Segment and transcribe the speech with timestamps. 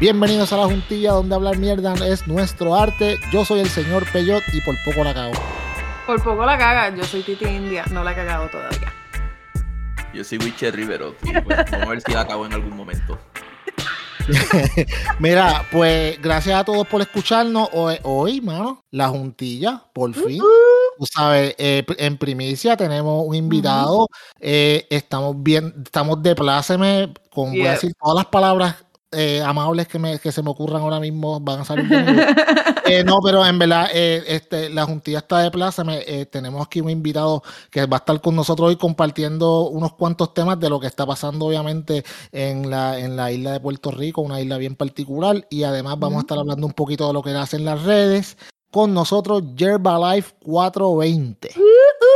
[0.00, 3.18] Bienvenidos a la juntilla donde hablar mierda es nuestro arte.
[3.30, 5.34] Yo soy el señor Peyot y por poco la cago.
[6.06, 8.94] Por poco la caga, yo soy Titi India, no la he cagado todavía.
[10.14, 11.14] Yo soy Witcher Rivero.
[11.22, 13.18] y, pues, vamos a ver si la acabo en algún momento.
[15.18, 18.82] Mira, pues gracias a todos por escucharnos hoy, hoy mano.
[18.92, 20.38] La juntilla, por fin.
[20.98, 24.06] Tú sabes, eh, en primicia tenemos un invitado.
[24.40, 28.76] eh, estamos bien, estamos de pláceme con voy a decir todas las palabras
[29.12, 31.88] eh, amables que, me, que se me ocurran ahora mismo van a salir.
[32.86, 36.02] Eh, no, pero en verdad, eh, este, la juntilla está de pláceme.
[36.08, 40.34] Eh, tenemos aquí un invitado que va a estar con nosotros hoy compartiendo unos cuantos
[40.34, 44.22] temas de lo que está pasando, obviamente, en la, en la isla de Puerto Rico,
[44.22, 45.46] una isla bien particular.
[45.50, 48.36] Y además vamos a estar hablando un poquito de lo que hace en las redes.
[48.72, 51.50] Con nosotros, Yerbalife 420.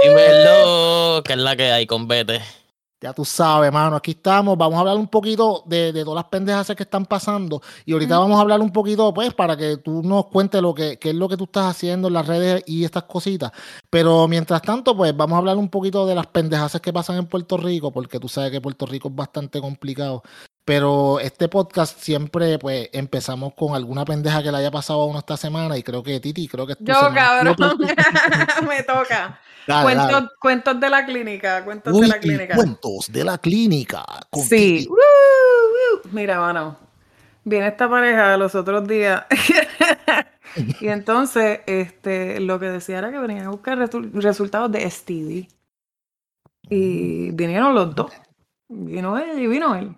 [0.03, 2.64] Dímelo, que es la que hay con Vete.
[3.05, 4.57] Ya tú sabes, mano, aquí estamos.
[4.57, 7.61] Vamos a hablar un poquito de, de todas las pendejas que están pasando.
[7.85, 10.99] Y ahorita vamos a hablar un poquito, pues, para que tú nos cuentes lo que,
[10.99, 13.53] qué es lo que tú estás haciendo en las redes y estas cositas.
[13.91, 17.27] Pero mientras tanto, pues, vamos a hablar un poquito de las pendejas que pasan en
[17.27, 20.23] Puerto Rico, porque tú sabes que Puerto Rico es bastante complicado.
[20.65, 25.19] Pero este podcast siempre, pues, empezamos con alguna pendeja que le haya pasado a uno
[25.19, 25.77] esta semana.
[25.77, 27.15] Y creo que Titi, creo que es tu Yo, semana.
[27.15, 27.79] cabrón,
[28.69, 29.41] me toca.
[29.67, 30.29] Dale, cuentos, dale.
[30.41, 32.55] cuentos de la clínica, cuentos Uy, de la clínica.
[32.55, 34.05] cuentos de la clínica.
[34.31, 34.87] con Sí.
[34.89, 36.11] Woo, woo.
[36.13, 36.79] Mira, mano.
[37.45, 39.25] Viene esta pareja los otros días.
[40.81, 45.47] y entonces, este, lo que decía era que venían a buscar resu- resultados de STD.
[46.71, 48.11] Y vinieron los dos.
[48.69, 49.95] Vino ella y vino él.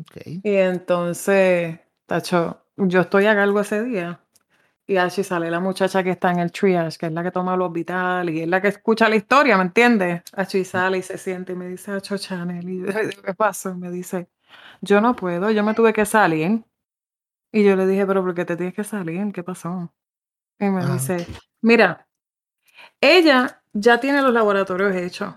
[0.00, 0.16] Ok.
[0.42, 4.20] Y entonces, tacho, yo estoy a cargo ese día.
[4.86, 7.56] Y así sale la muchacha que está en el triage, que es la que toma
[7.56, 10.22] los vitales y es la que escucha la historia, ¿me entiendes?
[10.32, 12.86] Así sale y se siente y me dice, Acho Chanel, y yo
[13.24, 13.70] ¿qué pasó?
[13.70, 14.28] Y me dice,
[14.80, 16.64] yo no puedo, yo me tuve que salir.
[17.52, 19.32] Y yo le dije, pero ¿por qué te tienes que salir?
[19.32, 19.92] ¿Qué pasó?
[20.58, 20.92] Y me Ajá.
[20.94, 21.26] dice,
[21.62, 22.08] mira,
[23.00, 25.34] ella ya tiene los laboratorios hechos.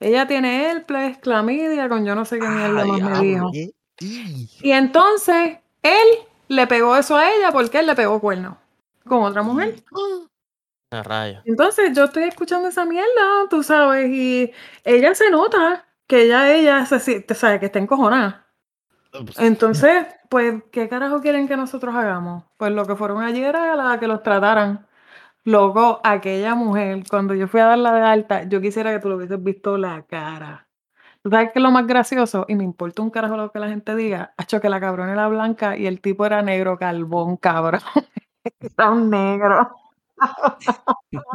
[0.00, 3.50] Ella tiene herpes, clamidia, con yo no sé qué mierda más me dijo.
[3.52, 3.74] Y-
[4.62, 6.08] Y entonces él
[6.48, 8.58] le pegó eso a ella porque él le pegó cuerno
[9.06, 9.76] con otra mujer.
[10.90, 11.42] A rayos.
[11.44, 14.50] Entonces yo estoy escuchando esa mierda, tú sabes, y
[14.84, 18.46] ella se nota que ella, ella se siente, sabe que está encojonada.
[19.44, 22.44] Entonces, pues, ¿qué carajo quieren que nosotros hagamos?
[22.56, 24.86] Pues lo que fueron ayer era la que los trataran.
[25.48, 29.16] Luego, aquella mujer, cuando yo fui a darla de alta, yo quisiera que tú lo
[29.16, 30.68] hubieses visto la cara.
[31.22, 32.44] ¿Tú sabes qué es lo más gracioso?
[32.48, 34.34] Y me importa un carajo lo que la gente diga.
[34.36, 37.80] Hacho, que la cabrona era blanca y el tipo era negro, carbón, cabrón.
[38.60, 39.74] era un negro.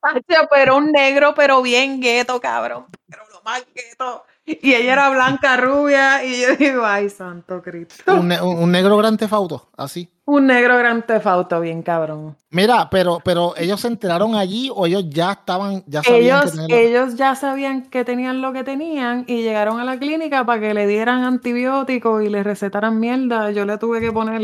[0.00, 2.86] Hacho, pero un negro, pero bien gueto, cabrón.
[3.10, 4.24] Pero lo más gueto.
[4.44, 6.24] Y ella era blanca, rubia.
[6.24, 8.14] Y yo digo, ay, santo Cristo.
[8.14, 10.08] un, ne- un- negro gran tefauto, así.
[10.24, 12.36] Un negro gran tefauto, bien cabrón.
[12.50, 16.50] Mira, pero, pero ellos se enteraron allí o ellos ya estaban, ya sabían que Ellos,
[16.52, 20.44] tenían la- ellos ya sabían que tenían lo que tenían y llegaron a la clínica
[20.44, 23.50] para que le dieran antibióticos y le recetaran mierda.
[23.52, 24.40] Yo le tuve que poner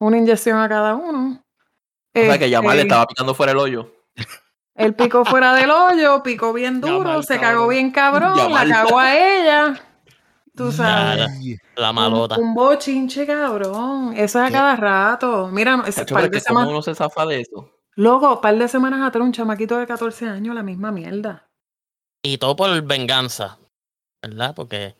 [0.00, 1.42] una inyección a cada uno.
[2.16, 3.90] O sea que Yamal le Este, estaba picando fuera el hoyo.
[4.74, 7.50] Él picó fuera del hoyo, picó bien duro, se cabrón.
[7.52, 9.74] cagó bien cabrón, la cagó a ella.
[10.56, 11.26] Tú sabes.
[11.76, 12.36] la- malota.
[12.38, 14.12] un bochinche, cabrón.
[14.16, 15.48] Eso es a cada rato.
[15.48, 17.70] Mira, Chacho, par de es que ¿Cómo uno se zafa de eso?
[17.96, 21.46] Luego, par de semanas atrás, un chamaquito de 14 años, la misma mierda.
[22.22, 23.58] Y todo por venganza.
[24.22, 24.54] ¿Verdad?
[24.54, 24.96] Porque.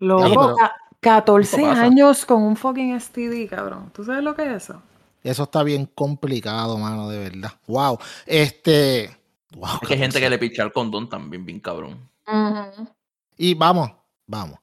[0.00, 1.82] Loco, pero- ca- 14 Eso pasa.
[1.82, 3.90] años con un fucking STD, cabrón.
[3.94, 4.82] ¿Tú sabes lo que es eso?
[5.22, 7.52] Eso está bien complicado, mano, de verdad.
[7.66, 7.98] Wow.
[8.26, 9.10] Este.
[9.52, 10.30] Wow, Es que hay gente que 14.
[10.30, 12.08] le picha el condón también, bien cabrón.
[13.36, 13.90] Y vamos,
[14.26, 14.58] vamos.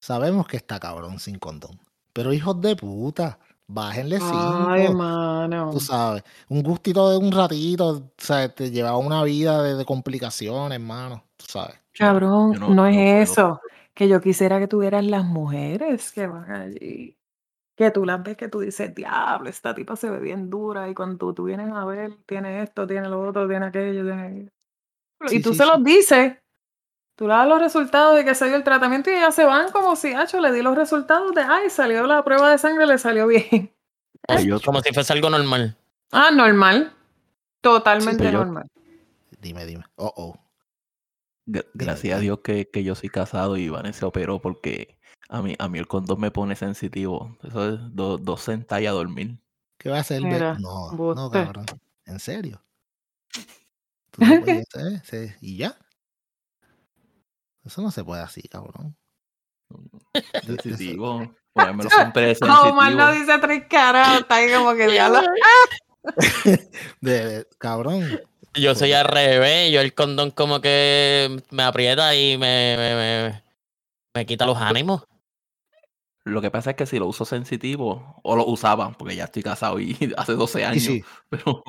[0.00, 1.78] Sabemos que está cabrón sin condón.
[2.12, 4.66] Pero hijos de puta, bájenle cinco.
[4.68, 5.70] Ay, mano.
[5.72, 9.84] Tú sabes, un gustito de un ratito, o sea, te lleva una vida de, de
[9.84, 11.24] complicaciones, hermano.
[11.36, 11.76] Tú sabes.
[11.92, 13.60] Cabrón, Yo no, no- es no eso.
[13.94, 17.16] Que yo quisiera que tuvieran las mujeres que van allí.
[17.76, 20.88] Que tú las ves que tú dices, diablo, esta tipa se ve bien dura.
[20.88, 24.50] Y cuando tú vienes a ver, tiene esto, tiene lo otro, tiene aquello, tiene aquello.
[25.26, 25.70] Sí, y tú sí, se sí.
[25.70, 26.36] los dices.
[27.16, 29.70] Tú le das los resultados de que se dio el tratamiento y ellas se van
[29.70, 32.98] como si, hacho, le di los resultados de, ay, salió la prueba de sangre, le
[32.98, 33.72] salió bien.
[34.64, 35.76] Como si fuese algo normal.
[36.10, 36.92] Ah, normal.
[37.60, 38.66] Totalmente Sí, yo- normal.
[39.40, 39.84] Dime, dime.
[39.96, 40.38] Oh, oh.
[41.46, 44.96] Gra- Gracias a Dios que, que yo soy casado y Vanessa se operó porque
[45.28, 47.36] a mí, a mí el condón me pone sensitivo.
[47.42, 49.38] Eso es do- dos sentadas y a dormir.
[49.78, 50.22] ¿Qué va a hacer?
[50.22, 51.66] Mira, no, no, cabrón.
[52.06, 52.62] ¿En serio?
[54.10, 55.76] Tú no puedes hacer, sí, ¿Y ya?
[57.64, 58.96] Eso no se puede así, cabrón.
[60.44, 61.34] Sensitivo.
[61.52, 63.26] Ponérmelo siempre de Como Omar no sensitivo.
[63.32, 65.20] dice tres caras, está ahí como que diablo.
[67.00, 68.20] De, de- cabrón.
[68.56, 73.42] Yo soy al revés, yo el condón como que me aprieta y me, me, me,
[74.14, 75.02] me quita los ánimos.
[76.24, 79.42] Lo que pasa es que si lo uso sensitivo, o lo usaba, porque ya estoy
[79.42, 81.62] casado y hace 12 Y años, sí, pero,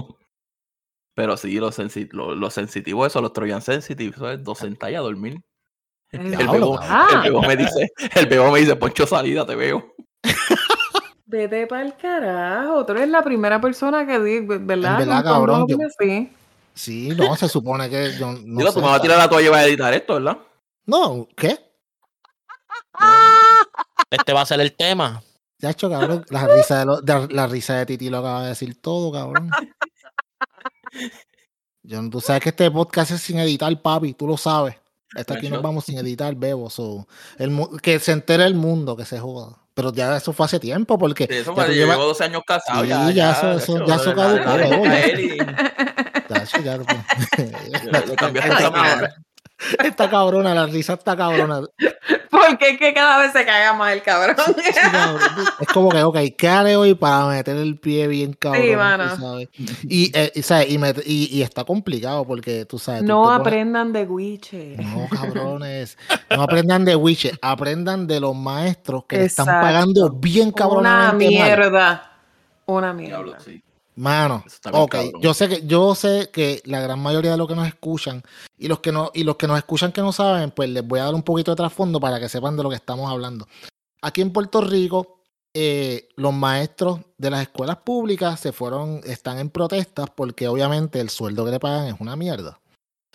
[1.13, 4.93] pero sí, lo, sensi- lo, lo sensitivo, eso, los Trojan Sensitive, eso es dos sentadas
[4.93, 5.41] y a dormir.
[6.11, 7.09] El El bebo, Ah.
[7.15, 9.93] el bebo me dice, el bebo me dice, Poncho salida, te veo.
[11.27, 12.85] Vete para el carajo.
[12.85, 14.99] Tú eres la primera persona que di, ¿verdad?
[14.99, 16.31] Verdad, cabrón, yo- así.
[16.75, 19.27] sí, no, se supone que yo no Digo, sé, tú me vas a tirar la
[19.29, 20.37] toalla y vas a editar esto, ¿verdad?
[20.85, 21.57] No, ¿qué?
[24.09, 25.21] Este va a ser el tema.
[25.59, 28.49] Ya hecho, cabrón, la risa de, lo- de- la risa de Titi lo acaba de
[28.49, 29.49] decir todo, cabrón.
[31.83, 34.75] Yo, tú sabes que este podcast es sin editar, papi, tú lo sabes.
[35.15, 36.69] Hasta aquí nos vamos sin editar, bebo.
[36.69, 37.07] so,
[37.37, 39.57] el, que se entere el mundo, que se joda.
[39.73, 42.83] Pero ya eso fue hace tiempo, porque Sí, eso ya llevo 12 años casado.
[42.83, 45.19] Sí, ya, ya eso- eso- ya eso ya.
[45.19, 46.45] y- Ya,
[48.15, 48.53] cambiaste
[49.83, 50.53] Está cabrona.
[50.53, 51.61] La risa está cabrona.
[52.29, 54.35] Porque es que cada vez se caga más el cabrón.
[54.63, 55.21] Sí, cabrón.
[55.61, 58.63] Es como que, ok, ¿qué haré hoy para meter el pie bien cabrón?
[58.65, 59.15] tú mano.
[59.17, 59.49] sabes?
[59.83, 60.69] Y, eh, y, ¿sabes?
[60.69, 63.01] Y, met- y- y está complicado porque tú sabes.
[63.01, 64.75] tú No pones- aprendan de Wiche.
[64.77, 65.97] No, cabrones.
[66.29, 71.25] No aprendan de Witcher, aprendan de los maestros que le están pagando bien Una cabronamente
[71.25, 71.43] mal.
[71.47, 72.11] mierda.
[72.65, 73.15] Una mierda.
[73.17, 73.61] Diablo, sí.
[73.95, 74.43] Mano,
[74.73, 75.21] ok, cabrón.
[75.21, 78.23] yo sé que yo sé que la gran mayoría de los que nos escuchan
[78.57, 80.99] y los que no y los que nos escuchan que no saben, pues les voy
[80.99, 83.47] a dar un poquito de trasfondo para que sepan de lo que estamos hablando.
[84.01, 85.21] Aquí en Puerto Rico,
[85.53, 91.09] eh, los maestros de las escuelas públicas se fueron, están en protestas porque obviamente el
[91.09, 92.59] sueldo que le pagan es una mierda.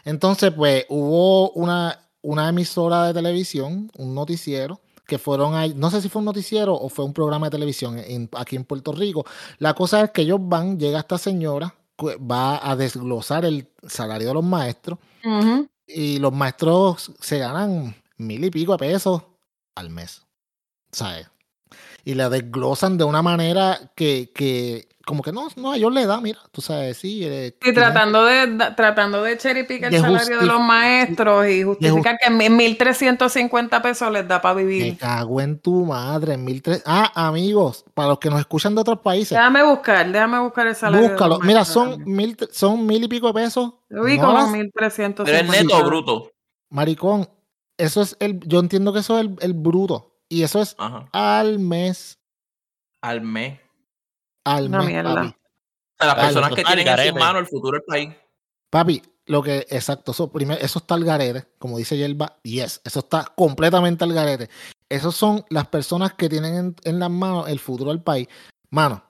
[0.05, 4.81] Entonces, pues hubo una, una emisora de televisión, un noticiero,
[5.11, 7.99] que fueron ahí, no sé si fue un noticiero o fue un programa de televisión
[7.99, 9.27] en- aquí en Puerto Rico.
[9.59, 14.35] La cosa es que ellos van, llega esta señora, va a desglosar el salario de
[14.35, 14.99] los maestros
[15.87, 19.23] y los maestros se ganan mil y pico de pesos
[19.75, 20.23] al mes.
[20.93, 21.29] ¿Sabes?
[22.05, 26.07] Y la desglosan de una manera que, que como que no, no, a ellos le
[26.07, 27.21] da, mira, tú sabes, sí.
[27.25, 31.47] eh, Y tratando de, da- tratando de cherry pick el De salario de los maestros
[31.49, 34.97] y justificar que en 1.350 pesos les da para Me vivir.
[34.99, 36.83] cago en tu madre, en mil tres.
[36.87, 40.75] Ah, amigos, para los que nos escuchan de otros países, Déjame buscar, déjame buscar el
[40.77, 41.03] salario.
[41.09, 41.37] de búscalo.
[41.39, 43.75] los Mira, son mil, son mil y pico de pesos.
[43.91, 45.25] Yo vi No como las- 1.350.
[45.25, 46.31] ¿Pero es neto o bruto?
[46.71, 47.29] Maricón,
[47.77, 50.07] eso es el, yo entiendo que eso es el, el bruto.
[50.29, 51.09] Y eso es Ajá.
[51.13, 52.19] al mes.
[53.03, 53.59] Al mes.
[54.45, 55.15] Al Una mes, mierda.
[55.15, 55.29] papi.
[55.29, 55.33] O
[55.99, 58.15] sea, las Dale, personas que tienen en manos el futuro del país.
[58.71, 63.01] Papi, lo que, exacto, eso, primero, eso está al garete, como dice Yelba, yes, eso
[63.01, 64.49] está completamente al garete.
[64.89, 68.27] Esas son las personas que tienen en, en las manos el futuro del país.
[68.71, 69.05] Mano,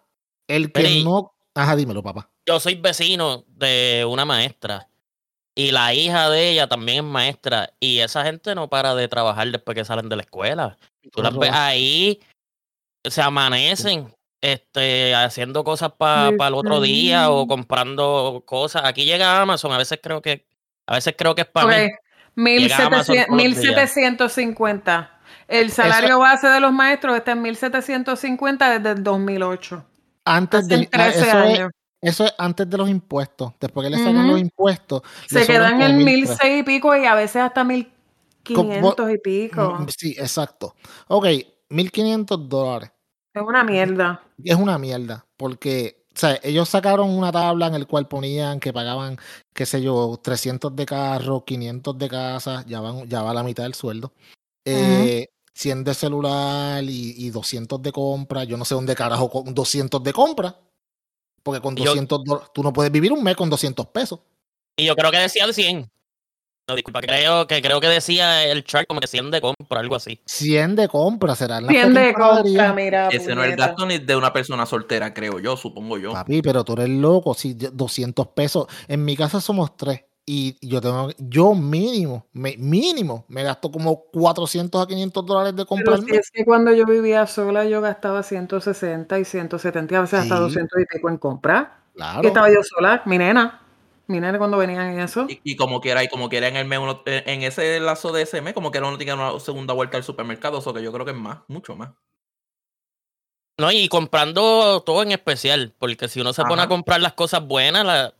[0.49, 1.35] el que no.
[1.55, 2.31] Ajá, dímelo, papá.
[2.47, 4.89] Yo soy vecino de una maestra
[5.55, 9.51] y la hija de ella también es maestra y esa gente no para de trabajar
[9.51, 10.77] después que salen de la escuela.
[11.13, 12.21] Tú las ves ahí,
[13.05, 18.83] se amanecen este, haciendo cosas para Ay, el otro día o comprando cosas.
[18.85, 20.47] Aquí llega Amazon, a veces creo que
[20.87, 21.91] a veces creo que es para Ok,
[22.37, 22.59] mí.
[22.59, 23.97] Llega Amazon 1700 todos los días.
[23.97, 25.21] 1750.
[25.49, 29.85] El salario base de los maestros está en 1750 desde el 2008.
[30.25, 31.61] Antes de, ah, 13 eso, es,
[32.01, 33.53] eso es antes de los impuestos.
[33.61, 35.03] Después que le sacan los impuestos.
[35.29, 36.05] Se quedan en 1.300.
[36.05, 39.77] 1006 y pico y a veces hasta 1500 y pico.
[39.81, 40.75] Mm, Sí, exacto.
[41.09, 41.27] Ok,
[41.69, 42.93] 1.500 dólares.
[43.41, 44.23] Es una mierda.
[44.45, 48.73] es una mierda, porque o sea, ellos sacaron una tabla en el cual ponían que
[48.73, 49.17] pagaban,
[49.55, 53.63] qué sé yo, 300 de carro, 500 de casa, ya, van, ya va la mitad
[53.63, 54.13] del sueldo,
[54.65, 59.55] eh, 100 de celular y, y 200 de compra, yo no sé dónde carajo con
[59.55, 60.59] 200 de compra,
[61.43, 64.21] porque con Yo- 200 dólares, tú no puedes vivir un mes con 200 pesos.
[64.77, 65.91] Y yo creo que decía de 100.
[66.69, 69.97] No, disculpa, creo que creo que decía el chart como que 100 de compra, algo
[69.97, 70.21] así.
[70.27, 73.09] 100 de compra serán las 100 de compra, mira.
[73.09, 76.13] Ese no es el gasto ni de una persona soltera, creo yo, supongo yo.
[76.13, 78.67] Papi, pero tú eres loco, si yo- 200 pesos.
[78.87, 84.05] En mi casa somos tres y yo tengo, yo mínimo, me- mínimo, me gasto como
[84.05, 87.81] 400 a 500 dólares de compra Pero si es que cuando yo vivía sola yo
[87.81, 90.41] gastaba 160 y 170 y a veces hasta Sí.
[90.43, 91.79] 200 y pico en compra.
[91.97, 92.21] Claro.
[92.23, 93.60] Y estaba yo sola, mi nena.
[94.11, 95.27] Mi nena cuando venían en eso.
[95.29, 98.23] Y, y como quiera, y como quiera en el mes, uno- en ese lazo de
[98.23, 101.05] ese mes, como quiera uno tiene una segunda vuelta al supermercado, eso que yo creo
[101.05, 101.91] que es más, mucho más.
[103.57, 107.47] No, y comprando todo en especial, porque si uno se pone a comprar las cosas
[107.47, 108.13] buenas, la,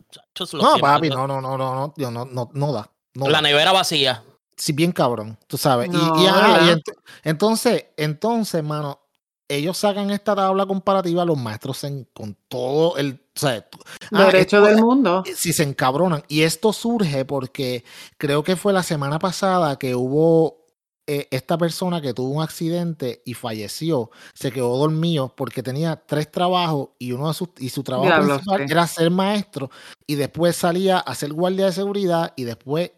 [0.53, 2.89] No, papi, no, no, no, no, no, no, no, no da.
[3.15, 3.41] No la da.
[3.41, 4.23] nevera vacía.
[4.55, 5.89] Sí, bien cabrón, tú sabes.
[5.89, 6.81] Y- No, y,
[7.23, 9.00] entonces, entonces, mano,
[9.55, 13.65] ellos sacan esta tabla comparativa, los maestros con todo el o sea,
[14.11, 15.23] ah, derecho del mundo.
[15.35, 16.23] Si se encabronan.
[16.27, 17.85] Y esto surge porque
[18.17, 20.61] creo que fue la semana pasada que hubo
[21.07, 26.31] eh, esta persona que tuvo un accidente y falleció, se quedó dormido porque tenía tres
[26.31, 29.71] trabajos y uno de sus, y su trabajo principal era ser maestro
[30.05, 32.91] y después salía a ser guardia de seguridad y después,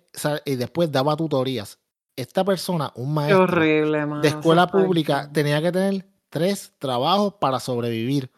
[0.45, 1.79] y después daba tutorías.
[2.15, 8.31] Esta persona, un maestro de escuela pública, tenía que tener tres trabajos para sobrevivir.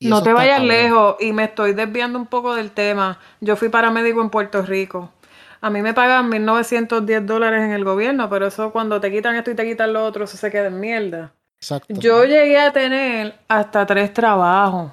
[0.00, 3.20] no te vayas lejos y me estoy desviando un poco del tema.
[3.40, 5.12] Yo fui paramédico en Puerto Rico.
[5.60, 9.52] A mí me pagan 1.910 dólares en el gobierno, pero eso cuando te quitan esto
[9.52, 11.32] y te quitan lo otro, eso se queda en mierda.
[11.60, 11.94] Exacto.
[11.94, 14.90] Yo llegué a tener hasta tres trabajos.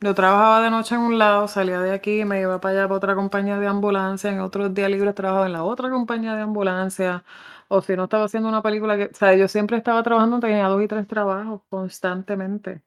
[0.00, 2.96] Yo trabajaba de noche en un lado, salía de aquí, me iba para allá para
[2.96, 7.22] otra compañía de ambulancia, en otros días libres trabajaba en la otra compañía de ambulancia,
[7.68, 10.66] o si no estaba haciendo una película que, o sea, yo siempre estaba trabajando, tenía
[10.68, 12.82] dos y tres trabajos constantemente.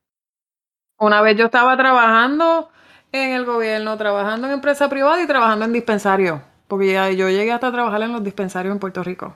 [0.98, 2.70] Una vez yo estaba trabajando
[3.12, 6.42] en el gobierno, trabajando en empresa privada y trabajando en dispensario.
[6.68, 9.36] Porque ya yo llegué hasta trabajar en los dispensarios en Puerto Rico.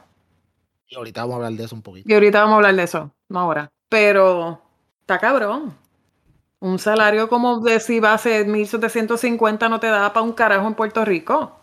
[0.88, 2.10] Y ahorita vamos a hablar de eso un poquito.
[2.10, 3.70] Y ahorita vamos a hablar de eso, no ahora.
[3.90, 4.62] Pero
[5.02, 5.76] está cabrón.
[6.60, 10.68] Un salario como de si va a ser 1750 no te da para un carajo
[10.68, 11.60] en Puerto Rico.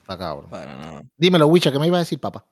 [0.00, 1.08] Está cabrón.
[1.16, 2.44] Dímelo, Wicha, ¿qué me iba a decir, papá?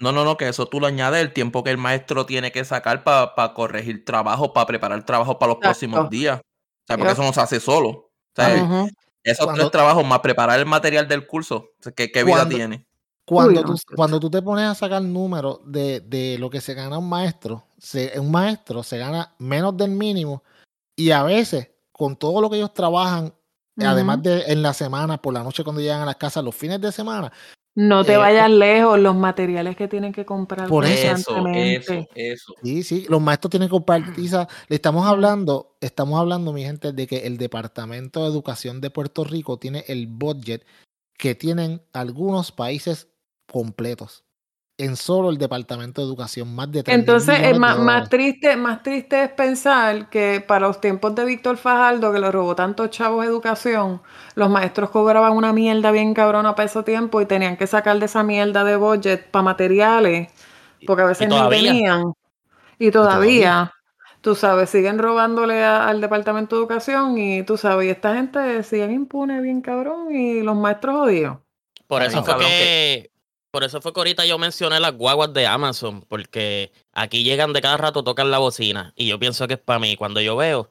[0.00, 2.64] No, no, no, que eso tú lo añades el tiempo que el maestro tiene que
[2.64, 6.40] sacar para corregir trabajo, para preparar trabajo para los próximos días.
[6.40, 7.88] O sea, porque eso no se hace solo.
[7.88, 8.88] O sea,
[9.22, 12.86] esos tres trabajos más preparar el material del curso, ¿qué, qué vida tiene?
[13.26, 16.98] Cuando, tú, cuando tú te pones a sacar números de, de, lo que se gana
[16.98, 17.64] un maestro,
[18.16, 20.42] un maestro se gana menos del mínimo
[20.96, 23.32] y a veces con todo lo que ellos trabajan,
[23.76, 26.80] además de en la semana, por la noche cuando llegan a las casas, los fines
[26.80, 27.30] de semana,
[27.74, 30.68] no te eh, vayas lejos, los materiales que tienen que comprar.
[30.68, 32.54] Por eso, eso, eso.
[32.62, 37.06] Sí, sí, los maestros tienen que comprar Le estamos hablando, estamos hablando, mi gente, de
[37.06, 40.64] que el Departamento de Educación de Puerto Rico tiene el budget
[41.16, 43.08] que tienen algunos países
[43.46, 44.24] completos
[44.80, 48.82] en solo el Departamento de Educación, más de 3 Entonces, es más, más, triste, más
[48.82, 53.26] triste es pensar que para los tiempos de Víctor Fajardo, que le robó tantos chavos
[53.26, 54.00] educación,
[54.34, 58.06] los maestros cobraban una mierda bien cabrona para ese tiempo y tenían que sacar de
[58.06, 60.30] esa mierda de budget para materiales,
[60.86, 62.14] porque a veces no tenían.
[62.78, 63.74] Y todavía,
[64.22, 68.92] tú sabes, siguen robándole al Departamento de Educación y tú sabes, y esta gente siguen
[68.92, 71.38] impune bien cabrón y los maestros jodidos.
[71.86, 73.09] Por eso fue que
[73.50, 77.60] por eso fue que ahorita yo mencioné las guaguas de Amazon, porque aquí llegan de
[77.60, 78.92] cada rato, tocan la bocina.
[78.96, 79.96] Y yo pienso que es para mí.
[79.96, 80.70] Cuando yo veo,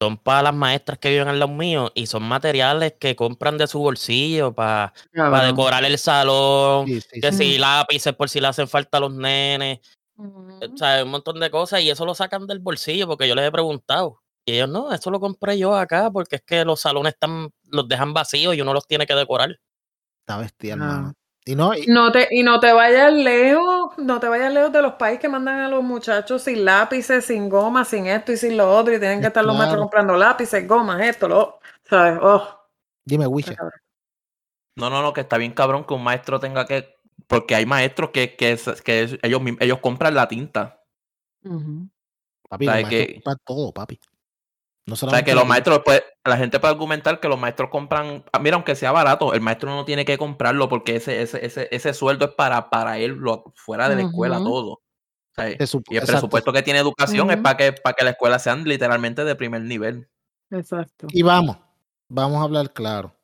[0.00, 3.66] son para las maestras que viven al lado mío y son materiales que compran de
[3.66, 9.00] su bolsillo para, decorar el salón, que si lápices por si le hacen falta a
[9.00, 9.80] los nenes.
[10.16, 13.46] O sea, un montón de cosas y eso lo sacan del bolsillo porque yo les
[13.46, 14.22] he preguntado.
[14.44, 17.86] Y ellos, no, eso lo compré yo acá porque es que los salones están, los
[17.86, 19.60] dejan vacíos y uno los tiene que decorar.
[20.20, 21.14] Está bestial, hermano.
[21.48, 24.92] Y no, no te, y no te vayas lejos, no te vayas lejos de los
[24.96, 28.70] países que mandan a los muchachos sin lápices, sin goma, sin esto y sin lo
[28.70, 32.18] otro, y tienen que estar los maestros comprando lápices, gomas, esto, lo ¿sabes?
[32.20, 32.66] Oh.
[33.02, 33.56] Dime, Wiche.
[34.76, 36.94] No, no, no, que está bien cabrón que un maestro tenga que.
[37.26, 40.84] Porque hay maestros que, que, que ellos, ellos compran la tinta.
[42.46, 43.22] Papi, que...
[43.46, 43.98] todo, papi.
[44.88, 48.24] No o sea, que los maestros, pues, la gente puede argumentar que los maestros compran,
[48.32, 51.68] ah, mira, aunque sea barato, el maestro no tiene que comprarlo porque ese, ese, ese,
[51.70, 54.80] ese sueldo es para, para él, lo, fuera de la escuela, todo.
[55.36, 59.24] y el presupuesto que tiene educación es para que, para que la escuela sean literalmente
[59.24, 60.08] de primer nivel.
[60.50, 61.06] Exacto.
[61.10, 61.58] Y vamos,
[62.08, 63.14] vamos a hablar claro.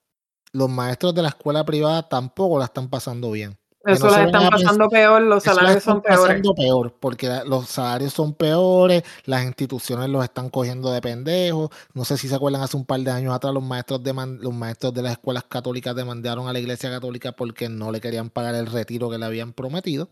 [0.52, 3.58] Los maestros de la escuela privada tampoco la están pasando bien.
[3.86, 6.20] Eso la están pasando peor, los salarios son peores.
[6.20, 11.70] pasando peor, porque los salarios son peores, las instituciones los están cogiendo de pendejos.
[11.92, 14.54] No sé si se acuerdan, hace un par de años atrás los maestros de, los
[14.54, 18.54] maestros de las escuelas católicas demandaron a la iglesia católica porque no le querían pagar
[18.54, 20.08] el retiro que le habían prometido.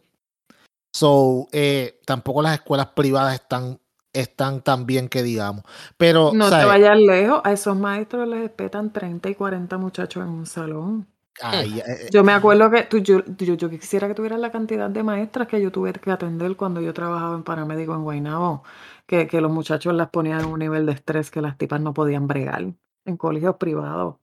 [0.95, 3.81] So, eh, tampoco las escuelas privadas están,
[4.13, 5.65] están tan bien que digamos.
[5.97, 10.29] Pero, no te vayas lejos, a esos maestros les respetan 30 y 40 muchachos en
[10.29, 11.12] un salón.
[11.53, 15.03] Eh, eh, yo me acuerdo que tú, yo, yo, quisiera que tuvieras la cantidad de
[15.03, 18.63] maestras que yo tuve que atender cuando yo trabajaba en paramédico en Guaynabo,
[19.07, 21.93] que, que los muchachos las ponían en un nivel de estrés que las tipas no
[21.95, 22.73] podían bregar
[23.05, 24.17] en colegios privados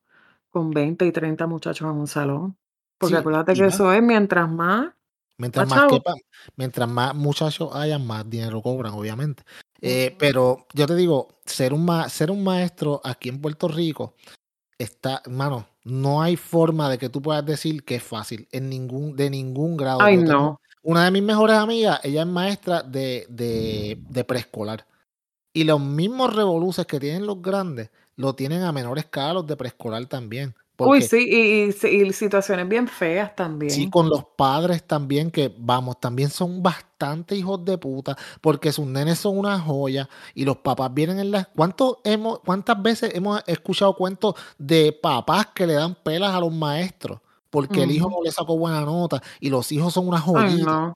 [0.50, 2.58] con 20 y 30 muchachos en un salón.
[2.98, 4.92] Porque acuérdate que eso es mientras más.
[5.38, 5.90] Mientras más,
[6.58, 9.44] mientras más muchachos hayan, más dinero cobran, obviamente.
[9.80, 14.16] Eh, pero yo te digo, ser un, ser un maestro aquí en Puerto Rico
[14.78, 19.16] está, hermano, no hay forma de que tú puedas decir que es fácil en ningún,
[19.16, 20.02] de ningún grado.
[20.02, 20.60] Ay, no.
[20.82, 24.86] Una de mis mejores amigas, ella es maestra de, de, de preescolar.
[25.52, 29.58] Y los mismos revoluces que tienen los grandes, lo tienen a menor escala los de
[29.58, 30.56] preescolar también.
[30.80, 33.72] Uy, sí, y, situaciones bien feas también.
[33.72, 38.86] Sí, con los padres también, que vamos, también son bastante hijos de puta, porque sus
[38.86, 41.48] nenes son una joya y los papás vienen en las...
[41.56, 46.54] ¿Cuánto hemos, ¿Cuántas veces hemos escuchado cuentos de papás que le dan pelas a los
[46.54, 47.20] maestros?
[47.50, 50.94] Porque el hijo no le sacó buena nota y los hijos son una joyita.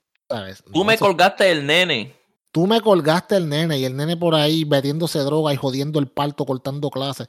[0.72, 2.14] Tú me colgaste el nene.
[2.52, 6.06] Tú me colgaste el nene y el nene por ahí metiéndose droga y jodiendo el
[6.06, 7.28] parto, cortando clases.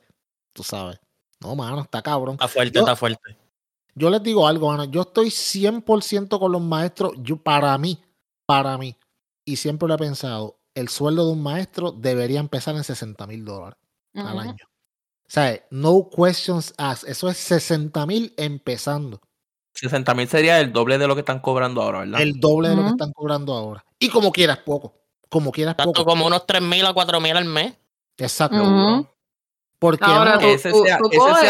[0.53, 0.99] Tú sabes.
[1.41, 2.35] No, mano, está cabrón.
[2.35, 3.37] Está fuerte, está fuerte.
[3.93, 4.85] Yo les digo algo, mano.
[4.85, 7.13] Yo estoy 100% con los maestros.
[7.17, 7.99] Yo, para mí,
[8.45, 8.95] para mí,
[9.45, 13.45] y siempre lo he pensado, el sueldo de un maestro debería empezar en 60 mil
[13.45, 13.79] dólares
[14.13, 14.65] al año.
[15.27, 17.09] O sea, no questions asked.
[17.09, 19.21] Eso es 60 mil empezando.
[19.73, 22.21] 60 mil sería el doble de lo que están cobrando ahora, ¿verdad?
[22.21, 23.83] El doble de lo que están cobrando ahora.
[23.99, 24.93] Y como quieras, poco.
[25.29, 26.11] Como quieras, Tanto poco.
[26.11, 27.73] como unos 3 mil a 4 mil al mes.
[28.17, 29.09] Exacto.
[29.85, 30.97] Porque Ahora, tú, ese sea,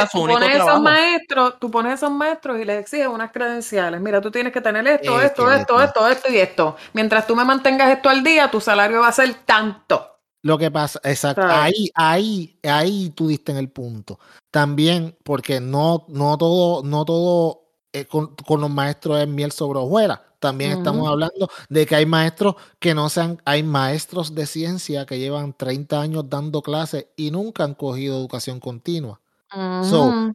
[0.07, 4.01] su único pones esos maestros, tú pones esos maestros y les exiges unas credenciales.
[4.01, 6.75] Mira, tú tienes que tener esto, esto, esto, esto, esto y esto.
[6.91, 10.17] Mientras tú me mantengas esto al día, tu salario va a ser tanto.
[10.41, 14.19] Lo que pasa, exacto, ahí, ahí, ahí tú diste en el punto.
[14.51, 17.61] También, porque no, no todo, no todo
[17.93, 20.19] eh, con, los maestros es miel sobre hojuelas.
[20.45, 25.17] También estamos hablando de que hay maestros que no sean, hay maestros de ciencia que
[25.17, 29.19] llevan 30 años dando clases y nunca han cogido educación continua.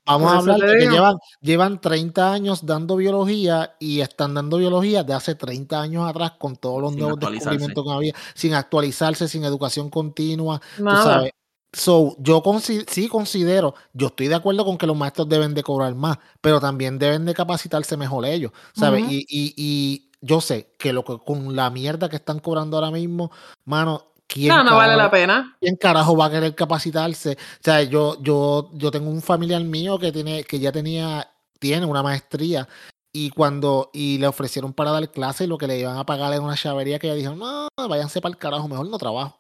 [0.05, 5.05] vamos a hablar de que llevan, llevan 30 años dando biología y están dando biología
[5.05, 9.45] de hace 30 años atrás con todos los nuevos descubrimientos que había, sin actualizarse, sin
[9.45, 10.61] educación continua.
[10.77, 11.31] Tú sabes,
[11.73, 12.43] So, yo
[12.89, 16.61] sí considero, yo estoy de acuerdo con que los maestros deben de cobrar más, pero
[16.61, 19.05] también deben de capacitarse mejor ellos, ¿sabes?
[19.09, 22.91] y, y, y, yo sé que lo que con la mierda que están cobrando ahora
[22.91, 23.31] mismo,
[23.65, 25.57] mano, ¿quién no, no vale la pena.
[25.61, 27.33] ¿Quién carajo va a querer capacitarse?
[27.33, 31.27] O sea, yo, yo, yo tengo un familiar mío que tiene, que ya tenía,
[31.59, 32.69] tiene una maestría
[33.13, 36.43] y cuando y le ofrecieron para dar clase, lo que le iban a pagar era
[36.43, 39.40] una chavería que ella dijo, no, váyanse para el carajo, mejor no trabajo.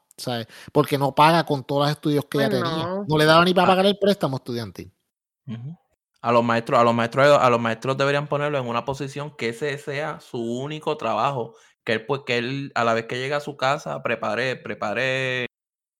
[0.72, 3.04] Porque no paga con todos los estudios que ella tenía.
[3.06, 3.70] No le daba ni para ah.
[3.70, 4.92] pagar el préstamo estudiantil.
[6.22, 9.50] A los maestros, a los maestros, a los maestros deberían ponerlo en una posición que
[9.50, 11.54] ese sea su único trabajo.
[11.84, 15.46] Que él, pues, que él, a la vez que llega a su casa, prepare, prepare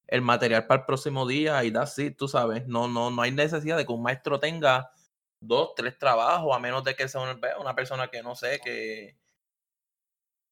[0.06, 2.66] el material para el próximo día y da así, tú sabes.
[2.66, 4.90] No, no, no hay necesidad de que un maestro tenga
[5.40, 9.16] dos, tres trabajos, a menos de que sea una, persona que no sé, que.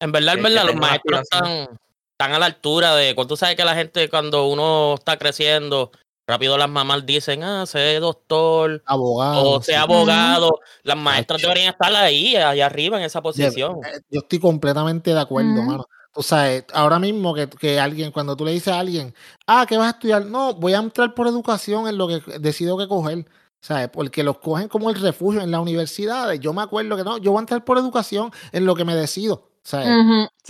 [0.00, 1.78] En verdad, en verdad, los maestros están
[2.18, 3.14] están a la altura de.
[3.14, 5.92] Cuando tú sabes que la gente, cuando uno está creciendo,
[6.26, 10.58] rápido las mamás dicen, ah, sé doctor, abogado, o sea abogado.
[10.82, 13.76] Las maestras deberían estar ahí, allá arriba en esa posición.
[13.86, 15.86] Eh, yo, estoy completamente de acuerdo, mano.
[16.12, 19.14] Tú sabes, ahora mismo que, que, alguien, cuando tú le dices a alguien,
[19.46, 20.26] ah, ¿qué vas a estudiar?
[20.26, 23.26] No, voy a entrar por educación en lo que decido que coger.
[23.60, 23.88] ¿Sabes?
[23.88, 26.38] Porque los cogen como el refugio en las universidades.
[26.38, 28.94] Yo me acuerdo que no, yo voy a entrar por educación en lo que me
[28.94, 29.47] decido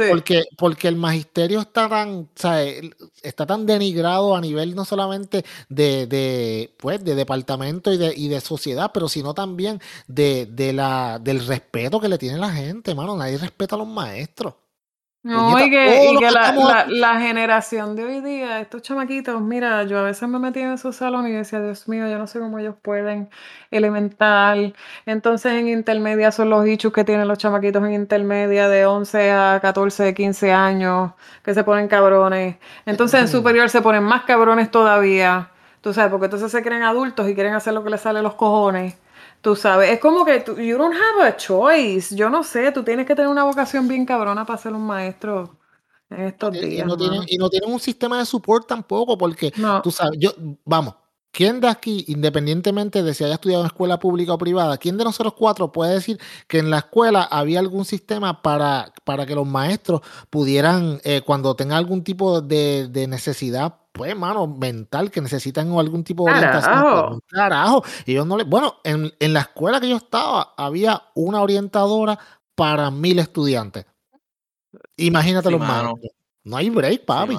[0.06, 2.28] porque, porque el magisterio está tan,
[3.22, 8.28] está tan denigrado a nivel no solamente de, de, pues, de departamento y de, y
[8.28, 12.94] de sociedad, pero sino también de, de la, del respeto que le tiene la gente,
[12.94, 13.16] mano.
[13.16, 14.54] Nadie respeta a los maestros.
[15.24, 20.38] No, y que, la, generación de hoy día, estos chamaquitos, mira, yo a veces me
[20.38, 23.28] metí en esos salones y decía, Dios mío, yo no sé cómo ellos pueden
[23.72, 24.74] elemental.
[25.06, 29.58] Entonces en intermedia son los dichos que tienen los chamaquitos en intermedia de 11 a
[29.60, 32.56] 14, 15 años, que se ponen cabrones.
[32.86, 35.50] Entonces en superior se ponen más cabrones todavía,
[35.80, 38.22] tú sabes, porque entonces se creen adultos y quieren hacer lo que les sale a
[38.22, 38.96] los cojones.
[39.40, 42.14] Tú sabes, es como que tú, you don't have a choice.
[42.14, 45.58] Yo no sé, tú tienes que tener una vocación bien cabrona para ser un maestro
[46.10, 46.84] en estos días.
[46.84, 50.32] Y no, tienen, y no tienen un sistema de support tampoco, porque tú sabes, yo,
[50.64, 50.94] vamos,
[51.30, 55.04] ¿quién de aquí, independientemente de si haya estudiado en escuela pública o privada, quién de
[55.04, 59.46] nosotros cuatro puede decir que en la escuela había algún sistema para, para que los
[59.46, 65.70] maestros pudieran, eh, cuando tengan algún tipo de, de necesidad pues, mano, mental que necesitan
[65.72, 67.20] algún tipo de orientación.
[67.28, 67.84] Carajo.
[68.06, 68.44] Y yo no le.
[68.44, 72.18] Bueno, en, en, la escuela que yo estaba, había una orientadora
[72.54, 73.84] para mil estudiantes.
[74.96, 75.94] Imagínate los manos.
[76.44, 77.36] No hay break, papi.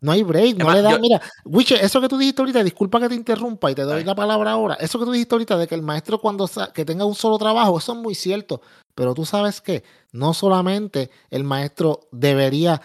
[0.00, 0.98] no hay break, no le da.
[0.98, 4.14] Mira, Wiche, eso que tú dijiste ahorita, disculpa que te interrumpa y te doy la
[4.14, 4.74] palabra ahora.
[4.74, 7.78] Eso que tú dijiste ahorita de que el maestro cuando que tenga un solo trabajo,
[7.78, 8.60] eso es muy cierto.
[8.94, 12.80] Pero tú sabes que no solamente el maestro debería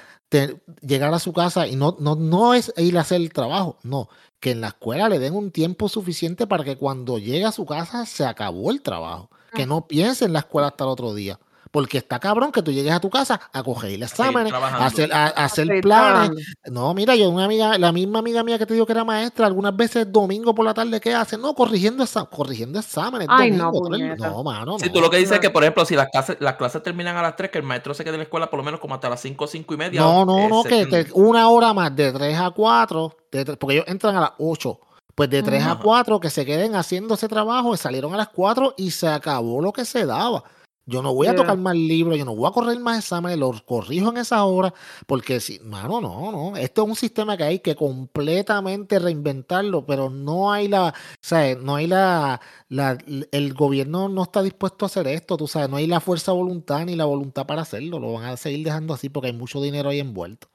[0.81, 4.09] llegar a su casa y no, no, no es ir a hacer el trabajo, no,
[4.39, 7.65] que en la escuela le den un tiempo suficiente para que cuando llegue a su
[7.65, 11.39] casa se acabó el trabajo, que no piense en la escuela hasta el otro día.
[11.71, 15.13] Porque está cabrón que tú llegues a tu casa a coger el examen, a hacer,
[15.13, 16.55] a, hacer planes.
[16.65, 19.45] No, mira, yo una amiga, la misma amiga mía que te dijo que era maestra,
[19.45, 21.37] algunas veces domingo por la tarde, ¿qué hace?
[21.37, 23.27] No, corrigiendo, corrigiendo exámenes.
[23.29, 24.79] Ay, no, no, mano.
[24.79, 27.15] Si tú lo que dices es que, por ejemplo, si las clases, las clases terminan
[27.17, 28.95] a las 3, que el maestro se quede en la escuela por lo menos como
[28.95, 30.01] hasta las 5, 5 y media.
[30.01, 33.17] No, no, no, que una hora más, de 3 a 4,
[33.59, 34.79] porque ellos entran a las 8
[35.19, 38.75] pues de 3 a 4 que se queden haciendo ese trabajo, salieron a las 4
[38.77, 40.45] y se acabó lo que se daba.
[40.89, 43.61] Yo no voy a tocar más libros, yo no voy a correr más exámenes, los
[43.61, 44.73] corrijo en esa hora,
[45.05, 50.09] porque si, mano, no, no, esto es un sistema que hay que completamente reinventarlo, pero
[50.09, 52.97] no hay la, o sea, no hay la, la,
[53.31, 56.83] el gobierno no está dispuesto a hacer esto, tú sabes, no hay la fuerza voluntad
[56.85, 59.89] ni la voluntad para hacerlo, lo van a seguir dejando así porque hay mucho dinero
[59.89, 60.49] ahí envuelto.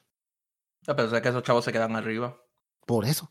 [0.86, 2.36] A pesar que esos chavos se quedan arriba.
[2.86, 3.30] Por eso.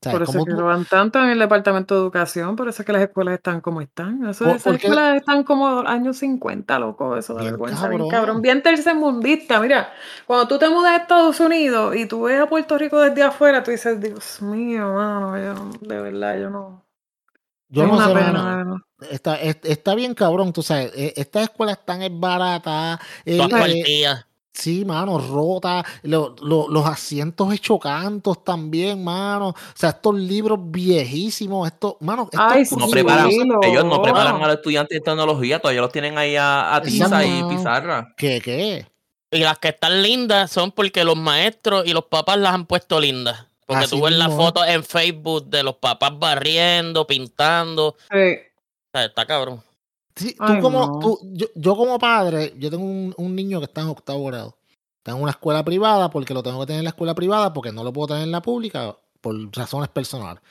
[0.00, 3.02] Por eso que van tanto en el departamento de educación, por eso es que las
[3.02, 4.24] escuelas están como están.
[4.28, 7.82] Eso, esas escuelas están como años 50, loco, eso da vergüenza.
[7.82, 7.98] Cabrón.
[7.98, 8.42] Bien, cabrón.
[8.42, 9.58] Bien tercermundista.
[9.60, 9.92] Mira,
[10.24, 13.64] cuando tú te mudas a Estados Unidos y tú ves a Puerto Rico desde afuera,
[13.64, 16.84] tú dices, Dios mío, mano, yo, de verdad, yo no.
[17.70, 22.98] Yo no sé, pena, está, está, bien cabrón, tú sabes, e, estas escuelas están baratas.
[23.26, 23.38] Eh,
[24.58, 29.50] Sí, mano, rota, los asientos hechos cantos también, mano.
[29.50, 34.98] O sea, estos libros viejísimos, estos, mano, no preparan, ellos no preparan a los estudiantes
[34.98, 38.12] de tecnología, todavía los tienen ahí a, tiza y pizarra.
[38.16, 38.84] ¿Qué, qué?
[39.30, 42.98] Y las que están lindas son porque los maestros y los papás las han puesto
[42.98, 43.46] lindas.
[43.64, 47.94] Porque tú ves las fotos en Facebook de los papás barriendo, pintando.
[48.10, 48.16] Sí.
[48.16, 49.62] O sea, está cabrón
[50.18, 51.18] tú como, tú,
[51.54, 54.56] yo, como padre, yo tengo un, niño que está en octavo grado.
[54.98, 57.72] Está en una escuela privada porque lo tengo que tener en la escuela privada porque
[57.72, 60.42] no lo puedo tener en la pública por razones personales.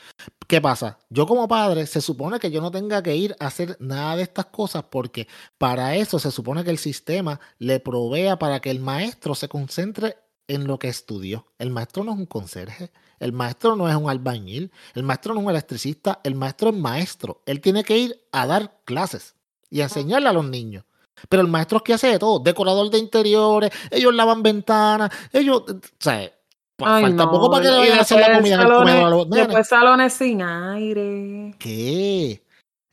[0.47, 0.99] ¿Qué pasa?
[1.09, 4.23] Yo como padre se supone que yo no tenga que ir a hacer nada de
[4.23, 5.27] estas cosas porque
[5.57, 10.17] para eso se supone que el sistema le provea para que el maestro se concentre
[10.47, 11.45] en lo que estudió.
[11.59, 15.41] El maestro no es un conserje, el maestro no es un albañil, el maestro no
[15.41, 17.41] es un electricista, el maestro es maestro.
[17.45, 19.36] Él tiene que ir a dar clases
[19.69, 20.83] y enseñarle a los niños.
[21.29, 25.63] Pero el maestro es que hace de todo, decorador de interiores, ellos lavan ventanas, ellos,
[25.67, 26.31] o sea,
[26.77, 29.29] falta poco para que le vayan a hacer la comida en el comedor a los
[29.29, 31.55] Después salones sin aire.
[31.57, 32.43] ¿Qué?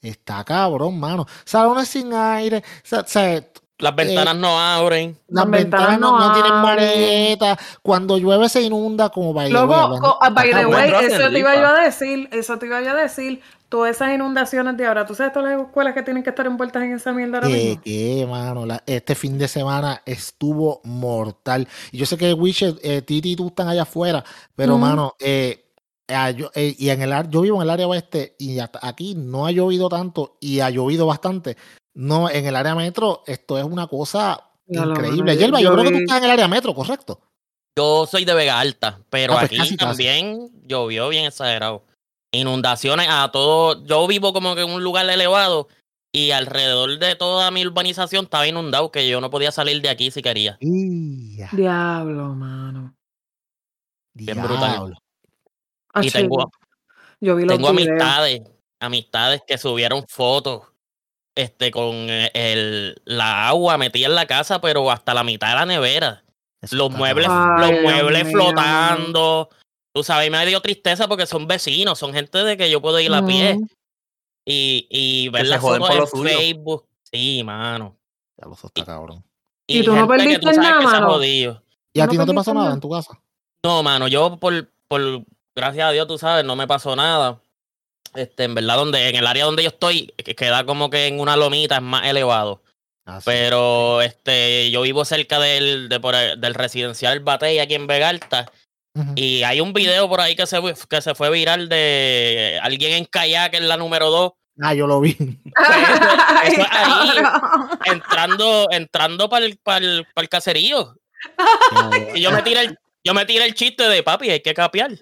[0.00, 1.26] Está cabrón, mano.
[1.44, 3.44] Salones sin aire, o sea,
[3.78, 5.18] las ventanas no abren.
[5.28, 7.58] Las, ventanas, no, tienen vareta.
[7.82, 9.98] Cuando llueve se inunda como by Luego,
[10.32, 13.42] by the way, eso te iba yo a decir, eso te iba yo a decir
[13.68, 15.07] todas esas inundaciones de ahora.
[15.07, 17.79] ¿Tú sabes todas las escuelas que tienen que estar envueltas en esa mierda ahora ¿Qué,
[17.83, 18.66] ¿Qué, mano?
[18.87, 21.66] este fin de semana estuvo mortal.
[21.92, 24.24] Y yo sé que Witcher, eh, Titi y tú están allá afuera,
[24.55, 25.64] pero, mano, eh,
[26.09, 29.50] ah, eh, y en el yo vivo en el área oeste y aquí no ha
[29.50, 31.57] llovido tanto y ha llovido bastante.
[31.94, 35.37] No, en el área metro esto es una cosa increíble.
[35.37, 37.20] Yelba, yo, creo que tú estás en el área metro, ¿correcto?
[37.77, 41.83] Yo soy de Vega Alta, pero ah, pues aquí también llovió bien exagerado
[42.34, 43.84] inundaciones a todo.
[43.84, 45.68] Yo vivo como que en un lugar elevado
[46.12, 50.10] y alrededor de toda mi urbanización estaba inundado, que yo no podía salir de aquí
[50.10, 50.56] si quería.
[50.60, 52.94] Diablo, mano.
[54.12, 54.94] Bien brutal.
[56.00, 56.50] y tengo,
[57.20, 58.42] yo vi tengo amistades,
[58.78, 60.62] amistades que subieron fotos
[61.34, 65.66] este con el, la agua metida en la casa, pero hasta la mitad de la
[65.66, 66.24] nevera.
[66.70, 69.50] los muebles, los muebles flotando,
[69.94, 73.14] Tú sabes, me dio tristeza porque son vecinos, son gente de que yo puedo ir
[73.14, 73.61] a pie.
[74.44, 76.87] Y, y ver las fotos en Facebook.
[77.02, 77.96] Sí, mano.
[78.37, 79.24] Ya lo está cabrón.
[79.68, 81.22] Y, y tú no perdiste nada, mano.
[81.22, 83.18] ¿Y a ti no te pasó nada en tu casa?
[83.62, 87.40] No, mano, yo por, por, gracias a Dios, tú sabes, no me pasó nada.
[88.14, 91.37] Este, en verdad, donde, en el área donde yo estoy, queda como que en una
[91.37, 92.62] lomita, es más elevado.
[93.07, 98.50] Ah, Pero este, yo vivo cerca del, de por del residencial Batey aquí en Vegalta.
[99.16, 103.04] Y hay un video por ahí que se, que se fue viral de alguien en
[103.07, 104.33] kayak en la número 2.
[104.61, 105.16] Ah, yo lo vi.
[107.87, 110.94] entrando, entrando para el, para el, para el caserío.
[112.14, 114.92] y yo me tiré el, yo me tiré el chiste de papi, hay que capiar.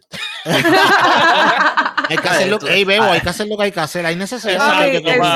[2.13, 2.85] hay que hacer lo que, hay
[3.21, 4.07] que hacer lo que hay que hacer.
[4.07, 4.85] Hay necesidad.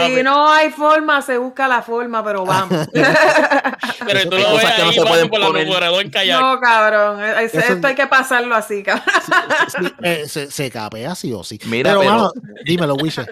[0.06, 2.88] si no hay forma, se busca la forma, pero vamos.
[4.06, 5.68] pero tú lo ves ahí, no se pueden por poner.
[5.68, 7.22] la No, cabrón.
[7.24, 9.04] Esto hay que pasarlo así, cabrón.
[10.02, 11.58] Eh, se, se, capea sí o sí.
[11.66, 12.32] Mira, pero, pero
[12.64, 13.26] dímelo, Wisher.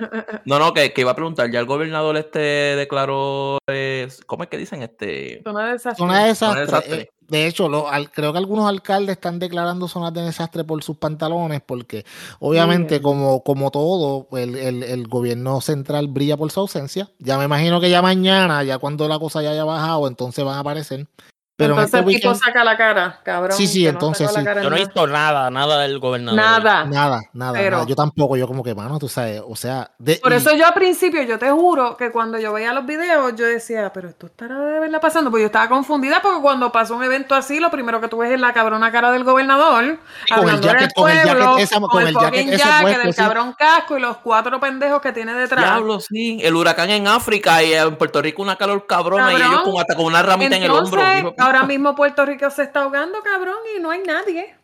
[0.45, 1.51] No, no, que, que, iba a preguntar.
[1.51, 4.83] Ya el gobernador este declaró, eh, ¿cómo es que dicen?
[4.83, 5.41] Este...
[5.45, 5.99] Zona de desastre.
[5.99, 6.97] Zona de desastre.
[6.97, 10.97] De hecho, lo, al, creo que algunos alcaldes están declarando zonas de desastre por sus
[10.97, 12.05] pantalones, porque
[12.39, 17.11] obviamente, como, como todo, el, el, el, gobierno central brilla por su ausencia.
[17.19, 20.57] Ya me imagino que ya mañana, ya cuando la cosa ya haya bajado, entonces van
[20.57, 21.07] a aparecer.
[21.57, 23.57] Pero entonces este el tipo saca la cara, cabrón.
[23.57, 24.41] Sí, sí, entonces sí.
[24.45, 26.37] Yo no he visto nada, nada del gobernador.
[26.37, 26.85] Nada.
[26.85, 29.93] Nada, nada, Yo tampoco, yo como que, mano, tú sabes, o sea...
[29.99, 33.35] De, Por eso yo al principio, yo te juro que cuando yo veía los videos,
[33.37, 36.97] yo decía, pero esto estará de verdad pasando, porque yo estaba confundida porque cuando pasó
[36.97, 40.01] un evento así, lo primero que tú ves es la cabrona cara del gobernador,
[40.35, 43.97] con el jacket, con el jacket, esa, con, el jacket, ese jacket del cabrón casco
[43.97, 45.65] y los cuatro pendejos que tiene detrás.
[45.65, 46.41] Diablo, sí.
[46.43, 49.95] El huracán en África y en Puerto Rico una calor cabrona y ellos con, hasta
[49.95, 51.01] con una ramita en el hombro.
[51.45, 54.57] Ahora mismo Puerto Rico se está ahogando, cabrón, y no hay nadie.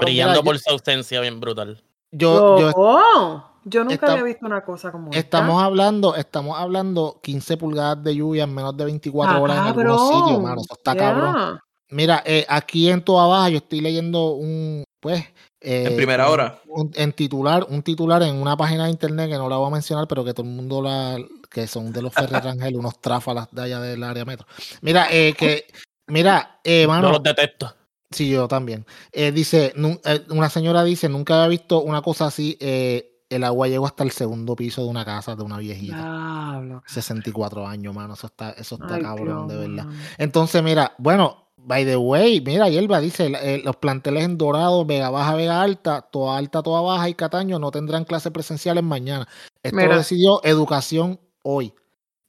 [0.00, 1.82] Brillando por su ausencia, bien brutal.
[2.12, 5.64] Yo, yo, oh, yo nunca había visto una cosa como estamos esta.
[5.64, 10.08] hablando, estamos hablando 15 pulgadas de lluvia en menos de 24 ah, horas en algunos
[10.08, 10.60] sitios, mano.
[10.62, 11.60] Eso está cabrón.
[11.90, 15.24] Mira, eh, aquí en toda baja yo estoy leyendo un, pues,
[15.60, 16.60] eh, en primera hora.
[16.66, 19.74] Un, en titular, un titular en una página de internet que no la voy a
[19.74, 21.18] mencionar, pero que todo el mundo la,
[21.50, 24.46] que son de los Ferrer Rangel, unos tráfalas de allá del área metro.
[24.80, 25.66] Mira, eh, que
[26.10, 27.02] Mira, eh, mano.
[27.02, 27.74] No los detesto.
[28.10, 28.84] Sí, yo también.
[29.12, 32.58] Eh, dice, eh, una señora dice, nunca había visto una cosa así.
[32.60, 35.96] Eh, el agua llegó hasta el segundo piso de una casa de una viejita.
[35.96, 36.82] Diablo.
[36.86, 38.14] 64 años, mano.
[38.14, 39.86] Eso está, eso está cabrón, de verdad.
[40.18, 43.30] Entonces, mira, bueno, by the way, mira, Hierba dice,
[43.64, 47.70] los planteles en Dorado, Vega Baja, Vega Alta, Toda Alta, Toda Baja y Cataño no
[47.70, 49.28] tendrán clases presenciales mañana.
[49.62, 51.72] Esto lo decidió Educación hoy.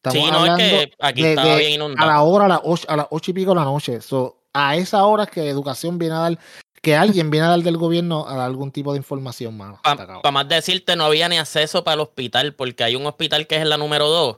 [0.04, 2.10] Estamos sí, no, es que aquí estaba bien inundado.
[2.10, 4.02] A la hora, a las ocho, a las ocho y pico de la noche.
[4.02, 6.40] So, a esa hora que educación viene a dar,
[6.82, 9.80] que alguien viene a dar del gobierno a dar algún tipo de información, mano.
[9.84, 13.58] Para más decirte, no había ni acceso para el hospital, porque hay un hospital que
[13.58, 14.38] es la número dos,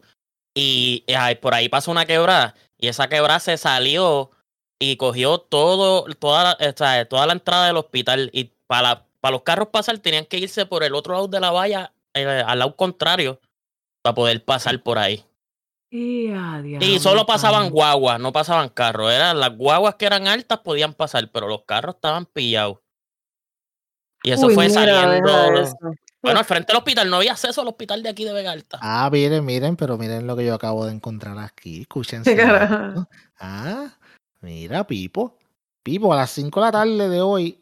[0.54, 4.32] y ay, por ahí pasó una quebrada, y esa quebrada se salió
[4.80, 9.70] y cogió todo, toda, la, toda la entrada del hospital, y para, para los carros
[9.70, 13.40] pasar tenían que irse por el otro lado de la valla, eh, al lado contrario,
[14.02, 15.24] para poder pasar por ahí.
[15.96, 16.34] Y,
[17.00, 19.12] solo pasaban guaguas, no pasaban carros.
[19.12, 22.80] Eran las guaguas que eran altas podían pasar, pero los carros estaban pillados.
[24.24, 25.32] Y eso fue saliendo.
[26.24, 28.80] Bueno, al frente del hospital no había acceso al hospital de aquí de Vega Alta.
[28.82, 31.82] Ah, miren, miren, pero miren lo que yo acabo de encontrar aquí.
[31.82, 32.24] Escuchen.
[33.38, 33.98] Ah,
[34.44, 35.38] mira, Pipo.
[35.82, 37.60] Pipo, a las 5 de la tarde de hoy.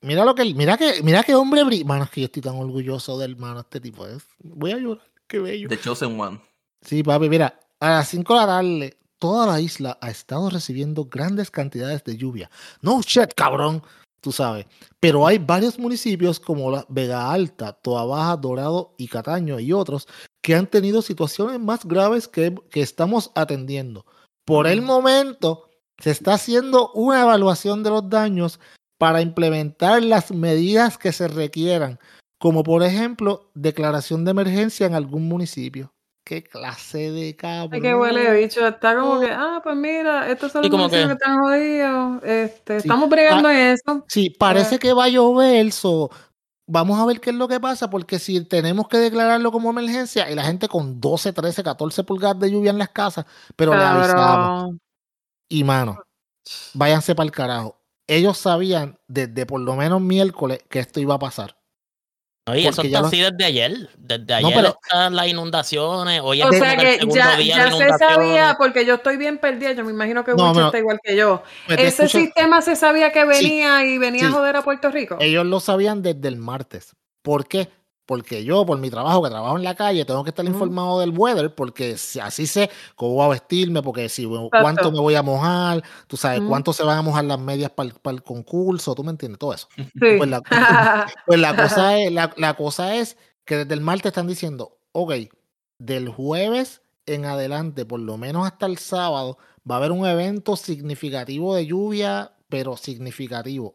[0.00, 3.18] Mira lo que, mira que, mira qué hombre Mano, es que yo estoy tan orgulloso
[3.18, 4.06] del hermano, este tipo.
[4.06, 5.68] Es, voy a llorar, qué bello.
[5.68, 6.40] The Chosen One.
[6.80, 11.04] Sí, papi, mira, a las 5 de la tarde, toda la isla ha estado recibiendo
[11.04, 12.50] grandes cantidades de lluvia.
[12.80, 13.82] No shit, cabrón,
[14.20, 14.66] tú sabes.
[14.98, 20.08] Pero hay varios municipios como la Vega Alta, Toa Baja, Dorado y Cataño y otros
[20.42, 24.04] que han tenido situaciones más graves que, que estamos atendiendo.
[24.44, 28.60] Por el momento, se está haciendo una evaluación de los daños
[28.98, 31.98] para implementar las medidas que se requieran,
[32.38, 35.92] como por ejemplo declaración de emergencia en algún municipio
[36.24, 37.74] qué clase de cabrón.
[37.74, 38.66] Ay, qué huele bicho.
[38.66, 40.96] Está como que, ah, pues mira, estos son los que...
[40.96, 42.22] que están jodidos.
[42.24, 44.04] Este, Estamos bregando en eso.
[44.08, 46.10] Sí, parece que va a llover, so,
[46.66, 50.30] vamos a ver qué es lo que pasa, porque si tenemos que declararlo como emergencia
[50.30, 53.26] y la gente con 12, 13, 14 pulgadas de lluvia en las casas,
[53.56, 54.76] pero le avisamos.
[55.52, 56.02] Y mano,
[56.72, 57.78] váyanse para el carajo.
[58.06, 61.58] Ellos sabían desde por lo menos miércoles que esto iba a pasar.
[62.46, 63.90] Oye, eso está así desde ayer.
[63.98, 66.22] Desde ayer están las inundaciones.
[66.24, 69.72] Hoy o sea que ya, ya se sabía, porque yo estoy bien perdida.
[69.72, 71.42] Yo me imagino que no, está igual que yo.
[71.66, 75.18] Pues Ese sistema se sabía que venía y venía a joder a Puerto Rico.
[75.20, 76.96] Ellos lo sabían desde el martes.
[77.20, 77.68] ¿Por qué?
[78.12, 81.16] Porque yo, por mi trabajo, que trabajo en la calle, tengo que estar informado del
[81.16, 85.82] weather, porque así sé cómo voy a vestirme, porque si cuánto me voy a mojar,
[86.08, 89.38] tú sabes, cuánto se van a mojar las medias para el, concurso, tú me entiendes,
[89.38, 89.66] todo eso.
[89.98, 90.42] Pues, la,
[91.26, 95.14] pues la, cosa es, la, cosa es que desde el martes están diciendo, ok,
[95.78, 100.56] del jueves en adelante, por lo menos hasta el sábado, va a haber un evento
[100.56, 103.74] significativo de lluvia, pero significativo.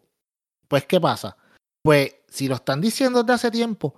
[0.67, 1.37] Pues, ¿qué pasa?
[1.81, 3.95] Pues, si lo están diciendo desde hace tiempo,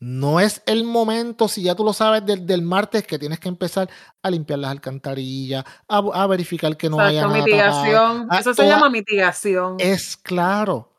[0.00, 3.50] no es el momento, si ya tú lo sabes desde el martes, que tienes que
[3.50, 3.90] empezar
[4.22, 7.34] a limpiar las alcantarillas, a, verificar que no haya nada.
[7.34, 8.26] Mitigación.
[8.30, 9.76] Ah, Eso se llama mitigación.
[9.78, 10.90] Es claro.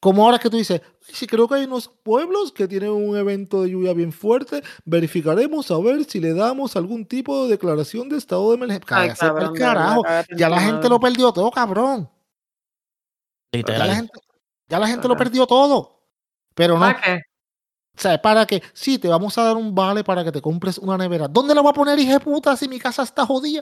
[0.00, 3.62] Como ahora que tú dices, si creo que hay unos pueblos que tienen un evento
[3.62, 8.16] de lluvia bien fuerte, verificaremos a ver si le damos algún tipo de declaración de
[8.16, 9.34] estado de emergencia.
[9.56, 10.02] carajo.
[10.36, 12.10] Ya la gente lo perdió todo, cabrón.
[13.52, 14.20] Ya la gente,
[14.68, 16.06] ya la gente lo perdió todo.
[16.54, 16.92] Pero no.
[17.98, 20.78] O sea, para que, sí, te vamos a dar un vale para que te compres
[20.78, 21.26] una nevera.
[21.26, 23.60] ¿Dónde la voy a poner, hija de puta, si mi casa está jodida?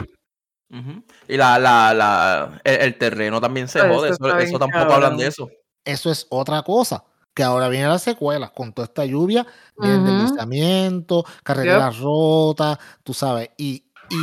[1.27, 5.49] Y la, la, la, el, terreno también se jode, eso, tampoco hablan de eso.
[5.85, 9.47] Eso es otra cosa que ahora viene la secuela, con toda esta lluvia,
[9.79, 14.17] viene el deslizamiento, carreteras rotas, tú sabes, y, y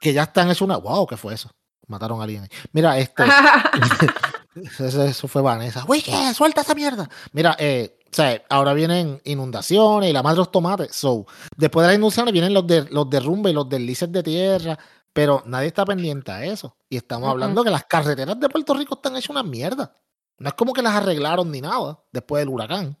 [0.00, 0.76] que ya están hecho una.
[0.76, 1.06] ¡Wow!
[1.06, 1.50] ¿Qué fue eso?
[1.86, 2.48] Mataron a alguien.
[2.72, 3.24] Mira, este.
[4.78, 5.84] eso, fue Vanessa.
[5.86, 6.34] ¡Uy, qué!
[6.34, 7.08] ¡Suelta esa mierda!
[7.32, 10.94] Mira, eh, sea, ahora vienen inundaciones y la madre de los tomates.
[10.94, 11.26] So,
[11.56, 14.78] después de las inundaciones vienen los, de, los derrumbes y los deslices de tierra.
[15.12, 16.76] Pero nadie está pendiente a eso.
[16.90, 19.96] Y estamos hablando que las carreteras de Puerto Rico están hechas una mierda.
[20.38, 22.98] No es como que las arreglaron ni nada después del huracán.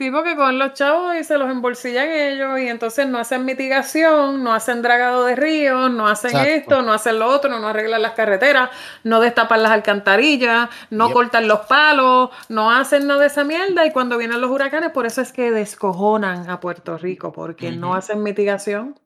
[0.00, 4.42] Sí, porque con los chavos y se los embolsillan ellos y entonces no hacen mitigación,
[4.42, 8.12] no hacen dragado de ríos, no hacen esto, no hacen lo otro, no arreglan las
[8.12, 8.70] carreteras,
[9.04, 13.92] no destapan las alcantarillas, no cortan los palos, no hacen nada de esa mierda y
[13.92, 18.22] cuando vienen los huracanes, por eso es que descojonan a Puerto Rico, porque no hacen
[18.22, 18.98] mitigación.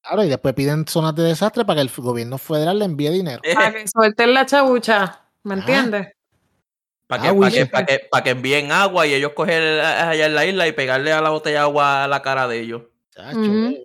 [0.00, 3.42] Claro, y después piden zonas de desastre para que el gobierno federal le envíe dinero.
[3.52, 6.15] Para que suelten la chabucha, ¿me entiendes?
[7.06, 11.12] Para que, que, que, envíen agua y ellos coger allá en la isla y pegarle
[11.12, 12.82] a la botella de agua a la cara de ellos.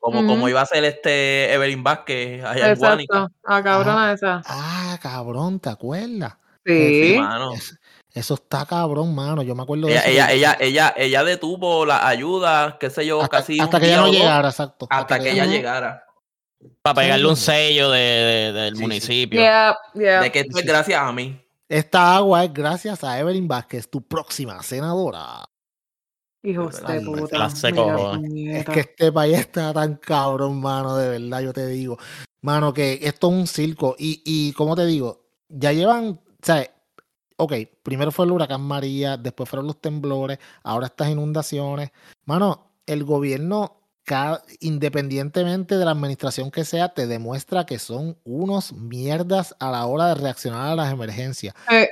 [0.02, 3.28] como, como iba a ser este Evelyn Vázquez allá en Guánica.
[3.44, 4.42] Ah, cabrón, ah, esa.
[4.46, 6.36] Ah, cabrón, ¿te acuerdas?
[6.66, 7.20] Sí.
[8.14, 9.44] eso está cabrón, mano.
[9.44, 13.60] Yo me acuerdo de ella, Ella, ella, ella, detuvo la ayuda, qué sé yo, casi.
[13.60, 14.88] Hasta que ella no llegara, exacto.
[14.90, 16.06] Hasta, que, ella llegara.
[16.82, 19.40] Para pegarle un sello de, del municipio.
[19.94, 21.40] De que esto es gracias a mí.
[21.72, 25.46] Esta agua es gracias a Evelyn Vázquez, tu próxima senadora.
[26.44, 27.48] Hijos de puta.
[27.48, 31.98] es que este país está tan cabrón, mano, de verdad, yo te digo.
[32.42, 33.96] Mano, que esto es un circo.
[33.98, 36.70] Y, y como te digo, ya llevan, o sea,
[37.38, 41.92] ok, primero fue el huracán María, después fueron los temblores, ahora estas inundaciones.
[42.26, 43.81] Mano, el gobierno
[44.60, 50.08] independientemente de la administración que sea, te demuestra que son unos mierdas a la hora
[50.08, 51.56] de reaccionar a las emergencias.
[51.72, 51.90] Eh.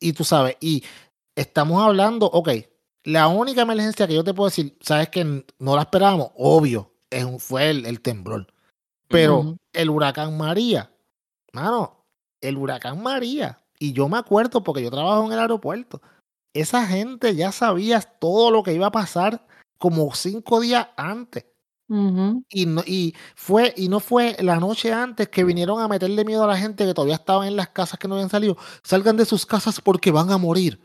[0.00, 0.84] Y tú sabes, y
[1.34, 2.50] estamos hablando, ok,
[3.04, 6.92] la única emergencia que yo te puedo decir, sabes que no la esperábamos, obvio,
[7.38, 8.46] fue el, temblor.
[9.08, 10.90] Pero el huracán María,
[11.52, 12.04] mano,
[12.40, 16.00] el huracán María, y yo me acuerdo porque yo trabajo en el aeropuerto,
[16.54, 19.46] esa gente ya sabía todo lo que iba a pasar
[19.78, 21.46] como cinco días antes.
[22.48, 26.44] y, no, y, fue, y no fue la noche antes que vinieron a meterle miedo
[26.44, 28.56] a la gente que todavía estaba en las casas que no habían salido.
[28.82, 30.80] Salgan de sus casas porque van a morir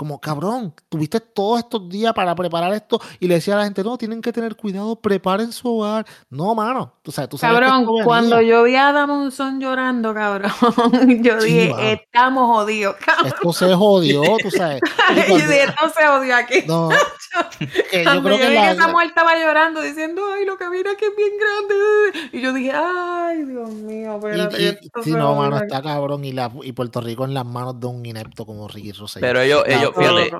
[0.00, 3.84] como cabrón, tuviste todos estos días para preparar esto y le decía a la gente,
[3.84, 6.06] no, tienen que tener cuidado, preparen su hogar.
[6.30, 10.50] No, mano, tú sabes, tú sabes Cabrón, cuando yo vi a Damonson llorando, cabrón,
[11.22, 13.26] yo dije, estamos jodidos, cabrón.
[13.26, 14.80] Esto se jodió, tú sabes.
[15.10, 16.62] Y, dije, esto se jodió aquí.
[16.66, 16.88] No,
[17.92, 21.04] eh, yo creo que, la, esa mujer estaba llorando diciendo, ay, lo que viene aquí
[21.04, 22.30] es bien grande.
[22.32, 24.80] Y yo dije, ay, Dios mío, espérate.
[25.04, 28.06] sí, no, mano, está cabrón y, la, y Puerto Rico en las manos de un
[28.06, 29.20] inepto como Ricky Rosselló.
[29.20, 30.30] Pero ellos, ellos fíjate,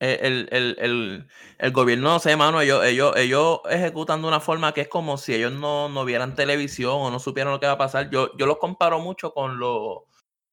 [0.00, 1.28] el, el, el,
[1.58, 5.16] el, gobierno, no sé, mano, ellos, ellos, ellos ejecutan de una forma que es como
[5.16, 8.10] si ellos no, no vieran televisión o no supieran lo que va a pasar.
[8.10, 10.02] Yo, yo los comparo mucho con los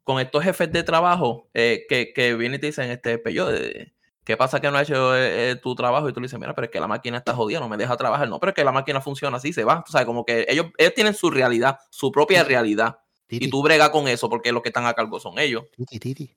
[0.04, 3.94] con estos jefes de trabajo eh, que, que vienen y te dicen, este, pello, eh,
[4.24, 6.10] ¿qué pasa que no ha hecho eh, tu trabajo?
[6.10, 7.96] Y tú le dices, mira, pero es que la máquina está jodida, no me deja
[7.98, 8.28] trabajar.
[8.28, 9.84] No, pero es que la máquina funciona así, se va.
[9.88, 13.00] O sea, como que ellos, ellos tienen su realidad, su propia realidad.
[13.30, 15.64] Y tú brega con eso porque los que están a cargo son ellos.
[15.88, 16.36] Titi,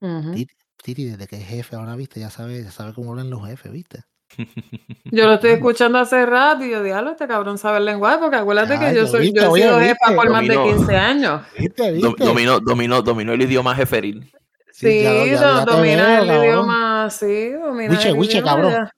[0.00, 4.04] desde que es jefe ahora, viste, ya sabe, ya sabe cómo hablan los jefes, viste.
[5.04, 8.36] Yo lo estoy escuchando hace rato y yo diablo, este cabrón sabe el lenguaje, porque
[8.36, 11.42] acuérdate que yo soy, yo he sido jefa por más de 15 años.
[11.58, 12.24] ¿Viste, viste?
[12.24, 14.30] Dominó, dominó, dominó el idioma jeferil.
[14.72, 15.34] Sí, sí
[15.66, 18.88] domina el idioma, sí, domina Wiche, Wiche, cabrón.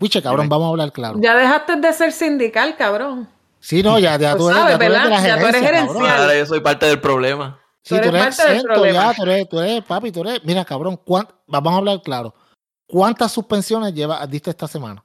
[0.00, 1.18] Wiche, cabrón, vamos a hablar claro.
[1.20, 3.28] Ya dejaste de ser sindical, cabrón.
[3.60, 6.20] Sí, no, ya, ya, tú, eres, ya, tú eres, de la ya tú eres gerencial.
[6.20, 7.60] Ahora yo soy parte del problema.
[7.88, 10.44] Sí, tú eres, tú eres exento ya, tú eres, tú eres, papi, tú eres.
[10.44, 11.00] Mira, cabrón,
[11.46, 12.34] vamos a hablar claro.
[12.86, 15.02] ¿Cuántas suspensiones lleva, diste esta semana?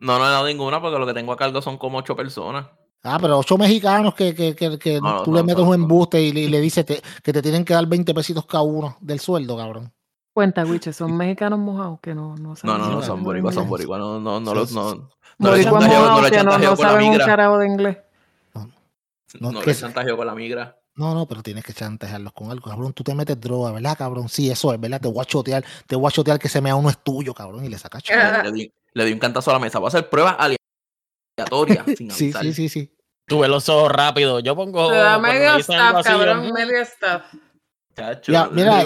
[0.00, 2.66] No, no he dado ninguna porque lo que tengo a cargo son como ocho personas.
[3.04, 6.60] Ah, pero ocho mexicanos que, que, que, que tú le metes un embuste y, le,
[6.60, 9.92] dices que te tienen que dar 20 pesitos cada uno del sueldo, cabrón.
[10.32, 14.00] Cuenta, Wiche, son mexicanos mojados que no No, no, no, no son boricuas, son boricuas,
[14.00, 15.64] no, no, no, los, no, no, no, le
[16.42, 17.98] no, saben un carajo de inglés.
[18.54, 18.68] No,
[19.38, 20.81] no, no le chantajeo con la migra.
[20.94, 22.92] No, no, pero tienes que chantajearlos con algo, cabrón.
[22.92, 24.28] Tú te metes droga, ¿verdad, cabrón?
[24.28, 25.00] Sí, eso es, ¿verdad?
[25.00, 27.64] Te voy a chotear, te voy a chotear que se me uno es tuyo, cabrón,
[27.64, 29.78] y le sacas le, di, le di un cantazo a la mesa.
[29.78, 31.86] Voy a hacer pruebas aleatorias.
[32.10, 32.94] sí, sí, sí, sí.
[33.26, 34.42] Tuve los ojos rápidos.
[34.42, 34.90] Yo pongo.
[34.90, 37.32] Te da medio staff, cabrón, medio staff.
[38.26, 38.84] ya, mira,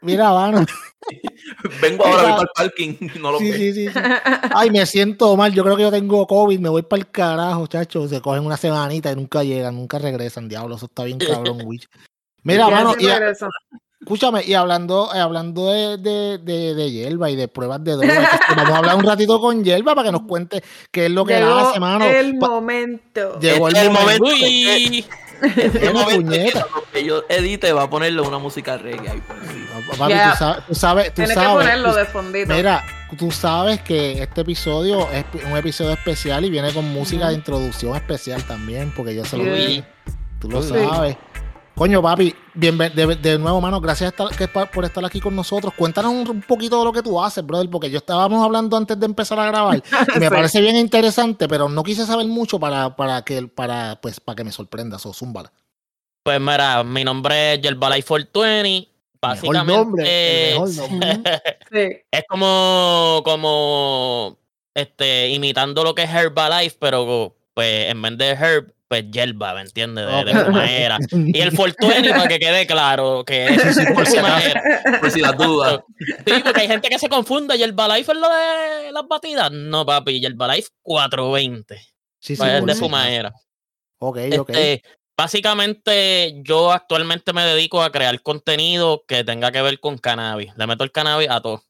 [0.00, 0.64] mira, mano.
[1.82, 2.94] Vengo ahora para el parking.
[3.20, 3.94] No lo sí, sí, sí, sí,
[4.54, 5.52] Ay, me siento mal.
[5.52, 6.58] Yo creo que yo tengo COVID.
[6.58, 8.08] Me voy para el carajo, chacho.
[8.08, 10.48] Se cogen una semanita y nunca llegan, nunca regresan.
[10.48, 11.88] Diablo, eso está bien cabrón, Witch.
[12.42, 13.06] Mira, mano, y,
[14.00, 18.40] escúchame, y hablando, eh, hablando de, de, de, de, hierba y de pruebas de drogas,
[18.56, 21.34] vamos a hablar un ratito con hierba para que nos cuente qué es lo que
[21.34, 22.04] hace, mano.
[22.04, 23.38] El momento.
[23.40, 24.24] Llegó el, el momento.
[24.24, 25.08] momento.
[25.42, 29.36] El momento que yo edite va a ponerle una música reggae ahí por
[29.96, 32.54] Papi, tú sabes, tú sabes, Tienes que ponerlo de fondito.
[32.54, 32.84] Mira,
[33.16, 37.96] tú sabes que este episodio es un episodio especial y viene con música de introducción
[37.96, 39.84] especial también, porque yo se lo vi.
[40.40, 41.16] Tú lo sabes.
[41.78, 44.12] Coño, papi, bien, de, nuevo, mano, gracias
[44.74, 45.72] por estar aquí con nosotros.
[45.74, 49.06] Cuéntanos un, poquito de lo que tú haces, brother, porque yo estábamos hablando antes de
[49.06, 49.80] empezar a grabar
[50.16, 54.18] y me parece bien interesante, pero no quise saber mucho para, para, que, para, pues,
[54.18, 55.52] para que me sorprendas o zúmbala.
[56.24, 58.88] Pues mira, mi nombre es Yerbalife 420.
[59.20, 62.06] Básicamente, nombre, nombre.
[62.10, 64.36] es como, como
[64.74, 69.62] este, imitando lo que es Herbalife, pero pues en vez de Herb pues yerba, ¿me
[69.62, 70.06] entiendes?
[70.06, 74.16] De, de Y el Fortuny, para que quede claro que es por si,
[75.00, 75.80] por si las dudas.
[76.24, 77.58] Sí, porque hay gente que se confunde.
[77.58, 79.50] Yerba Life es lo de las batidas.
[79.50, 81.76] No, papi, Yerba Life 420.
[82.20, 83.32] Sí, sí, pues de su manera.
[83.98, 84.50] Ok, ok.
[84.50, 84.82] Este,
[85.16, 90.52] básicamente, yo actualmente me dedico a crear contenido que tenga que ver con cannabis.
[90.56, 91.64] Le meto el cannabis a todo.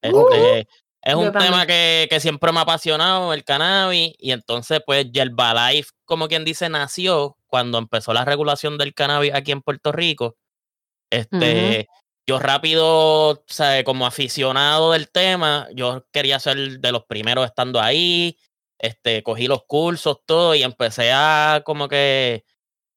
[0.00, 0.68] Este,
[1.04, 6.28] es un tema que, siempre me ha apasionado, el cannabis, y entonces pues Life, como
[6.28, 10.36] quien dice, nació cuando empezó la regulación del cannabis aquí en Puerto Rico.
[11.10, 11.88] Este,
[12.26, 13.44] yo rápido,
[13.84, 18.38] como aficionado del tema, yo quería ser de los primeros estando ahí,
[18.78, 22.44] este, cogí los cursos, todo, y empecé a como que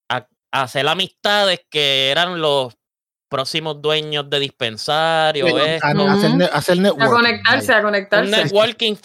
[0.10, 0.28] a
[0.64, 2.77] hacer amistades que eran los
[3.30, 5.52] próximos dueños de dispensarios.
[6.52, 7.04] hacer, networking.
[7.04, 8.32] A conectarse, a conectarse.
[8.32, 8.96] networking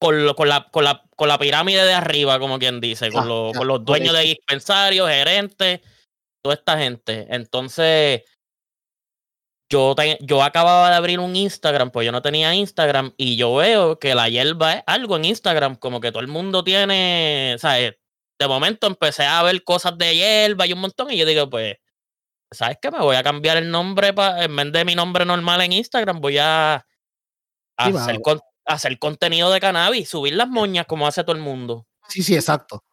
[0.00, 3.52] con, con, la, con, la, con la pirámide de arriba, como quien dice, con, ah,
[3.56, 5.80] con los dueños de dispensarios, gerentes,
[6.42, 7.26] toda esta gente.
[7.28, 8.22] Entonces,
[9.70, 13.98] yo, yo acababa de abrir un Instagram, pues yo no tenía Instagram, y yo veo
[13.98, 17.96] que la hierba es algo en Instagram, como que todo el mundo tiene, ¿sabes?
[18.38, 21.76] De momento empecé a ver cosas de hierba y un montón, y yo digo, pues,
[22.50, 22.90] ¿sabes qué?
[22.90, 26.20] Me voy a cambiar el nombre, para en vez de mi nombre normal en Instagram,
[26.20, 26.84] voy a,
[27.76, 31.86] hacer, contenido de cannabis, subir las moñas como hace todo el mundo.
[32.08, 32.84] Sí, sí, exacto.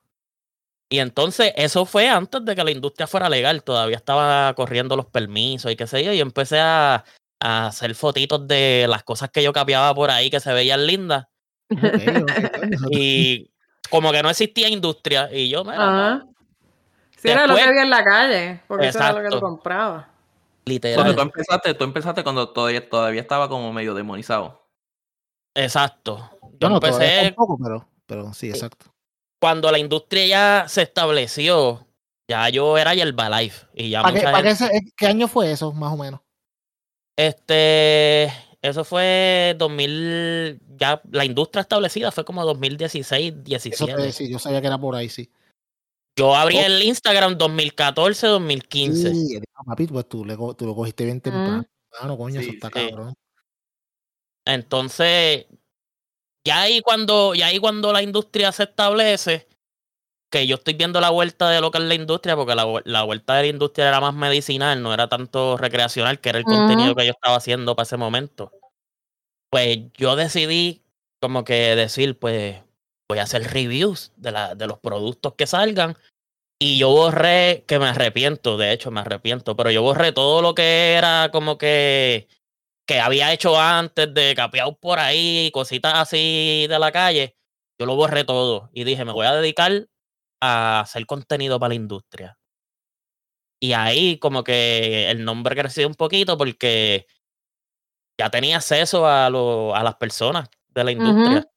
[0.89, 5.07] Y entonces eso fue antes de que la industria fuera legal, todavía estaba corriendo los
[5.07, 7.03] permisos y qué sé yo, y empecé a,
[7.39, 11.27] hacer fotitos de las cosas que yo capeaba por ahí que se veían lindas.
[12.89, 13.51] y
[13.91, 16.25] como que no existía industria, y yo, mira,
[17.17, 20.05] Sí, era lo que había en la calle, porque eso era lo que tú comprabas.
[20.65, 20.95] Literal.
[20.95, 24.67] Cuando tú empezaste, tú empezaste cuando todavía, todavía estaba como medio demonizado.
[25.55, 26.29] Exacto.
[26.59, 27.35] Yo no, empecé.
[27.59, 28.85] Pero, pero sí, exacto.
[29.39, 31.87] Cuando la industria ya se estableció,
[32.27, 33.67] ya yo era Yerbalife.
[33.73, 34.03] Y ya
[34.97, 36.21] qué, año fue eso, más o menos?
[37.15, 38.31] Este.
[38.61, 40.59] Eso fue 2000.
[40.77, 44.11] Ya la industria establecida fue como 2016, 17.
[44.11, 45.31] sí, yo sabía que era por ahí, sí.
[46.17, 46.65] Yo abrí oh.
[46.65, 49.13] el Instagram 2014, 2015.
[49.13, 50.35] Sí, papi, pues tú, lo
[50.75, 51.63] cogiste bien temprano.
[52.01, 52.17] Mm.
[52.17, 53.13] coño, eso está cabrón.
[54.43, 55.45] Entonces,
[56.43, 59.47] ya ahí cuando, ya ahí cuando la industria se establece,
[60.31, 63.35] que yo estoy viendo la vuelta de lo que es la industria, porque la, vuelta
[63.35, 67.05] de la industria era más medicinal, no era tanto recreacional, que era el contenido que
[67.05, 68.51] yo estaba haciendo para ese momento.
[69.49, 70.83] Pues yo decidí
[71.21, 72.61] como que decir, pues
[73.09, 75.97] voy a hacer reviews de, la, de los productos que salgan.
[76.59, 80.55] Y yo borré, que me arrepiento, de hecho me arrepiento, pero yo borré todo lo
[80.55, 82.27] que era como que,
[82.87, 87.37] que había hecho antes de capear por ahí, cositas así de la calle.
[87.79, 89.87] Yo lo borré todo y dije, me voy a dedicar
[90.41, 92.39] a hacer contenido para la industria.
[93.59, 97.05] Y ahí como que el nombre creció un poquito porque
[98.19, 101.47] ya tenía acceso a, lo, a las personas de la industria.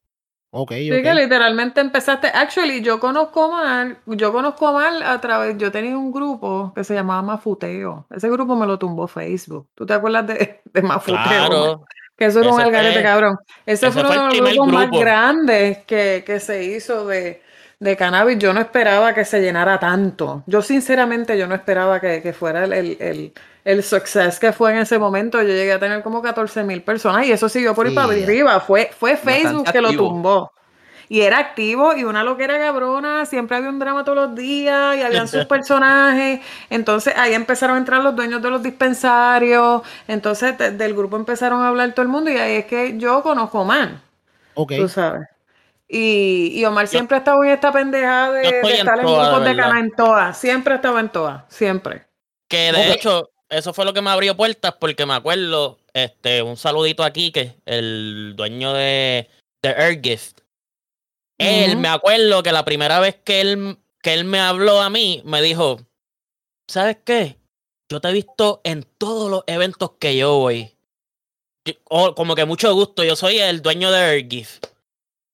[0.52, 2.26] Ok, sí, que literalmente empezaste.
[2.28, 5.56] Actually, yo conozco mal, yo conozco mal a través.
[5.58, 8.06] Yo tenía un grupo que se llamaba Mafuteo.
[8.10, 9.68] Ese grupo me lo tumbó Facebook.
[9.74, 11.22] ¿Tú te acuerdas de, de Mafuteo?
[11.22, 11.84] Claro.
[12.16, 13.38] Que eso era un algarete cabrón.
[13.64, 17.42] Ese, fue uno de los grupos más grandes que, que se hizo de,
[17.80, 18.38] de, cannabis.
[18.38, 20.44] Yo no esperaba que se llenara tanto.
[20.46, 23.32] Yo, sinceramente, yo no esperaba que, que fuera el, el
[23.64, 27.26] el success que fue en ese momento, yo llegué a tener como 14 mil personas
[27.26, 28.60] y eso siguió por ir para arriba.
[28.60, 30.50] Fue, fue Facebook que lo tumbó.
[31.08, 35.02] y era activo y una loquera cabrona, siempre había un drama todos los días y
[35.02, 40.94] habían sus personajes, entonces ahí empezaron a entrar los dueños de los dispensarios, entonces del
[40.94, 44.00] grupo empezaron a hablar todo el mundo y ahí es que yo conozco a Omar,
[44.54, 45.28] tú sabes.
[45.92, 49.90] Y, Omar siempre ha estado en esta pendejada de, estar en, grupos de, canal en
[49.90, 52.06] todas, siempre ha estado en todas, siempre.
[52.48, 56.56] Que de hecho, eso fue lo que me abrió puertas porque me acuerdo, este, un
[56.56, 59.28] saludito aquí que el dueño de,
[59.62, 60.38] de Airgift.
[61.38, 65.22] Él, me acuerdo que la primera vez que él, que él me habló a mí,
[65.24, 65.80] me dijo,
[66.68, 67.36] ¿sabes qué?
[67.90, 70.76] Yo te he visto en todos los eventos que yo voy.
[71.88, 74.69] como que mucho gusto, yo soy el dueño de Airgift.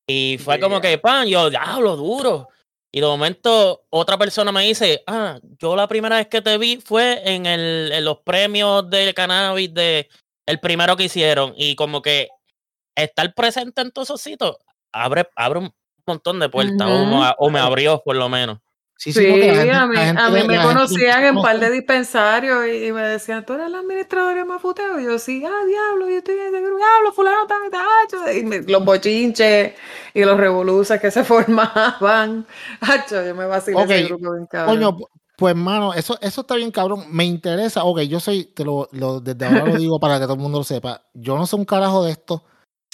[0.07, 2.49] Y fue como que, pan, yo hablo duro.
[2.93, 6.79] Y de momento otra persona me dice, ah, yo la primera vez que te vi
[6.79, 10.09] fue en, el, en los premios de cannabis de
[10.47, 11.53] el primero que hicieron.
[11.57, 12.29] Y como que
[12.95, 14.57] estar presente en todos esos sitios
[14.97, 15.75] abre, abre un
[16.07, 16.89] montón de puertas,
[17.39, 18.59] o, me abrió por lo menos.
[18.99, 23.03] Sí, sí, a mí, a mí me conocían en un par de dispensarios y, me
[23.03, 24.99] decían, tú eres la administradora más futeo.
[24.99, 28.85] Y yo, sí, ah, diablo, yo estoy en ese grupo, diablo, fulano está Y los
[28.85, 29.75] bochinches
[30.15, 32.47] y los revoluces que se formaban.
[32.81, 33.99] Hacho, yo me vacilé okay.
[34.01, 34.77] ese grupo bien cabrón.
[34.77, 34.97] Coño,
[35.37, 37.05] pues, mano, eso, eso está bien cabrón.
[37.11, 40.35] Me interesa, ok, yo soy, te lo, lo desde ahora lo digo para que todo
[40.35, 41.03] el mundo lo sepa.
[41.13, 42.43] Yo no sé un carajo de esto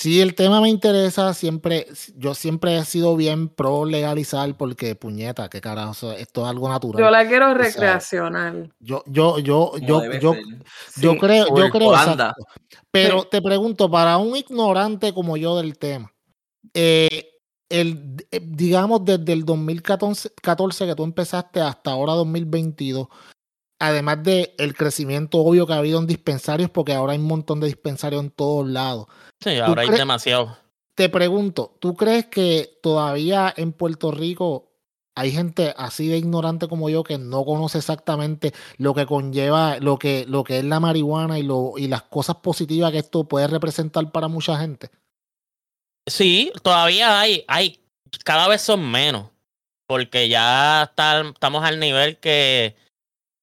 [0.03, 1.87] si el tema me interesa, siempre,
[2.17, 7.05] yo siempre he sido bien pro legalizar porque puñeta, qué carajo, esto es algo natural.
[7.05, 8.73] Yo la quiero recreacional.
[8.81, 10.35] yo, yo, yo, yo, yo,
[10.97, 11.93] yo creo, yo creo,
[12.91, 16.13] Pero te pregunto, para un ignorante como yo del tema,
[16.75, 17.29] eh,
[17.69, 20.31] el, eh, digamos desde el 2014
[20.85, 23.07] que tú empezaste hasta ahora 2022,
[23.79, 27.61] además de el crecimiento obvio que ha habido en dispensarios, porque ahora hay un montón
[27.61, 29.07] de dispensarios en todos lados.
[29.43, 30.57] Sí, ahora hay demasiado.
[30.95, 34.69] Te pregunto, ¿tú crees que todavía en Puerto Rico
[35.15, 39.99] hay gente así de ignorante como yo que no conoce exactamente lo que conlleva, lo
[39.99, 43.47] que, lo que es la marihuana y, lo, y las cosas positivas que esto puede
[43.47, 44.91] representar para mucha gente?
[46.07, 47.81] Sí, todavía hay, hay,
[48.25, 49.31] cada vez son menos,
[49.87, 52.77] porque ya estamos al nivel que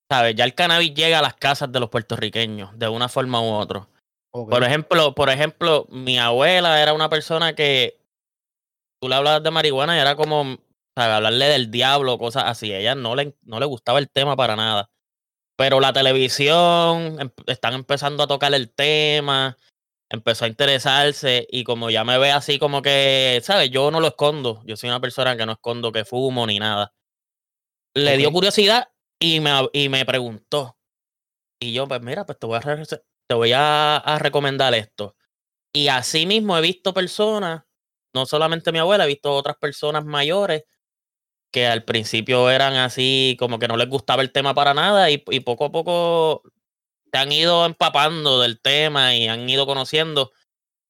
[0.10, 0.36] ¿sabes?
[0.36, 3.88] Ya el cannabis llega a las casas de los puertorriqueños de una forma u otra.
[4.32, 8.00] Por ejemplo, por ejemplo, mi abuela era una persona que
[9.02, 10.60] tú le hablabas de marihuana y era como
[10.96, 12.74] hablarle del diablo, cosas así.
[12.74, 14.92] ella no le, no le gustaba el tema para nada.
[15.58, 19.58] Pero la televisión em, están empezando a tocar el tema,
[20.10, 23.70] empezó a interesarse y como ya me ve así como que, ¿sabes?
[23.70, 24.62] Yo no lo escondo.
[24.66, 26.94] Yo soy una persona que no escondo que fumo ni nada.
[27.96, 30.78] Le dio curiosidad y me, y me preguntó.
[31.62, 32.62] Y yo, pues mira, pues te voy a,
[33.30, 35.16] te voy a, recomendar esto.
[35.72, 37.62] Y así mismo he visto personas,
[38.12, 40.64] no solamente mi abuela, he visto otras personas mayores
[41.52, 45.24] que al principio eran así, como que no les gustaba el tema para nada y,
[45.30, 46.42] y poco a poco
[47.12, 50.32] se han ido empapando del tema y han ido conociendo.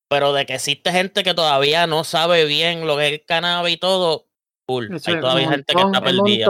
[0.07, 3.77] Pero de que existe gente que todavía no sabe bien lo que es cannabis y
[3.77, 4.27] todo,
[4.65, 4.89] cool.
[5.05, 6.47] Hay todavía gente que está perdida.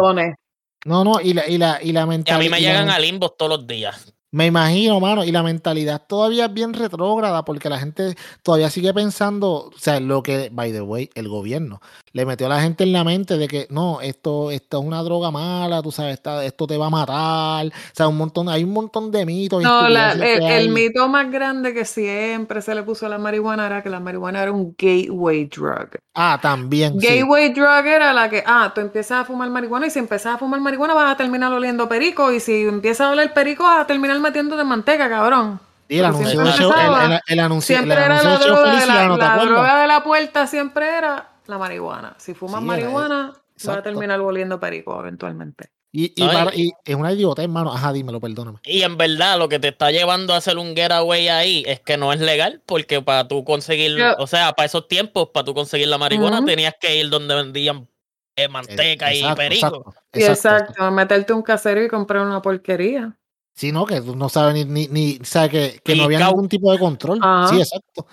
[0.85, 2.39] No, no, y la, y la, y la mentalidad.
[2.39, 4.13] a mí me llegan a limbos todos los días.
[4.31, 8.93] Me imagino, mano, y la mentalidad todavía es bien retrógrada porque la gente todavía sigue
[8.93, 11.81] pensando, o sea, lo que, by the way, el gobierno
[12.11, 15.03] le metió a la gente en la mente de que no, esto, esto es una
[15.03, 18.71] droga mala, tú sabes, esto te va a matar, o sea, un montón, hay un
[18.71, 19.61] montón de mitos.
[19.61, 23.89] No, el, mito más grande que siempre se le puso a la marihuana era que
[23.89, 25.97] la marihuana era un gateway drug.
[26.13, 26.97] Ah, también.
[26.97, 30.37] Gateway drug era la que, ah, tú empiezas a fumar marihuana y si empiezas a
[30.37, 33.87] fumar marihuana vas a terminar oliendo perico y si empiezas a oler perico vas a
[33.87, 35.59] terminar metiendo de manteca, cabrón.
[35.89, 39.81] Y el anuncio, de el, el, anuncio, siempre era la, droga de la, la droga
[39.81, 42.15] de la puerta siempre era la marihuana.
[42.19, 43.33] Si fumas marihuana,
[43.67, 45.71] va a terminar volviendo perico eventualmente.
[45.91, 46.23] Y, y,
[46.53, 47.73] y, es una idiota, hermano.
[47.73, 48.59] Ajá, dímelo, perdóname.
[48.63, 51.97] Y en verdad, lo que te está llevando a hacer un getaway ahí es que
[51.97, 55.87] no es legal, porque para tú conseguir, o sea, para esos tiempos, para tú conseguir
[55.87, 57.87] la marihuana, tenías que ir donde vendían
[58.35, 59.93] eh, manteca y perico.
[60.13, 63.17] Exacto, meterte un casero y comprar una porquería.
[63.59, 65.19] Sí, no, que tú no sabes ni, ni, ni
[65.51, 67.19] que, que no había ningún tipo de control.
[67.49, 68.07] Sí, exacto.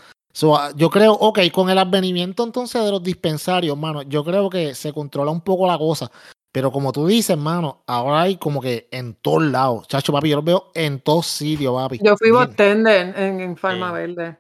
[0.59, 4.75] Ah, yo creo, ok, con el advenimiento entonces de los dispensarios, mano, yo creo que
[4.75, 6.11] se controla un poco la cosa.
[6.51, 9.87] Pero como tú dices, mano, ahora hay como que en todos lados.
[9.87, 12.01] Chacho, papi, yo los veo en todos sitios, papi.
[12.03, 14.37] Yo fui bartender en, en Farma Verde.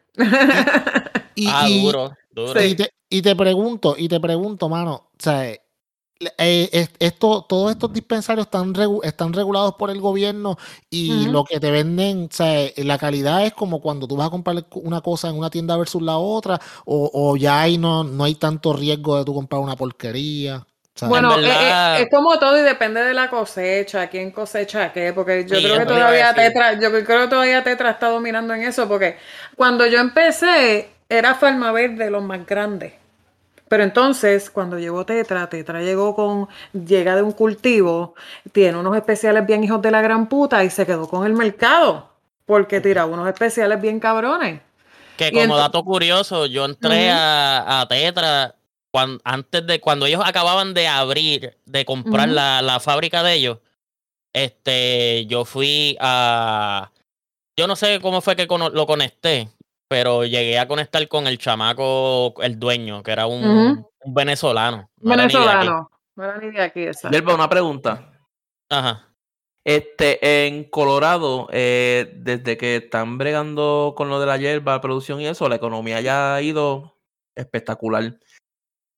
[1.36, 2.64] Y, ah, duro, duro.
[2.64, 5.52] Y, te, y, te, pregunto, y te pregunto, mano, o sea,
[6.38, 10.56] eh, esto, todos estos dispensarios están, están regulados por el gobierno
[10.88, 14.28] y lo que te venden, o sea, eh, la calidad es como cuando tú vas
[14.28, 18.24] a comprar una cosa en una tienda versus la otra, o, ya ahí no, no
[18.24, 20.64] hay tanto riesgo de tú comprar una porquería.
[21.02, 25.58] Bueno, eh, es, como todo y depende de la cosecha, quién cosecha qué, porque yo
[25.58, 29.18] creo que todavía Tetra, yo creo que todavía Tetra está dominando en eso, porque
[29.54, 32.94] cuando yo empecé era Farma Verde los más grandes.
[33.68, 38.14] Pero entonces, cuando llegó Tetra, Tetra llegó con, llega de un cultivo,
[38.52, 42.12] tiene unos especiales bien hijos de la gran puta y se quedó con el mercado,
[42.44, 44.60] porque tiraba unos especiales bien cabrones.
[45.16, 48.54] Que como dato curioso, yo entré a, Tetra
[48.92, 53.58] cuando, antes de, cuando ellos acababan de abrir, de comprar la, la fábrica de ellos,
[54.32, 56.92] este, yo fui a,
[57.56, 59.48] yo no sé cómo fue que lo conecté,
[59.88, 64.90] pero llegué a conectar con el chamaco, el dueño, que era un, venezolano.
[64.96, 65.90] venezolano.
[66.16, 66.86] No era ni de aquí,
[67.34, 68.10] una pregunta.
[68.70, 69.14] Ajá.
[69.64, 75.26] Este, en Colorado, eh, desde que están bregando con lo de la hierba, producción y
[75.26, 76.96] eso, la economía ya ha ido
[77.34, 78.18] espectacular.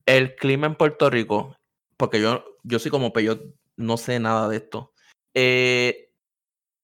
[0.05, 1.57] El clima en Puerto Rico,
[1.97, 3.39] porque yo, yo soy como yo
[3.77, 4.93] no sé nada de esto.
[5.35, 6.08] Eh,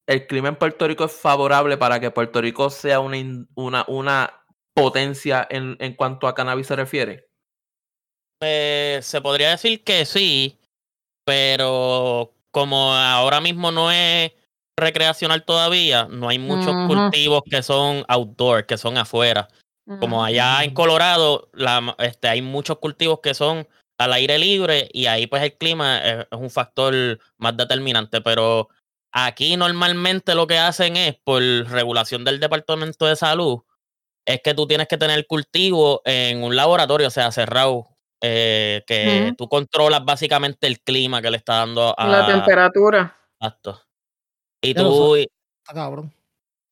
[0.07, 3.17] el clima en Puerto Rico es favorable para que Puerto Rico sea una,
[3.55, 7.29] una, una potencia en, en, cuanto a cannabis se refiere?
[8.41, 10.59] Eh, se podría decir que sí,
[11.25, 14.31] pero como ahora mismo no es
[14.77, 19.47] recreacional todavía, no hay muchos cultivos que son outdoor, que son afuera.
[19.99, 23.67] Como allá en Colorado, la, este, hay muchos cultivos que son
[23.99, 28.69] al aire libre y ahí pues el clima es un factor más determinante, pero
[29.17, 33.61] Aquí normalmente lo que hacen es, por regulación del Departamento de Salud,
[34.25, 37.87] es que tú tienes que tener cultivo en un laboratorio, o sea, cerrado,
[38.21, 42.07] eh, que tú controlas básicamente el clima que le está dando a...
[42.07, 43.17] La temperatura.
[43.39, 43.81] Exacto.
[44.61, 45.15] Y tú...
[45.63, 46.11] cabrón.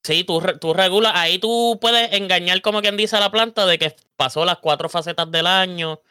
[0.04, 3.80] Sí, tú, tú regulas, ahí tú puedes engañar como quien dice a la planta de
[3.80, 6.02] que pasó las cuatro facetas del año,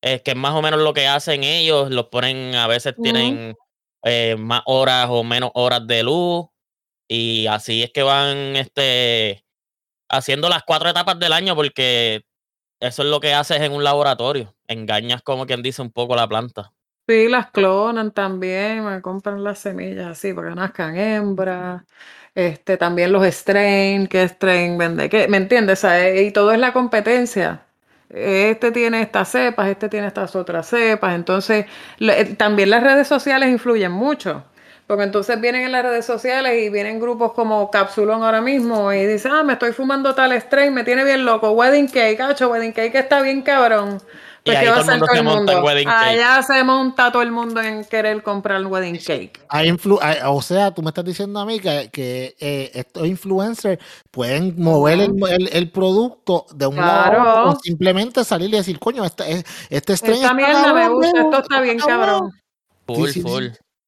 [0.00, 3.56] es que es más o menos lo que hacen ellos, los ponen, a veces tienen
[4.04, 6.46] eh, más horas o menos horas de luz.
[7.08, 9.44] Y así es que van este,
[10.08, 12.24] haciendo las cuatro etapas del año porque
[12.80, 14.54] eso es lo que haces en un laboratorio.
[14.68, 16.72] Engañas como quien dice un poco la planta.
[17.06, 21.82] Sí, las clonan también, me compran las semillas así para que nazcan hembras.
[22.34, 25.86] Este, también los strain, que strain vende, que, ¿me entiendes?
[26.16, 27.63] y todo es la competencia
[28.14, 31.14] este tiene estas cepas, este tiene estas otras cepas.
[31.14, 31.66] Entonces,
[32.00, 34.44] eh, también las redes sociales influyen mucho.
[34.86, 39.06] Porque entonces vienen en las redes sociales y vienen grupos como Capsulón ahora mismo y
[39.06, 42.72] dicen, ah, me estoy fumando tal strain, me tiene bien loco, wedding cake, cacho, wedding
[42.72, 43.98] cake está bien cabrón.
[44.44, 45.66] Pues, ¿qué va a hacer todo el mundo?
[45.66, 49.40] Allá se monta todo el mundo en querer comprar el wedding cake.
[50.26, 55.00] o sea, tú me estás diciendo a mí que, que eh, estos influencers pueden mover
[55.00, 60.20] el, el, producto de un lado o simplemente salir y decir, coño, este, este strain
[60.20, 62.30] Esta mierda me gusta, esto está bien cabrón.
[62.86, 63.46] Full, full.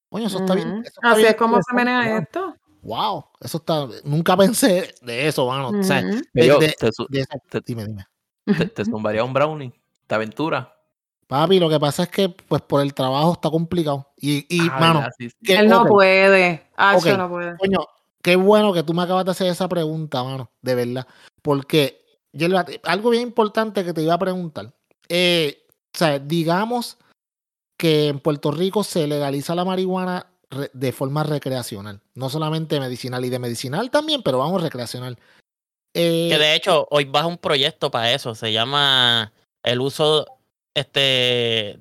[0.09, 0.83] Coño, eso está bien.
[1.03, 2.55] Así es como se maneja esto.
[2.81, 3.87] Wow, eso está.
[4.05, 5.79] Nunca pensé de eso, mano.
[5.79, 6.91] O sea, te,
[7.67, 8.07] dime, dime.
[8.57, 9.75] Te, te zumbaría un brownie
[10.09, 10.77] de aventura.
[11.27, 14.13] Papi, lo que pasa es que pues por el trabajo está complicado.
[14.17, 16.69] Y, y mano, él no puede.
[16.77, 17.57] Ah, no puede.
[17.57, 17.81] Coño,
[18.23, 21.07] qué bueno que tú me acabas de hacer esa pregunta, mano, de verdad.
[21.43, 22.47] Porque yo,
[22.85, 24.73] algo bien importante que te iba a preguntar.
[25.09, 26.97] Eh, o sea, digamos
[27.77, 30.27] que en Puerto Rico se legaliza la marihuana
[30.73, 35.19] de forma recreacional, no solamente medicinal y de medicinal también, pero vamos recreacional.
[35.93, 39.33] que de hecho hoy baja un proyecto para eso, se llama
[39.67, 40.27] el uso,
[40.75, 41.79] este,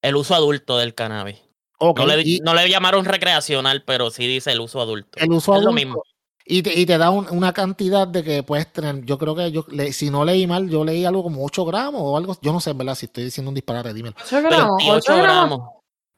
[0.00, 1.38] el uso adulto del cannabis.
[1.78, 5.18] no, le, llamaron recreacional, pero sí dice el uso adulto.
[5.20, 5.68] El uso adulto.
[5.68, 6.02] Lo mismo.
[6.44, 9.64] Y te, y te da una cantidad de que puedes tener, yo creo que yo,
[9.92, 12.70] si no leí mal, yo leí algo como 8 gramos o algo, yo no sé,
[12.70, 14.16] en verdad, si estoy diciendo un disparate, dímelo.
[14.18, 15.60] 8 gramos, 28 gramos.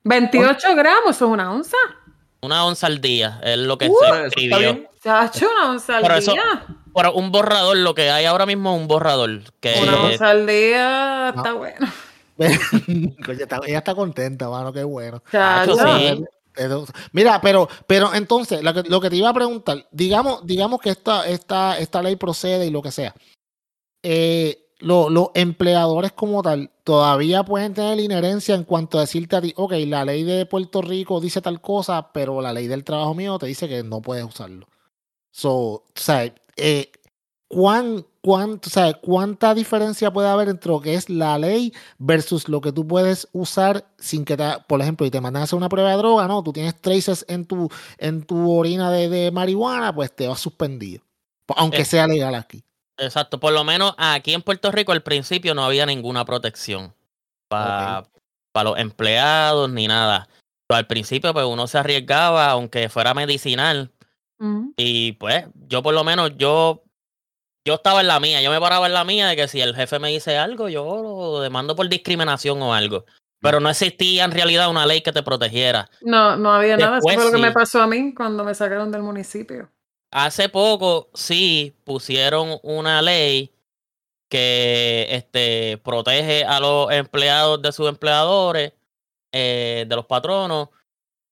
[0.05, 1.77] 28 gramos, ¿eso es una onza?
[2.45, 4.59] Una onza al día, es lo que se escribió.
[4.69, 6.67] hecho una onza al día
[7.15, 9.43] un borrador, lo que hay ahora mismo es un borrador.
[9.61, 11.87] Que Una vez al día está bueno.
[12.39, 15.23] ella está contenta, mano, qué bueno.
[17.13, 20.91] Mira, pero, pero entonces, lo que, lo que, te iba a preguntar, digamos, digamos que
[20.91, 23.15] esta, esta, esta ley procede y lo que sea.
[24.03, 29.53] Eh, los empleadores como tal todavía pueden tener inherencia en cuanto a decirte a ti,
[29.57, 33.39] ok, la ley de Puerto Rico dice tal cosa, pero la ley del trabajo mío
[33.39, 34.67] te dice que no puedes usarlo.
[35.33, 36.93] So, o sea, eh,
[37.49, 38.71] ¿cuán, cuánto,
[39.03, 43.29] ¿cuánta diferencia puede haber entre lo que es la ley versus lo que tú puedes
[43.33, 46.29] usar sin que te, por ejemplo, y te mandan a hacer una prueba de droga,
[46.29, 47.69] no, tú tienes traces en tu,
[47.99, 51.03] en tu orina de, marihuana, pues te vas suspendido,
[51.57, 51.85] aunque Eh.
[51.85, 52.65] sea legal aquí.
[52.99, 56.95] Exacto, por lo menos aquí en Puerto Rico al principio no había ninguna protección
[57.49, 58.05] para
[58.63, 60.29] los empleados ni nada.
[60.67, 63.93] Pero al principio pues uno se arriesgaba aunque fuera medicinal
[64.39, 64.73] Ujú.
[64.77, 66.83] y pues yo por lo menos yo
[67.67, 69.75] yo estaba en la mía, yo me paraba en la mía de que si el
[69.75, 73.05] jefe me dice algo yo lo demando por discriminación o algo.
[73.41, 75.91] Pero no existía en realidad una ley que te protegiera.
[76.01, 76.97] No, no había nada.
[76.97, 79.69] Eso fue lo que me pasó a mí cuando me sacaron del municipio.
[80.15, 83.53] Hace poco sí pusieron una ley
[84.31, 88.75] que este, protege a los empleados de sus empleadores,
[89.33, 90.69] eh, de los patronos,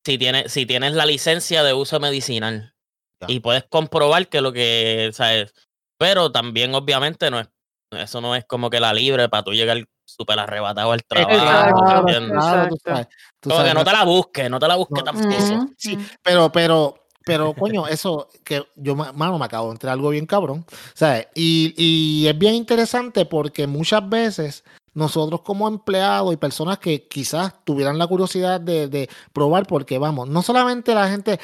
[0.04, 2.74] si, tiene, si tienes la licencia de uso medicinal.
[3.20, 3.28] Ya.
[3.28, 5.54] Y puedes comprobar que lo que, ¿sabes?
[5.96, 7.48] Pero también obviamente no es,
[7.92, 11.36] eso no es como que la libre para tú llegar súper arrebatado al trabajo.
[11.36, 12.32] Exacto, ¿entiendes?
[12.32, 12.90] claro, tú exacto.
[12.90, 13.06] sabes,
[13.38, 15.54] tú Como que sabes, no te la busques, no te la busques No, tampoco.
[15.54, 16.04] Ujú, Sí, ujú.
[16.20, 20.26] pero, pero, pero, coño, eso que yo, ma- mano, me acabo de entrar algo bien
[20.26, 20.64] cabrón,
[20.94, 21.28] ¿sabes?
[21.34, 24.64] Y, y es bien interesante porque muchas veces
[24.94, 30.28] nosotros como empleados y personas que quizás tuvieran la curiosidad de, de probar, porque vamos,
[30.28, 31.40] no solamente la gente,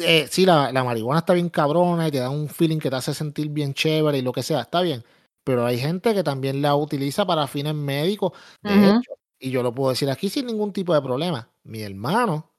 [0.00, 2.96] eh, sí, la, la marihuana está bien cabrona y te da un feeling que te
[2.96, 5.02] hace sentir bien chévere y lo que sea, está bien,
[5.42, 9.74] pero hay gente que también la utiliza para fines médicos, de hecho, y yo lo
[9.74, 11.50] puedo decir aquí sin ningún tipo de problema.
[11.64, 12.50] Mi hermano,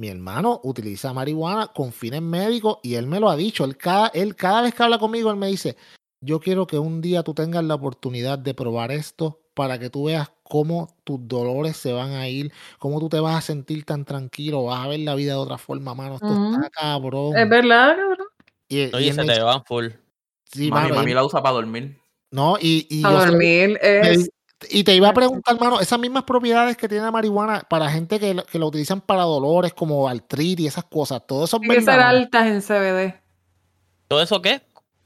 [0.00, 3.64] mi hermano utiliza marihuana con fines médicos y él me lo ha dicho.
[3.64, 5.76] Él cada, él cada vez que habla conmigo, él me dice,
[6.22, 10.04] yo quiero que un día tú tengas la oportunidad de probar esto para que tú
[10.04, 14.06] veas cómo tus dolores se van a ir, cómo tú te vas a sentir tan
[14.06, 16.14] tranquilo, vas a ver la vida de otra forma, mano.
[16.14, 17.36] Esto está cabrón.
[17.36, 18.26] Es verdad, cabrón.
[18.68, 19.88] Y, Oye, se te van full.
[20.50, 21.98] sí, mami, mano, mami la usa para dormir.
[22.30, 24.30] no, y, y A dormir es.
[24.68, 28.20] Y te iba a preguntar, hermano, esas mismas propiedades que tiene la marihuana para gente
[28.20, 31.60] que, la- que la utilizan para dolores como artritis y esas cosas, todo eso es
[31.60, 33.20] Tiene que ser altas en CBD.
[34.08, 34.60] ¿Todo eso qué?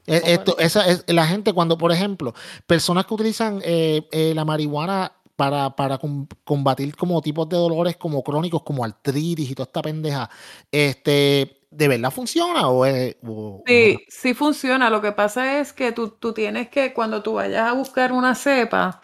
[0.07, 2.35] Eh, ¿Cómo Esto, esa es la gente cuando, por ejemplo,
[2.67, 7.97] personas que utilizan eh, eh, la marihuana para, para com- combatir como tipos de dolores
[7.97, 10.31] como crónicos, como artritis y toda esta pendeja,
[10.71, 13.17] este, ¿de verdad funciona o es...
[13.27, 14.91] o- o Sí, sí funciona.
[14.91, 18.35] Lo que pasa es que tú, tú tienes que, cuando tú vayas a buscar una
[18.35, 19.01] cepa,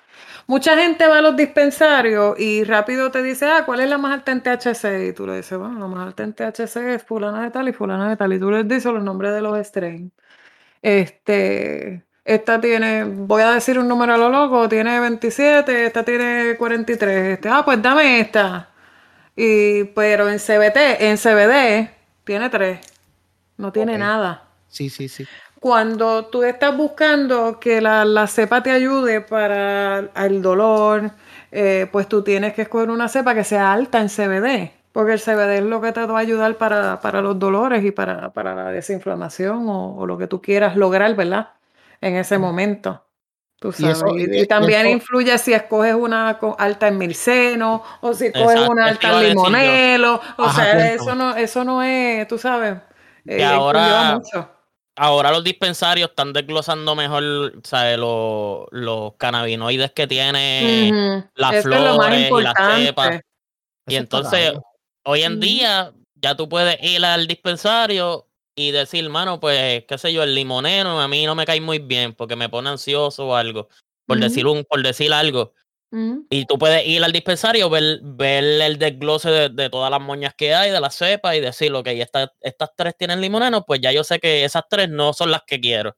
[0.50, 4.12] mucha gente va a los dispensarios y rápido te dice, ah, ¿cuál es la más
[4.12, 5.08] alta en THC?
[5.08, 7.72] Y tú le dices, bueno, la más alta en THC es fulana de tal y
[7.72, 8.32] fulana de tal.
[8.32, 10.10] Y tú les dices los nombres de los strains.
[10.82, 16.56] Este, esta tiene, voy a decir un número a lo loco, tiene 27, esta tiene
[16.58, 17.34] 43.
[17.34, 18.70] Este, ah, pues dame esta.
[19.36, 21.90] Y, pero en CBT, en CBD,
[22.24, 22.80] tiene 3.
[23.56, 24.48] No tiene nada.
[24.66, 25.24] Sí, sí, sí.
[25.60, 31.10] Cuando tú estás buscando que la, la cepa te ayude para el dolor,
[31.52, 35.20] eh, pues tú tienes que escoger una cepa que sea alta en CBD, porque el
[35.20, 38.54] CBD es lo que te va a ayudar para, para los dolores y para, para
[38.54, 41.50] la desinflamación o, o lo que tú quieras lograr, ¿verdad?
[42.00, 43.04] En ese momento.
[43.58, 43.98] Tú Y sabes.
[43.98, 48.32] eso- Y, y- y también eso- influye si escoges una alta en mirceno o si
[48.32, 50.20] coges Exacto, una alta en limonelo.
[50.38, 52.78] O Ajá, sea, eso no, eso no es, tú sabes.
[53.26, 54.48] Eh, ahora- mucho.
[55.02, 57.96] Ahora los dispensarios están desglosando mejor, ¿sabes?
[57.96, 63.20] Los, los cannabinoides que tiene las Eso es lo más flores y las cepas.
[63.86, 64.52] Y Eso entonces,
[65.04, 70.12] hoy en día, ya tú puedes ir al dispensario y decir, mano, pues, qué sé
[70.12, 73.34] yo, el limonero a mí no me cae muy bien porque me pone ansioso o
[73.34, 73.70] algo.
[74.04, 75.54] Por decir un, por decir algo.
[76.30, 80.34] Y tú puedes ir al dispensario, ver, ver el desglose de, de todas las moñas
[80.36, 83.90] que hay, de las cepas, y decir, ok, estas, estas tres tienen limoneno, pues ya
[83.92, 85.96] yo sé que esas tres no son las que quiero.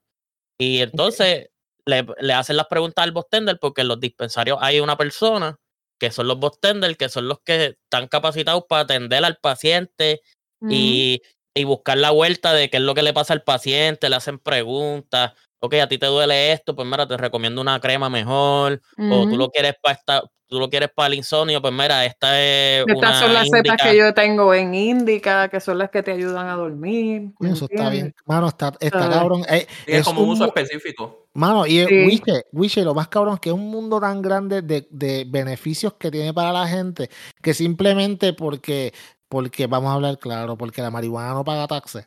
[0.59, 1.49] Y entonces
[1.85, 5.57] le, le hacen las preguntas al bostender, porque en los dispensarios hay una persona
[5.99, 10.21] que son los bostender, que son los que están capacitados para atender al paciente
[10.69, 11.21] y,
[11.55, 14.39] y buscar la vuelta de qué es lo que le pasa al paciente, le hacen
[14.39, 15.33] preguntas.
[15.65, 19.37] Ok, a ti te duele esto, pues mira, te recomiendo una crema mejor o tú
[19.37, 22.97] lo quieres para esta, tú lo quieres para el insomnio, pues mira, esta es Estas
[22.97, 23.77] una son las cepas índica.
[23.77, 27.21] que yo tengo en Indica, que son las que te ayudan a dormir.
[27.21, 28.13] ¿me Coño, Eso está bien.
[28.25, 29.45] Mano, está, está cabrón.
[29.47, 31.27] Eh, Tiene es como un uso específico.
[31.33, 32.05] Mano, y Sí.
[32.07, 35.93] Wiche, Wiche, lo más cabrón es que es un mundo tan grande de, de beneficios
[35.93, 37.09] que tiene para la gente
[37.41, 38.93] que simplemente porque,
[39.29, 42.05] porque vamos a hablar claro, porque la marihuana no paga taxes.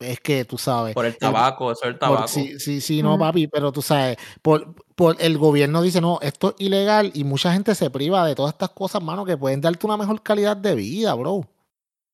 [0.00, 0.94] Es que tú sabes.
[0.94, 2.28] Por el el- tabaco, eso es el por- tabaco.
[2.28, 6.54] sí, sí, sí, no, papi, pero tú sabes, por, por el gobierno dice, no, esto
[6.58, 9.86] es ilegal y mucha gente se priva de todas estas cosas, mano, que pueden darte
[9.86, 11.42] una mejor calidad de vida, bro.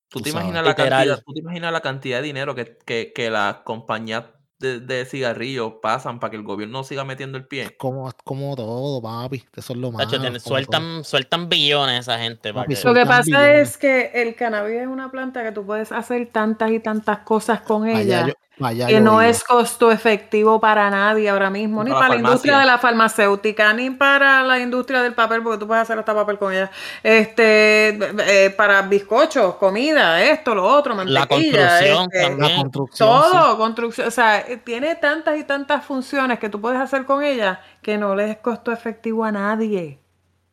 [0.09, 0.45] ¿Tú tú te sabes.
[0.47, 0.91] imaginas la Literal.
[1.09, 4.25] cantidad, tú te imaginas la cantidad de dinero que, que, que las compañías
[4.67, 7.77] de de, cigarrillos pasan para que el gobierno siga metiendo el pie.
[7.77, 9.45] Como, como todo, papi.
[9.55, 10.09] Eso es lo más.
[10.43, 12.53] Sueltan, sueltan billones esa gente.
[12.53, 16.71] lo que pasa es que el cannabis es una planta que tú puedes hacer tantas
[16.71, 21.91] y tantas cosas con ella que no es costo efectivo para nadie ahora mismo, ni
[21.91, 25.83] para, la, industria de la farmacéutica, ni para la industria del papel, porque tú puedes
[25.83, 26.71] hacer hasta papel con ella.
[27.03, 31.21] Este, eh, para bizcochos, comida, esto, lo otro, mantequilla.
[31.21, 32.51] La construcción este, también.
[32.51, 34.09] La construcción, todo, construcción.
[34.09, 38.15] O sea, tiene tantas y tantas funciones que tú puedes hacer con ella que no
[38.15, 40.01] le es costo efectivo a nadie.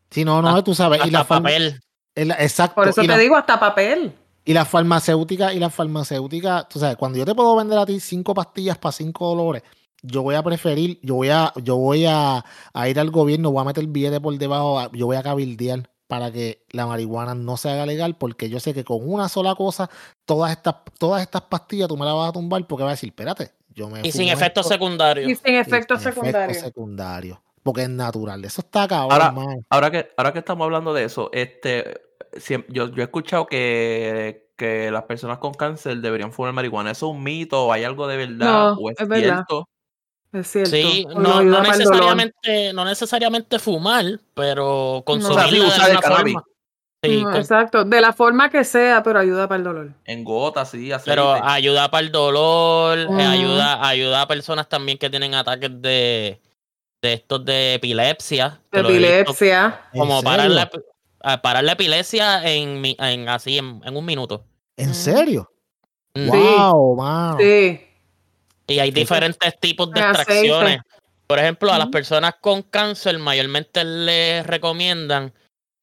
[0.09, 1.05] Sí, no, no, tú sabes.
[1.05, 1.79] y la papel.
[2.15, 2.75] exacto.
[2.75, 4.13] Por eso te digo, hasta papel.
[4.45, 7.99] Y la farmacéutica, y la farmacéutica, tú sabes, cuando yo te puedo vender a ti
[7.99, 9.63] cinco pastillas para cinco dólares,
[10.01, 12.43] yo voy a preferir, yo voy a, yo voy a,
[12.87, 16.65] ir al gobierno, voy a meter billete por debajo, yo voy a cabildear para que
[16.71, 19.89] la marihuana no se haga legal, porque yo sé que con una sola cosa,
[20.25, 23.09] todas estas, todas estas pastillas tú me las vas a tumbar porque va a decir,
[23.09, 24.05] espérate, yo me.
[24.05, 25.31] Y sin efectos secundarios.
[25.31, 26.57] Y sin efectos secundarios.
[26.57, 27.39] secundarios.
[27.63, 28.43] Porque es natural.
[28.43, 29.33] Eso está acá ahora,
[29.69, 32.12] ahora que, ahora que estamos hablando de eso, este
[32.69, 36.91] yo, yo he escuchado que, que las personas con cáncer deberían fumar marihuana.
[36.91, 37.71] ¿Eso es un mito?
[37.71, 38.73] ¿Hay algo de verdad?
[38.77, 39.67] ¿O es, cierto?
[40.31, 40.71] Es cierto.
[40.71, 46.43] Sí, no, no, necesariamente, no necesariamente fumar, pero consumir de alguna forma.
[47.03, 49.91] Sí, exacto, de la forma que sea, pero ayuda para el dolor.
[50.05, 55.09] En gotas, sí, Pero ayuda para el dolor, eh, ayuda, ayuda a personas también que
[55.09, 56.39] tienen ataques de,
[57.01, 58.61] de estos de epilepsia.
[58.71, 59.81] De epilepsia.
[59.91, 60.69] Como para la,
[61.41, 64.45] parar la epilepsia en, en así, en, un minuto.
[64.77, 64.93] ¿En mm.
[64.93, 65.51] serio?
[66.15, 67.37] Wow, wow.
[67.39, 67.81] Sí.
[68.67, 70.79] Y hay diferentes tipos de extracciones.
[71.27, 75.33] Por ejemplo, a las personas con cáncer mayormente les recomiendan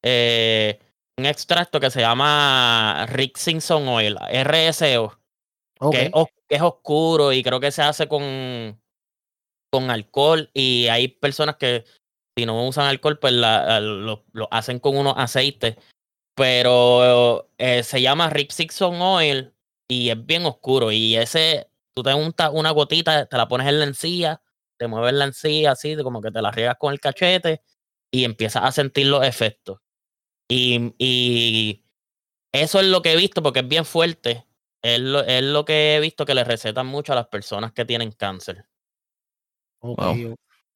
[0.03, 0.79] eh,
[1.17, 5.19] un extracto que se llama Rick Simpson Oil, RSO,
[5.91, 6.11] que, es,
[6.47, 8.79] que, es, oscuro y creo que se hace con,
[9.71, 11.83] con alcohol y hay personas que
[12.35, 15.75] si no usan alcohol, pues lo, hacen con unos aceites.
[16.35, 19.53] Pero eh, se llama Rip Sixon Oil
[19.87, 20.91] y es bien oscuro.
[20.91, 24.41] Y ese, tú te untas una gotita, te la pones en la encía,
[24.77, 27.61] te mueves la encía así, como que te la riegas con el cachete
[28.11, 29.79] y empiezas a sentir los efectos.
[30.49, 31.83] Y, y
[32.51, 34.45] eso es lo que he visto porque es bien fuerte.
[34.81, 37.85] Es lo, es lo que he visto que le recetan mucho a las personas que
[37.85, 38.65] tienen cáncer.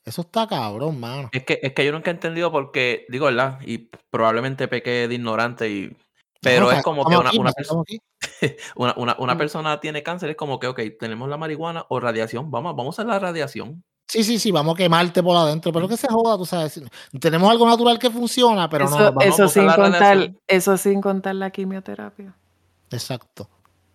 [0.05, 1.29] Eso está cabrón, mano.
[1.31, 3.59] Es que, es que yo nunca he entendido por qué, digo, ¿verdad?
[3.65, 5.97] Y probablemente pequé de ignorante y...
[6.41, 7.83] Pero es como que una, una, persona,
[8.75, 12.75] una, una, persona tiene cáncer, es como que, ok, tenemos la marihuana o radiación, vamos,
[12.75, 13.83] vamos a la radiación.
[14.07, 16.79] Sí, sí, sí, vamos a quemarte por adentro, pero que se joda, tú sabes.
[17.19, 18.95] Tenemos algo natural que funciona, pero no.
[18.97, 22.35] Vamos, eso, sin contar, eso sin contar la quimioterapia.
[22.91, 23.49] Exacto.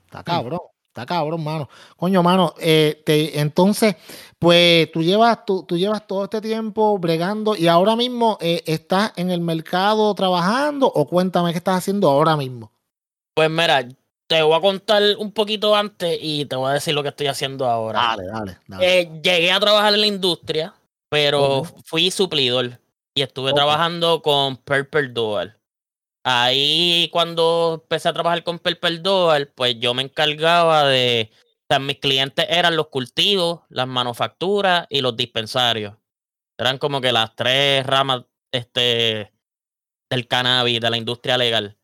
[0.07, 0.59] Está cabrón.
[1.01, 1.69] Está cabrón, mano.
[1.97, 3.03] Coño, mano, eh,
[3.35, 3.97] entonces,
[4.39, 9.13] pues tú llevas, tú, tú, llevas todo este tiempo bregando y ahora mismo eh, estás
[9.17, 12.71] en el mercado trabajando o cuéntame qué estás haciendo ahora mismo.
[13.35, 13.89] Pues mira,
[14.27, 17.29] te voy a contar un poquito antes y te voy a decir lo que estoy
[17.29, 18.01] haciendo ahora.
[18.01, 18.59] Dale, dale.
[18.67, 19.01] dale.
[19.01, 20.75] Eh, llegué a trabajar en la industria,
[21.09, 22.79] pero fui suplidor
[23.15, 25.60] y estuve trabajando con Purple Dual.
[26.25, 31.99] Ahí cuando empecé a trabajar con Perperdol, pues yo me encargaba de, o sea, mis
[31.99, 35.97] clientes eran los cultivos, las manufacturas y los dispensarios.
[36.59, 39.33] Eran como que las tres ramas este,
[40.11, 41.79] del cannabis, de la industria legal.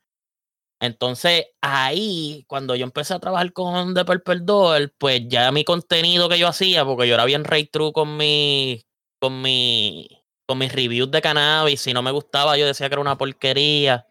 [0.81, 6.39] Entonces, ahí, cuando yo empecé a trabajar con The Purple pues ya mi contenido que
[6.39, 8.83] yo hacía, porque yo era bien rey true con mi,
[9.19, 10.09] con mi,
[10.47, 14.07] con mis reviews de cannabis, si no me gustaba, yo decía que era una porquería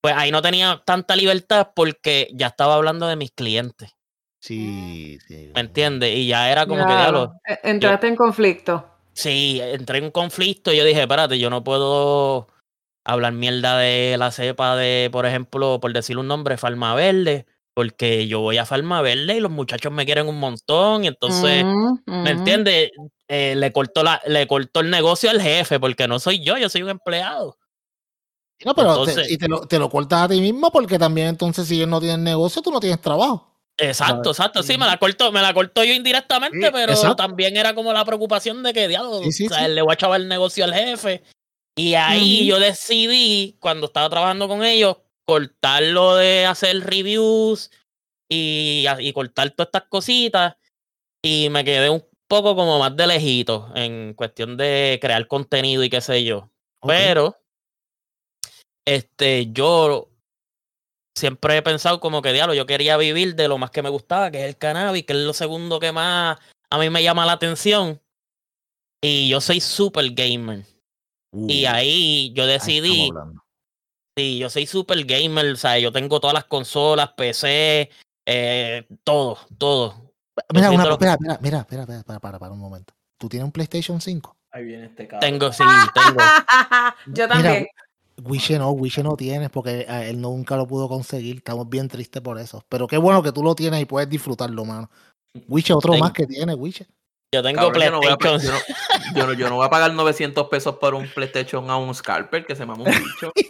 [0.00, 3.90] pues ahí no tenía tanta libertad porque ya estaba hablando de mis clientes.
[4.40, 5.50] Sí, sí.
[5.54, 6.14] ¿Me entiendes?
[6.16, 7.34] Y ya era como que diablo.
[7.44, 8.88] E, entraste en conflicto.
[9.12, 12.46] Sí, entré en conflicto y yo dije, espérate, yo no puedo
[13.04, 18.28] hablar mierda de la cepa de, por ejemplo, por decir un nombre, Falma Verde, porque
[18.28, 21.64] yo voy a Falma Verde y los muchachos me quieren un montón, y entonces,
[22.06, 22.90] ¿me entiendes?
[23.26, 26.68] Eh, le, cortó la, le cortó el negocio al jefe, porque no soy yo, yo
[26.68, 27.56] soy un empleado.
[28.64, 31.68] No, pero te, y te lo, te lo, cortas a ti mismo porque también entonces
[31.68, 33.48] si él no tiene negocio, tú no tienes trabajo.
[33.78, 34.62] Exacto, exacto.
[34.64, 38.62] Sí, me la cortó, me la cortó yo indirectamente, pero también era como la preocupación
[38.64, 41.22] de que, diablo, o sea, le voy a echar el negocio al jefe.
[41.76, 47.70] Y ahí yo decidí, cuando estaba trabajando con ellos, cortarlo de hacer reviews
[48.28, 50.56] y, y cortar todas estas cositas.
[51.22, 55.90] Y me quedé un poco como más de lejito en cuestión de crear contenido y
[55.90, 56.50] qué sé yo.
[56.84, 57.36] Pero
[58.94, 60.08] este, yo
[61.14, 64.30] siempre he pensado como que, diablo, yo quería vivir de lo más que me gustaba,
[64.30, 66.38] que es el cannabis, que es lo segundo que más
[66.70, 68.00] a mí me llama la atención.
[69.02, 70.64] Y yo soy super gamer.
[71.32, 73.10] y ahí yo decidí,
[74.16, 77.90] sí, yo soy super gamer, o sea, yo tengo todas las consolas, PC,
[78.26, 80.12] eh, todo, todo.
[80.54, 82.94] Mira, una, espera, espera, mira, espera, espera, para, para, para un momento.
[83.18, 84.36] ¿Tú tienes un PlayStation 5?
[84.50, 85.30] Ahí viene este cabrón.
[85.30, 86.18] Tengo, sí, tengo.
[87.06, 87.66] Yo también.
[88.24, 91.36] Wiche no, Wiche no tienes porque a él nunca lo pudo conseguir.
[91.36, 92.64] Estamos bien tristes por eso.
[92.68, 94.90] Pero qué bueno que tú lo tienes y puedes disfrutarlo, mano.
[95.48, 96.86] Wiche, otro Tengo- más que tiene, Wiche.
[97.32, 98.58] Yo tengo Cabrón, yo, no voy a, PlayStation.
[99.14, 101.76] yo, no, yo, no, yo no voy a pagar 900 pesos por un PlayStation a
[101.76, 103.32] un scalper que se mama un bicho.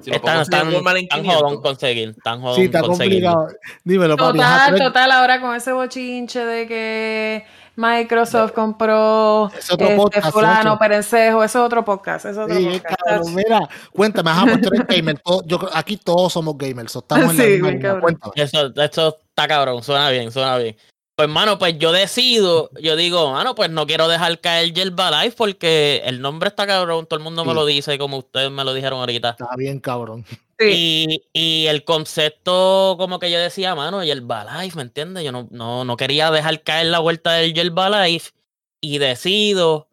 [0.00, 1.42] Si Están, están, normal en tan 500.
[1.42, 3.32] jodón conseguir, tan jodón Sí, está conseguirlo.
[3.34, 3.60] complicado.
[3.82, 7.44] Dímelo, Total, total, ahora con ese bochinche de que
[7.78, 10.78] Microsoft compró Es otro este, podcast, fulano, ocho.
[10.80, 12.96] perencejo, eso es otro podcast, eso es otro Sí, podcast.
[13.06, 13.60] cabrón, mira,
[13.92, 15.18] cuéntame, ajá, pues tú eres gamer.
[15.20, 17.82] todo- yo, creo- aquí todos somos gamers, so estamos en la Sí, misma bien línea.
[17.92, 18.02] cabrón.
[18.02, 18.32] Cuéntame.
[18.34, 20.76] Eso, eso está cabrón, suena bien, suena bien.
[21.16, 26.02] Pues, hermano, pues yo decido, yo digo, mano, pues no quiero dejar caer Life porque
[26.04, 29.00] el nombre está cabrón, todo el mundo me lo dice, como ustedes me lo dijeron
[29.00, 29.30] ahorita.
[29.30, 30.24] Está bien, cabrón.
[30.58, 31.22] Sí.
[31.32, 35.22] Y, y el concepto, como que yo decía, mano, Yerba Life, ¿me entiendes?
[35.24, 38.32] Yo no, no, no quería dejar caer la vuelta del Yerba Life
[38.80, 39.88] y decido,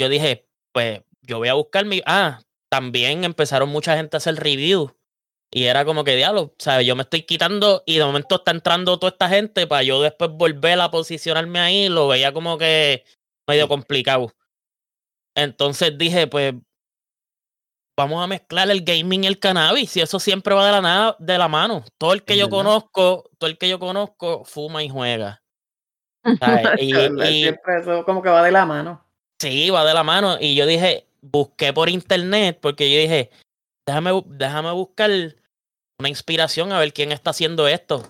[0.00, 2.02] yo dije, pues yo voy a buscar mi...
[2.06, 4.96] Ah, también empezaron mucha gente a hacer review.
[5.52, 6.86] Y era como que, diablo, ¿sabes?
[6.86, 10.30] Yo me estoy quitando y de momento está entrando toda esta gente para yo después
[10.32, 11.88] volver a posicionarme ahí.
[11.88, 13.04] Lo veía como que
[13.48, 14.32] medio complicado.
[15.34, 16.54] Entonces dije, pues
[17.96, 21.16] vamos a mezclar el gaming y el cannabis y eso siempre va de la, nada,
[21.18, 21.84] de la mano.
[21.98, 22.58] Todo el que Es yo verdad.
[22.58, 25.42] conozco, todo el que yo conozco fuma y juega.
[26.78, 29.04] Y- y- Siempre eso como que va de la mano.
[29.40, 30.36] Sí, va de la mano.
[30.40, 33.30] Y yo dije, busqué por internet porque yo dije,
[33.86, 35.10] déjame, déjame buscar
[35.98, 38.02] una inspiración a ver quién está haciendo esto.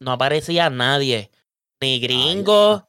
[0.00, 1.30] No aparecía nadie.
[1.80, 2.82] Ni gringos,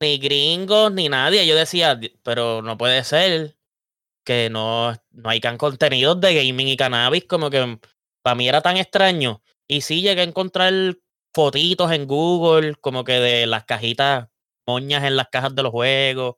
[0.00, 1.46] ni gringos, ni nadie.
[1.46, 3.56] Yo decía, "Di- pero no puede ser
[4.24, 7.24] que no, no hay can contenidos de gaming y cannabis.
[7.26, 7.78] Como que
[8.22, 9.42] para mí era tan extraño.
[9.68, 10.72] Y sí llegué a encontrar
[11.34, 14.28] fotitos en Google, como que de las cajitas,
[14.66, 16.36] moñas en las cajas de los juegos,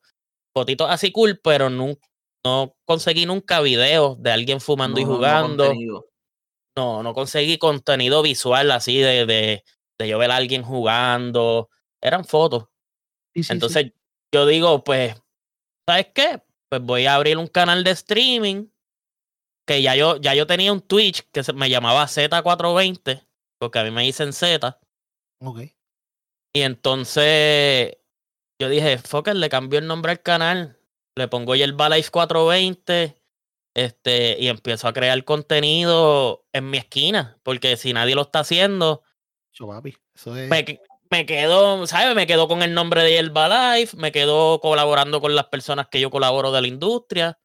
[0.55, 1.99] fotitos así cool, pero nun-
[2.45, 5.74] no conseguí nunca videos de alguien fumando y No, no, no jugando.
[6.76, 9.64] No, no conseguí contenido visual así de, de,
[9.99, 11.70] de yo ver a alguien jugando.
[12.03, 12.64] Eran fotos.
[13.34, 13.53] Sí, sí, sí.
[13.55, 13.93] Entonces
[14.32, 15.16] yo digo, pues,
[15.89, 16.43] ¿sabes qué?
[16.68, 18.66] Pues voy a abrir un canal de streaming
[19.66, 23.26] que ya yo, ya yo tenía un Twitch que se, me llamaba Z420,
[23.58, 24.78] porque a mí me dicen Z.
[25.40, 25.60] Ok.
[26.54, 27.98] Y entonces
[28.58, 30.78] yo dije, fuck it, le cambio el nombre al canal,
[31.16, 33.20] le pongo Yerba Life 420,
[33.74, 39.02] este, y empiezo a crear contenido en mi esquina, porque si nadie lo está haciendo,
[39.52, 40.48] Yo, papi, eso es.
[41.11, 42.14] Me, que- me quedo, ¿sabes?
[42.14, 46.00] Me quedo con el nombre de Yerba Life, me quedo colaborando con las personas que
[46.00, 47.38] yo colaboro de la industria.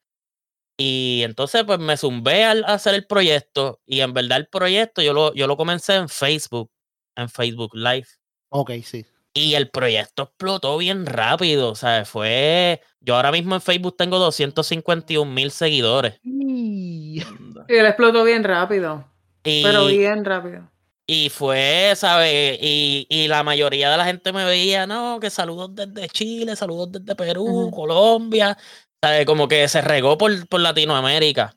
[0.78, 5.02] Y entonces pues me zumbé al a hacer el proyecto y en verdad el proyecto
[5.02, 6.72] yo lo, yo lo comencé en Facebook,
[7.16, 8.08] en Facebook Live.
[8.50, 9.06] Ok, sí.
[9.34, 12.82] Y el proyecto explotó bien rápido, o sea, fue...
[13.00, 16.20] Yo ahora mismo en Facebook tengo 251 mil seguidores.
[16.24, 17.22] Sí,
[17.68, 19.06] él explotó bien rápido.
[19.44, 20.70] Y, Pero bien rápido.
[21.08, 22.58] Y fue, ¿sabes?
[22.62, 26.92] Y, y la mayoría de la gente me veía, no, que saludos desde Chile, saludos
[26.92, 27.70] desde Perú.
[27.74, 28.58] Colombia,
[29.04, 29.26] ¿sabes?
[29.26, 31.54] Como que se regó por, por Latinoamérica.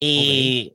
[0.00, 0.72] Y,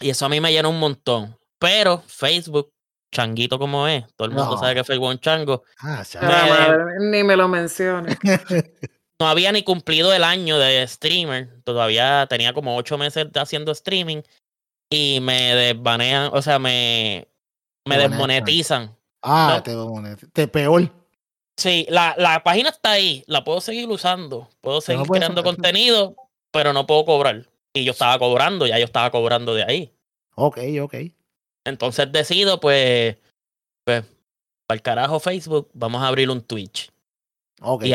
[0.00, 1.36] y eso a mí me llena un montón.
[1.60, 2.70] Pero Facebook,
[3.14, 4.58] changuito como es, todo el mundo No.
[4.58, 5.62] sabe que Facebook es un chango.
[5.80, 8.16] Ah, Me- madre, ni me lo menciones.
[9.20, 11.62] no había ni cumplido el año de streamer.
[11.64, 14.22] Todavía tenía como ocho meses haciendo streaming.
[14.90, 17.28] Y me desbanean, o sea, me,
[17.86, 18.96] me Te desmonetizan.
[19.22, 19.62] Ah, No.
[19.62, 20.90] te, poner- te peor.
[21.56, 23.24] Sí, la, la página está ahí.
[23.26, 24.48] La puedo seguir usando.
[24.60, 26.14] Puedo seguir creando hacer- contenido,
[26.52, 27.48] pero no puedo cobrar.
[27.74, 29.92] Y yo estaba cobrando, ya yo estaba cobrando de ahí.
[30.36, 30.94] Ok, ok.
[31.66, 33.16] Entonces decido, pues,
[33.84, 34.04] pues,
[34.66, 36.90] para el carajo Facebook, vamos a abrir un Twitch.
[37.60, 37.84] Ok.
[37.84, 37.92] Y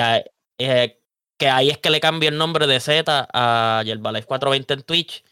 [0.60, 1.00] eh,
[1.40, 5.24] que ahí es que le cambio el nombre de Z a Yerbalife 420 en Twitch.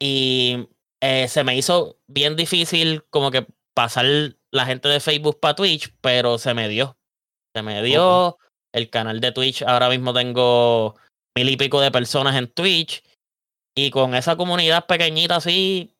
[0.00, 0.68] Y
[1.00, 4.06] eh, se me hizo bien difícil como que pasar
[4.50, 6.98] la gente de Facebook para Twitch, pero se me dio.
[7.54, 8.38] Se me dio.
[8.72, 10.94] El canal de Twitch, ahora mismo tengo
[11.36, 13.02] mil y pico de personas en Twitch.
[13.76, 15.96] Y con esa comunidad pequeñita así,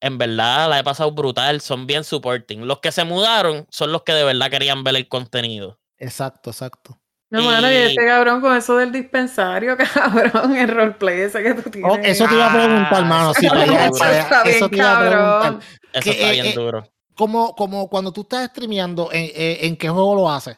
[0.00, 1.60] en verdad la he pasado brutal.
[1.60, 2.66] Son bien supporting.
[2.66, 5.80] Los que se mudaron son los que de verdad querían ver el contenido.
[5.98, 7.00] Exacto, exacto.
[7.30, 11.54] No, mano, y Y- este cabrón con eso del dispensario, cabrón, el roleplay ese que
[11.54, 11.90] tú tienes.
[11.92, 13.30] Oh, eso te iba a preguntar, Ah, hermano.
[13.32, 15.58] eso Sí, eso te iba a preguntar.
[15.92, 16.88] Eso está eh, bien eh, duro.
[17.14, 20.56] como, como cuando tú estás streameando, ¿en, en qué juego lo haces?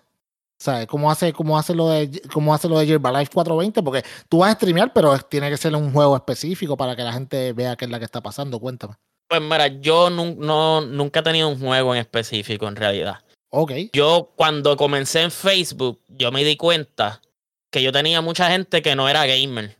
[0.61, 0.87] ¿Sabes?
[0.89, 3.81] ¿Cómo hace, cómo hace lo de cómo hace lo de Life 420?
[3.83, 7.13] Porque tú vas a streamear, pero tiene que ser un juego específico para que la
[7.13, 8.59] gente vea qué es la que está pasando.
[8.59, 8.95] Cuéntame.
[9.29, 13.21] Pues mira, yo no, nunca he tenido un juego en específico en realidad.
[13.51, 13.73] Ok.
[13.93, 17.23] Yo cuando comencé en Facebook, yo me di cuenta
[17.71, 19.77] que yo tenía mucha gente que no era gamer,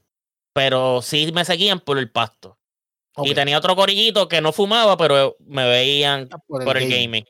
[0.53, 2.59] pero sí me seguían por el pasto.
[3.25, 7.25] Y tenía otro corillito que no fumaba, pero me veían ah, por el, gaming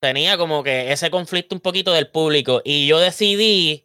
[0.00, 2.62] tenía como que ese conflicto un poquito del público.
[2.64, 3.84] Y yo decidí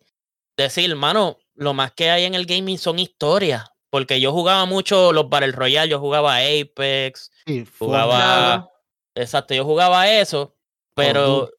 [0.58, 3.66] decir, mano, lo más que hay en el gaming son historias.
[3.92, 7.32] Porque yo jugaba mucho los Battle Royale, yo jugaba Apex,
[7.80, 8.70] jugaba.
[9.14, 10.54] Exacto, yo jugaba eso,
[10.96, 11.50] pero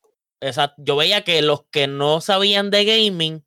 [0.78, 3.47] yo veía que los que no sabían de gaming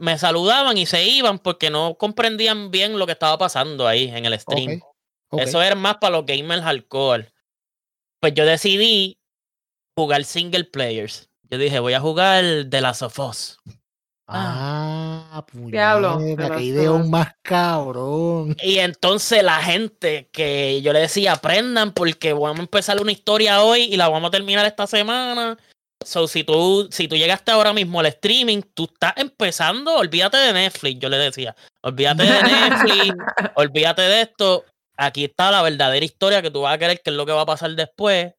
[0.00, 4.24] me saludaban y se iban porque no comprendían bien lo que estaba pasando ahí en
[4.24, 4.80] el stream.
[5.32, 7.32] Eso era más para los gamers hardcore
[8.20, 9.20] pues yo decidí
[9.96, 11.30] jugar single players.
[11.44, 13.58] Yo dije, voy a jugar The Last of Us.
[14.28, 16.18] Ah, Diablo.
[16.18, 18.56] Qué idea más cabrón.
[18.62, 23.62] Y entonces la gente que yo le decía, aprendan porque vamos a empezar una historia
[23.62, 25.56] hoy y la vamos a terminar esta semana.
[26.04, 30.52] So, si tú, si tú llegaste ahora mismo al streaming, tú estás empezando, olvídate de
[30.52, 31.56] Netflix, yo le decía.
[31.82, 33.14] Olvídate de Netflix,
[33.54, 34.64] olvídate de esto
[34.96, 37.42] aquí está la verdadera historia que tú vas a querer, que es lo que va
[37.42, 38.34] a pasar después.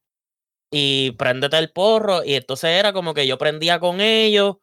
[0.71, 2.23] Y préndete el porro.
[2.23, 4.57] Y entonces era como que yo prendía con ellos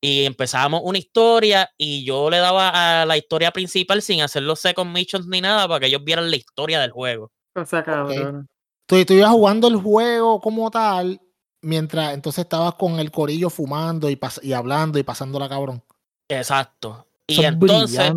[0.00, 4.60] y empezábamos una historia y yo le daba a la historia principal sin hacer los
[4.60, 7.32] second missions ni nada para que ellos vieran la historia del juego.
[7.54, 8.48] O sea, cabrón.
[8.86, 11.20] Tú, ibas jugando el juego como tal,
[11.62, 15.82] mientras entonces estabas con el corillo fumando y, y hablando y pasando la cabrón.
[16.28, 17.06] Exacto.
[17.26, 18.12] Y entonces.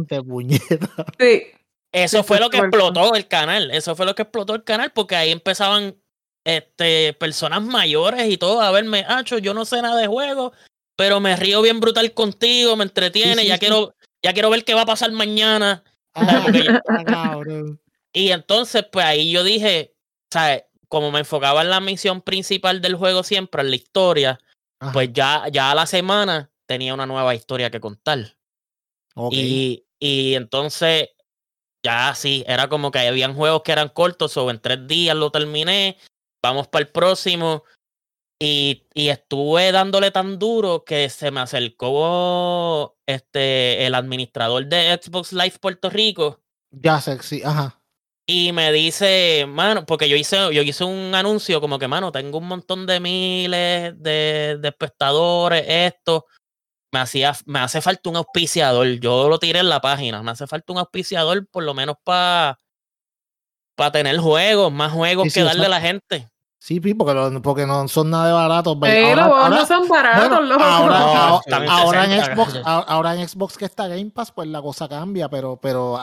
[1.19, 1.43] Sí.
[1.91, 3.69] Eso fue lo que explotó el canal.
[3.71, 5.97] Eso fue lo que explotó el canal porque ahí empezaban
[6.45, 10.53] este, personas mayores y todo a verme, hacho, yo no sé nada de juego,
[10.95, 14.81] pero me río bien brutal contigo, me entretiene, ya quiero ya quiero ver qué va
[14.81, 15.83] a pasar mañana.
[18.13, 19.95] y entonces, pues ahí yo dije,
[20.31, 20.65] ¿sabes?
[20.87, 24.39] Como me enfocaba en la misión principal del juego siempre, en la historia,
[24.93, 28.35] pues ya, ya a la semana tenía una nueva historia que contar.
[29.31, 31.09] Y, y entonces
[31.83, 35.31] ya sí, era como que habían juegos que eran cortos, o en tres días lo
[35.31, 35.97] terminé,
[36.43, 37.63] vamos para el próximo.
[38.43, 45.31] Y, y, estuve dándole tan duro que se me acercó este el administrador de Xbox
[45.31, 46.41] Live Puerto Rico.
[46.71, 47.79] Ya sí, ajá.
[48.25, 52.39] Y me dice, mano, porque yo hice, yo hice un anuncio como que, mano, tengo
[52.39, 56.25] un montón de miles de, de espectadores, esto
[56.91, 58.87] me, hacía, me hace falta un auspiciador.
[58.99, 60.23] Yo lo tiré en la página.
[60.23, 62.57] Me hace falta un auspiciador por lo menos para
[63.75, 66.29] para tener juegos, más juegos que darle a la gente.
[66.63, 68.77] Sí, porque, porque no son nada de baratos.
[68.79, 74.11] Pero ahora, no son baratos, los ahora, en Xbox, ahora en Xbox que está Game
[74.11, 75.99] Pass, pues la cosa cambia, pero, pero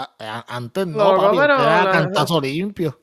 [0.49, 2.99] antes no, papi, era cantazo limpio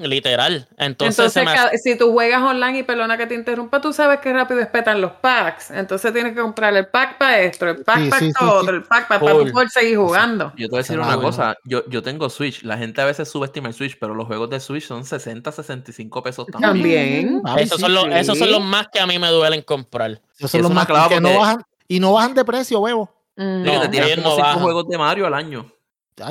[0.00, 0.68] literal.
[0.76, 1.34] Entonces,
[1.82, 5.12] si tú juegas online y perdona que te interrumpa, tú sabes que rápido espetan los
[5.12, 5.70] packs.
[5.70, 9.08] Entonces tienes que comprar el pack para esto, el pack para esto otro, el pack
[9.08, 10.52] para, poder seguir jugando.
[10.56, 13.28] Yo te voy a decir una cosa, yo, yo tengo Switch, la gente a veces
[13.28, 17.42] subestima el Switch, pero los juegos de Switch son 60, 65 pesos también.
[17.58, 20.20] esos, son los, esos son los más que a mí me duelen comprar.
[20.38, 23.12] Esos son los más que no bajan, y no bajan de precio, huevo.
[23.36, 23.62] Mm.
[23.62, 25.70] No, te tiran como 5 juegos de Mario al año.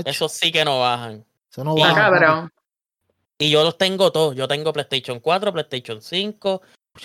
[0.06, 1.26] Esos sí que no bajan.
[1.50, 2.50] Eso no baja.
[3.40, 4.36] Y yo los tengo todos.
[4.36, 6.62] Yo tengo PlayStation 4, PlayStation 5,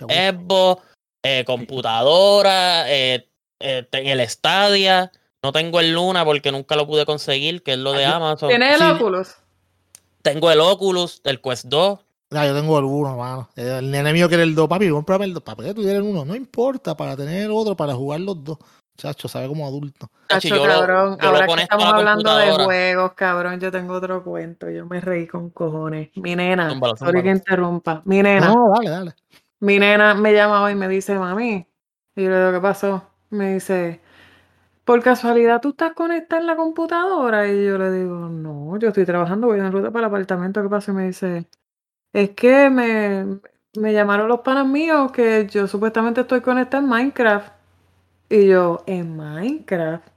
[0.09, 0.83] Xbox,
[1.23, 3.29] eh, computadora, eh,
[3.61, 5.13] eh, el Stadia.
[5.43, 8.49] No tengo el Luna porque nunca lo pude conseguir, que es lo de Amazon.
[8.49, 9.35] ¿Tienes el Oculus?
[10.23, 11.99] Tengo el Oculus, el Quest 2.
[12.31, 13.51] Ah, yo tengo el 1, mano.
[13.57, 15.43] El nene mío quiere el 2, papi, comprame el 2.
[15.43, 16.25] ¿Para qué tú quieres el 1?
[16.25, 18.59] No importa, para tener el otro, para jugar los dos.
[18.97, 20.11] Chacho, sabe como adulto.
[20.29, 21.17] Chacho, cabrón.
[21.21, 24.71] Ahora que estamos hablando de juegos, cabrón, yo tengo otro cuento.
[24.71, 26.11] Yo me reí con cojones.
[26.17, 28.03] Mi nena, sorry que interrumpa.
[28.05, 28.49] Mi nena.
[28.49, 29.15] No, dale, dale.
[29.61, 31.67] Mi nena me llama hoy y me dice, mami.
[32.15, 33.03] Y yo le digo, ¿qué pasó?
[33.31, 34.01] Me dice,
[34.85, 37.49] por casualidad, ¿tú estás conectada en la computadora?
[37.49, 40.63] Y yo le digo, no, yo estoy trabajando, voy en ruta para el apartamento.
[40.63, 40.93] ¿Qué pasa?
[40.93, 41.49] Y me dice,
[42.13, 43.41] es que me,
[43.75, 47.53] me llamaron los panas míos que yo supuestamente estoy conectada en Minecraft.
[48.33, 50.09] Y yo, ¿en Minecraft?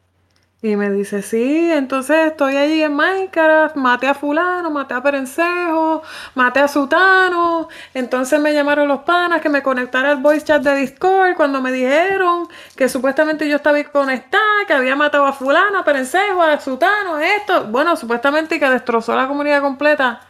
[0.61, 6.01] Y me dice, sí, entonces estoy allí en Minecraft, maté a fulano, maté a Perencejo,
[6.33, 7.67] maté a Sutano.
[7.93, 11.73] Entonces me llamaron los panas que me conectara al voice chat de Discord cuando me
[11.73, 12.47] dijeron
[12.77, 17.65] que supuestamente yo estaba conectada, que había matado a fulano, a Perencejo, a Sutano, esto.
[17.65, 20.21] Bueno, supuestamente que destrozó la comunidad completa.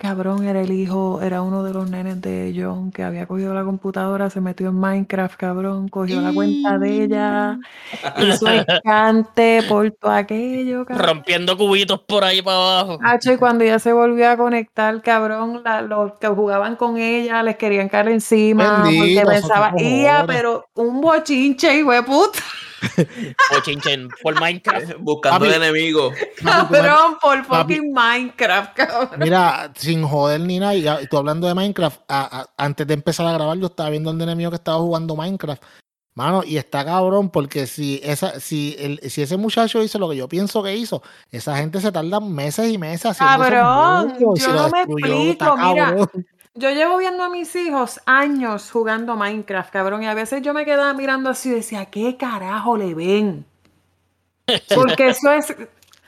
[0.00, 3.64] Cabrón, era el hijo, era uno de los nenes de John que había cogido la
[3.64, 7.58] computadora, se metió en Minecraft, cabrón, cogió la cuenta de ella,
[8.16, 11.06] hizo escante por todo aquello, cabrón.
[11.06, 12.98] Rompiendo cubitos por ahí para abajo.
[13.04, 17.56] Hacho, y cuando ella se volvió a conectar, cabrón, los que jugaban con ella les
[17.56, 20.24] querían caer encima porque pensaba, ¡ia!
[20.26, 22.38] Pero un bochinche, hijo de puta.
[23.52, 24.94] Bochinche por Minecraft.
[24.98, 26.12] Buscando el enemigo.
[26.42, 29.08] Cabrón, por fucking Minecraft, cabrón.
[29.18, 32.00] Mira, sin joder ni nada, y tú hablando de Minecraft,
[32.56, 35.62] antes de empezar a grabar, yo estaba viendo el enemigo que estaba jugando Minecraft.
[36.14, 40.16] Mano, y está cabrón, porque si esa, si el, si ese muchacho hizo lo que
[40.16, 44.68] yo pienso que hizo, esa gente se tarda meses y meses haciendo Cabrón, yo no
[44.70, 45.96] me explico, mira.
[46.54, 50.64] Yo llevo viendo a mis hijos años jugando Minecraft, cabrón, y a veces yo me
[50.64, 53.46] quedaba mirando así y decía, ¿qué carajo le ven?
[54.74, 55.54] Porque eso es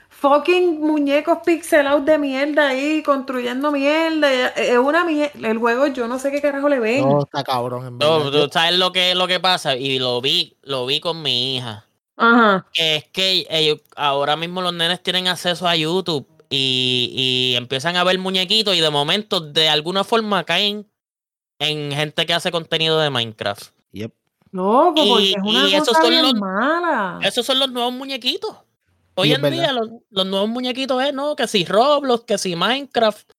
[0.09, 4.49] fucking muñecos pixelados de mierda ahí, construyendo mierda.
[4.49, 5.49] Es una mierda.
[5.49, 7.09] El juego, yo no sé qué carajo le ven.
[7.09, 7.87] No, está cabrón.
[7.87, 11.23] En no, tú sabes lo que, lo que pasa, y lo vi, lo vi con
[11.23, 11.87] mi hija.
[12.17, 12.67] Ajá.
[12.75, 18.19] es que ellos, ahora mismo los nenes tienen acceso a YouTube y, empiezan a ver
[18.19, 20.89] muñequitos y de momento de alguna forma caen
[21.59, 23.73] en gente que hace contenido de Minecraft.
[23.93, 24.13] Yep.
[24.51, 27.19] No, porque es una cosa esos son los, mala.
[27.23, 28.55] Esos son los nuevos muñequitos.
[29.15, 31.37] Hoy en día los, los, nuevos muñequitos es, ¿no?
[31.37, 33.32] Que si Roblox, que si Minecraft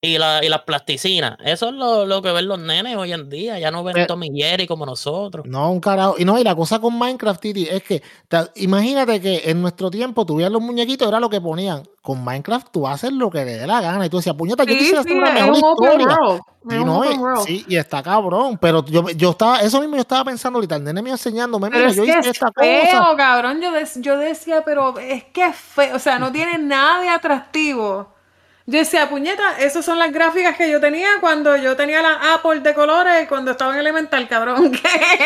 [0.00, 1.36] y, la, y las plasticinas.
[1.44, 3.58] Eso es lo, lo, que ven los nenes hoy en día.
[3.58, 5.44] Ya no ven Tom y Jerry como nosotros.
[5.46, 6.14] No, un carajo.
[6.18, 8.02] Y no, y la cosa con Minecraft, Titi, es que
[8.56, 11.82] imagínate que en nuestro tiempo tuvieras los muñequitos, era lo que ponían.
[12.00, 14.06] Con Minecraft tú haces lo que le dé la gana.
[14.06, 16.18] Y tú decías, puñeta, yo quisiera hacer una mejor historia.
[16.70, 18.56] Y no, sí, y está cabrón.
[18.58, 21.90] Pero yo, yo estaba, eso mismo yo estaba pensando ahorita, el nene me enseñándome, mira,
[21.90, 23.16] yo hice esta feo, cosa.
[23.16, 23.60] cabrón.
[23.60, 25.96] Yo, yo decía, pero es que es feo.
[25.96, 28.17] O sea, no tiene nada de atractivo.
[28.68, 32.60] Yo decía, puñeta, esas son las gráficas que yo tenía cuando yo tenía la Apple
[32.60, 34.80] de colores cuando estaba en Elemental, cabrón, que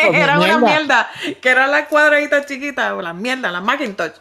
[0.07, 1.09] pues era una mierda,
[1.41, 4.13] que eran las cuadraditas chiquitas, o las mierdas, las Macintosh.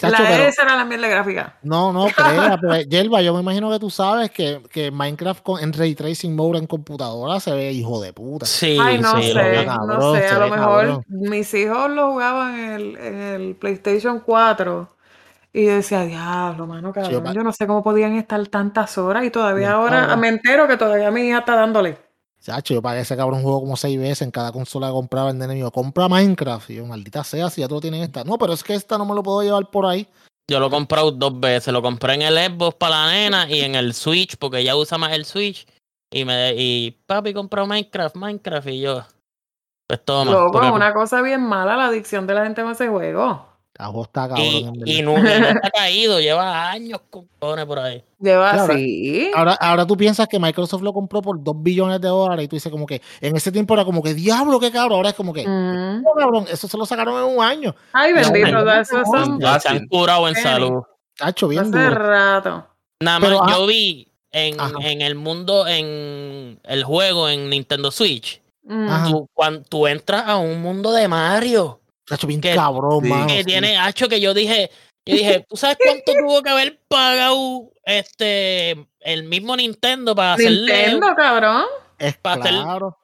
[0.00, 1.54] la esa era la mierda gráfica.
[1.62, 5.62] No, no, crea, pues, Yelva, yo me imagino que tú sabes que, que Minecraft con,
[5.62, 8.46] en Ray Tracing Mode en computadora se ve hijo de puta.
[8.46, 12.72] Sí, Ay, no sí, sé, no sé, a lo mejor mis hijos lo jugaban en
[12.72, 14.95] el, en el PlayStation 4
[15.56, 19.30] y yo decía, diablo, mano, cabrón, yo no sé cómo podían estar tantas horas y
[19.30, 21.96] todavía ahora me entero que todavía mi hija está dándole.
[22.42, 25.40] Chacho, yo pagué ese cabrón juego como seis veces en cada consola que compraba el
[25.40, 25.70] enemigo.
[25.70, 26.68] Compra Minecraft.
[26.68, 28.22] Y yo, maldita sea, si ya todos tienen esta.
[28.22, 30.06] No, pero es que esta no me lo puedo llevar por ahí.
[30.46, 31.72] Yo lo he comprado dos veces.
[31.72, 34.98] Lo compré en el Xbox para la nena y en el Switch, porque ella usa
[34.98, 35.66] más el Switch.
[36.12, 38.68] Y me y papi compró Minecraft, Minecraft.
[38.68, 39.04] Y yo,
[39.88, 40.30] pues toma.
[40.30, 43.55] Loco, una cosa bien mala la adicción de la gente con ese juego
[44.84, 48.02] y, no, está caído, lleva años con por ahí.
[48.18, 49.30] Lleva así.
[49.34, 52.56] Ahora, ahora tú piensas que Microsoft lo compró por 2 billones de dólares y tú
[52.56, 54.96] dices como que en ese tiempo era como que diablo, qué cabrón.
[54.96, 56.04] Ahora es como que, mm.
[56.18, 57.74] cabrón, eso se lo sacaron en un año.
[57.92, 59.40] Ay, bendito, eso son.
[59.60, 60.82] se han curado en salud.
[61.14, 62.66] Cacho, bien Hace rato.
[63.00, 68.40] Nada más, yo vi en, en, el mundo, en el juego en Nintendo Switch.
[68.64, 69.10] Mm.
[69.10, 71.80] Tú, cuando tú entras a un mundo de Mario
[72.10, 74.70] Hacho, bien que, cabrón, Que tiene hacho que yo dije,
[75.04, 80.72] yo dije, ¿tú sabes cuánto tuvo que haber pagado este el mismo Nintendo para hacerle?
[80.72, 81.64] Nintendo, cabrón.
[81.98, 82.96] Es claro.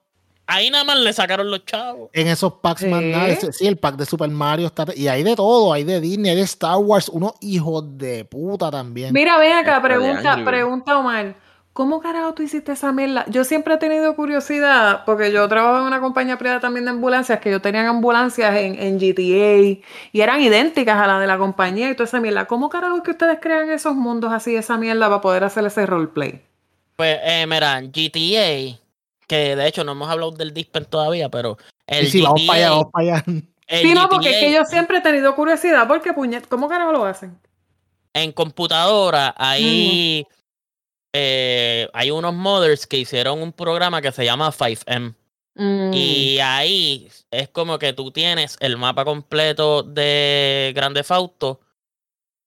[0.46, 2.10] Ahí nada más le sacaron los chavos.
[2.12, 3.34] En esos packs más nada.
[3.52, 4.84] Sí, el pack de Super Mario está.
[4.94, 5.72] Y hay de todo.
[5.72, 7.08] Hay de Disney, hay de Star Wars.
[7.08, 9.14] Unos hijos de puta también.
[9.14, 11.36] Mira, ven acá, pregunta, pregunta Omar.
[11.72, 13.24] ¿Cómo carajo tú hiciste esa mierda?
[13.28, 17.40] Yo siempre he tenido curiosidad, porque yo trabajo en una compañía privada también de ambulancias,
[17.40, 19.80] que yo tenía ambulancias en, en, GTA
[20.12, 22.46] y eran idénticas a la de la compañía y toda esa mierda.
[22.46, 25.86] ¿Cómo carajo es que ustedes crean esos mundos así, esa mierda, para poder hacer ese
[25.86, 26.42] roleplay?
[26.96, 28.78] Pues, eh, mira, GTA,
[29.26, 32.70] que de hecho no hemos hablado del Dispen todavía, pero el sí, vamos para allá,
[32.70, 33.24] vamos para allá.
[33.68, 37.06] Sí, no, porque es que yo siempre he tenido curiosidad, porque puñet, ¿cómo carajo lo
[37.06, 37.38] hacen?
[38.12, 40.26] En computadora, ahí...
[41.14, 45.14] Eh, hay unos mothers que hicieron un programa que se llama 5M.
[45.54, 45.92] Mm.
[45.92, 51.60] Y ahí es como que tú tienes el mapa completo de Grande Fausto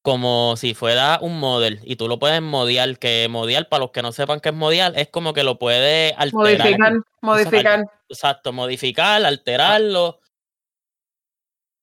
[0.02, 4.04] como si fuera un model y tú lo puedes modiar, que modiar, para los que
[4.04, 6.34] no sepan qué es modiar, es como que lo puedes alterar.
[6.34, 7.86] Modificar, modificar.
[8.08, 10.20] Exacto, modificar, alterarlo.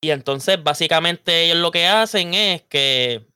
[0.00, 3.26] Y entonces básicamente ellos lo que hacen es que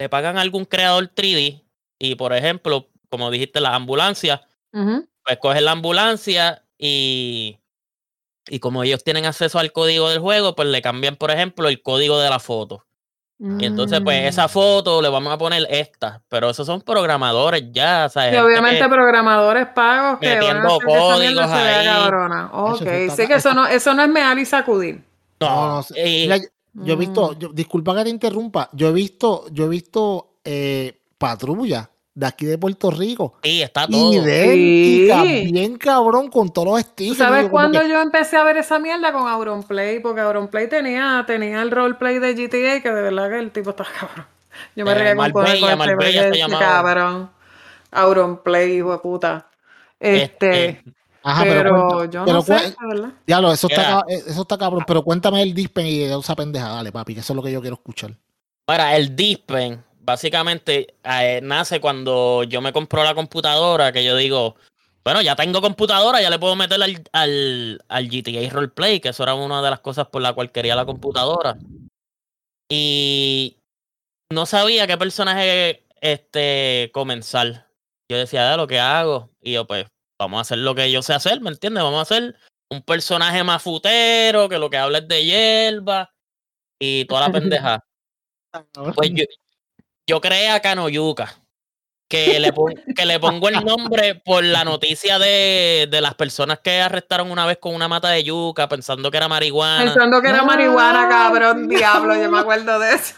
[0.00, 1.61] le pagan a algún creador 3D
[2.02, 4.40] y por ejemplo, como dijiste, las ambulancias,
[4.72, 7.60] pues coges la ambulancia y,
[8.48, 11.80] y como ellos tienen acceso al código del juego, pues le cambian, por ejemplo, el
[11.80, 12.84] código de la foto.
[13.38, 16.22] Y entonces, pues, esa foto le vamos a poner esta.
[16.28, 18.34] Pero esos son programadores ya, ¿sabes?
[18.34, 21.86] Y obviamente programadores pagos que metiendo códigos ahí.
[21.86, 22.50] cabrona.
[22.52, 25.02] Ok, sí que eso no, eso no es mear y sacudir.
[25.40, 25.86] No, no,
[26.74, 27.54] yo he visto, mm.
[27.54, 32.58] disculpa que te interrumpa, yo he visto, yo he visto eh, patrulla de aquí de
[32.58, 33.34] Puerto Rico.
[33.42, 34.12] Sí, está todo.
[34.12, 37.18] Idéntica, bien cabrón, con todos los estilos.
[37.18, 40.00] ¿Sabes cuándo yo empecé a ver esa mierda con Auronplay?
[40.00, 43.84] Porque Auronplay tenía, tenía el roleplay de GTA, que de verdad que el tipo está
[43.84, 44.26] cabrón.
[44.76, 46.60] Yo me eh, regué con Marbella, Marbella se llamaba.
[46.60, 47.30] Cabrón.
[47.90, 49.46] Auronplay, hijo de puta.
[49.98, 50.68] Este...
[50.68, 50.84] este
[51.24, 53.12] Ajá, pero, yo no sé, ¿verdad?
[53.26, 54.82] Diablo, eso está, eso está cabrón.
[54.86, 57.60] Pero cuéntame el Dispen y esa pendeja, dale, papi, que eso es lo que yo
[57.60, 58.16] quiero escuchar.
[58.64, 64.56] Para el Dispen, básicamente eh, nace cuando yo me compro la computadora, que yo digo,
[65.04, 69.22] bueno, ya tengo computadora, ya le puedo meter al, al, al GTA Roleplay, que eso
[69.22, 71.56] era una de las cosas por la cual quería la computadora.
[72.68, 73.58] Y
[74.32, 77.68] no sabía qué personaje este, comenzar.
[78.10, 79.30] Yo decía, de lo que hago.
[79.40, 79.86] Y yo, pues,
[80.20, 81.82] vamos a hacer lo que yo sé hacer, ¿me entiendes?
[81.82, 82.36] Vamos a hacer
[82.70, 86.14] un personaje más futero, que lo que habla es de hierba
[86.78, 87.84] y toda la pendeja.
[88.94, 89.24] Pues yo,
[90.06, 91.42] yo creé a Canoyuca,
[92.08, 92.52] que le,
[92.94, 97.46] que le pongo el nombre por la noticia de, de, las personas que arrestaron una
[97.46, 99.84] vez con una mata de yuca pensando que era marihuana.
[99.84, 103.14] Pensando que era marihuana, cabrón, diablo, yo me acuerdo de eso.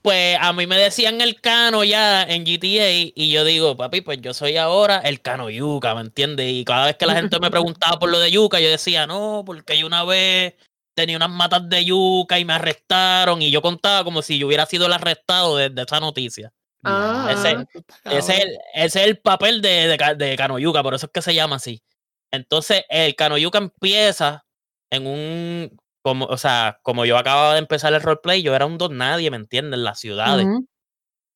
[0.00, 4.20] Pues a mí me decían el cano ya en GTA y yo digo, papi, pues
[4.20, 6.46] yo soy ahora el cano yuca, ¿me entiendes?
[6.50, 9.44] Y cada vez que la gente me preguntaba por lo de yuca, yo decía, no,
[9.46, 10.56] porque yo una vez
[10.94, 14.66] tenía unas matas de yuca y me arrestaron y yo contaba como si yo hubiera
[14.66, 16.52] sido el arrestado de, esa noticia.
[16.82, 17.66] Ah, ese,
[18.04, 21.82] ese, es el papel de, de, de Canoyuca, por eso es que se llama así.
[22.30, 24.44] Entonces, el Canoyuca empieza
[24.90, 28.76] en un, como, o sea, como yo acababa de empezar el roleplay, yo era un
[28.76, 29.78] don nadie, ¿me entiendes?
[29.78, 30.46] En las ciudades.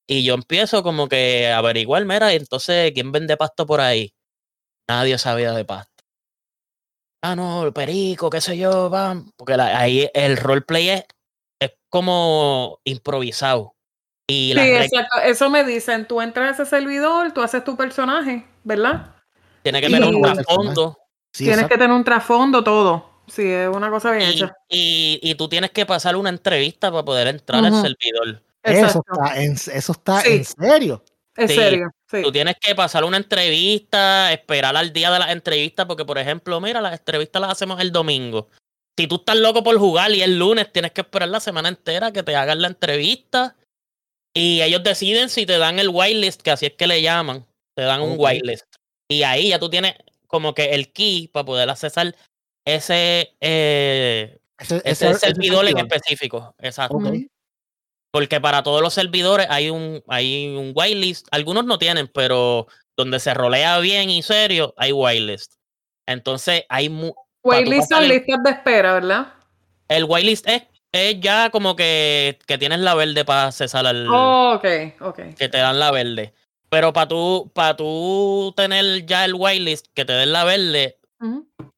[0.06, 4.14] Y yo empiezo como que a averiguar, mira, entonces, ¿quién vende pasto por ahí?
[4.88, 5.97] Nadie sabía de pasto
[7.22, 9.30] ah, no, el perico, qué sé yo, van.
[9.36, 11.04] Porque ahí el roleplay es,
[11.60, 13.74] es como improvisado.
[14.26, 15.20] Y sí, exacto.
[15.24, 19.14] Eso me dicen, tú entras a ese servidor, tú haces tu personaje, ¿verdad?
[19.62, 20.98] Tiene que tener un trasfondo.
[21.32, 23.08] tienes que tener un trasfondo, todo.
[23.26, 24.54] Sí, es una cosa bien hecha.
[24.68, 28.42] Y, y, tú tienes que pasar una entrevista para poder entrar al servidor.
[28.62, 31.02] Eso está, en, eso está en serio.
[31.38, 31.90] En serio.
[32.10, 36.60] Tú tienes que pasar una entrevista, esperar al día de la entrevista, porque, por ejemplo,
[36.60, 38.48] mira, las entrevistas las hacemos el domingo.
[38.98, 42.12] Si tú estás loco por jugar y el lunes tienes que esperar la semana entera
[42.12, 43.56] que te hagan la entrevista.
[44.34, 47.46] Y ellos deciden si te dan el whitelist, que así es que le llaman.
[47.74, 48.66] Te dan un whitelist.
[49.08, 49.94] Y ahí ya tú tienes
[50.26, 52.16] como que el key para poder accesar
[52.64, 56.54] ese, eh, ese, servidor en específico.
[56.58, 56.98] Exacto.
[58.18, 61.28] Porque para todos los servidores hay un, hay un whitelist.
[61.30, 62.66] Algunos no tienen, pero
[62.96, 65.52] donde se rolea bien y serio, hay whitelist.
[66.04, 66.88] Entonces hay...
[67.44, 69.34] Whitelist son listas de espera, ¿verdad?
[69.86, 74.08] El whitelist es, es ya como que, que tienes la verde para cesar al...
[74.08, 74.66] Oh, ok,
[74.98, 75.20] ok.
[75.38, 76.34] Que te dan la verde.
[76.68, 80.98] Pero para tú, para tú tener ya el whitelist, que te den la verde,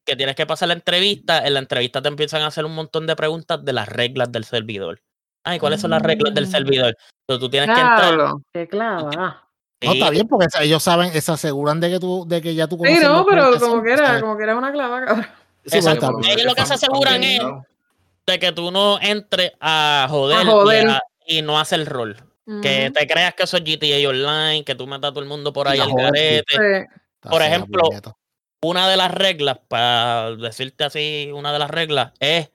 [0.06, 3.06] que tienes que pasar la entrevista, en la entrevista te empiezan a hacer un montón
[3.06, 5.02] de preguntas de las reglas del servidor
[5.44, 6.50] ay, ¿cuáles son las reglas del mm.
[6.50, 6.96] servidor?
[7.22, 8.32] Entonces tú tienes que entrar.
[8.52, 9.46] Qué clava.
[9.82, 12.76] No, está bien, porque ellos saben, se aseguran de que tú, de que ya tú
[12.76, 12.98] conoces.
[12.98, 15.26] Sí, no, pero como que era, como que era una clava, cabrón.
[15.64, 16.20] Exacto.
[16.28, 17.40] Ellos lo que se aseguran es
[18.26, 20.46] de que tú no entres a joder,
[21.26, 22.16] Y, no haces el rol.
[22.62, 25.52] Que te creas que eso es GTA Online, que tú matas a todo el mundo
[25.52, 26.88] por ahí al garete.
[27.20, 27.82] Por ejemplo,
[28.62, 32.50] una de las reglas, para decirte así, una de las reglas es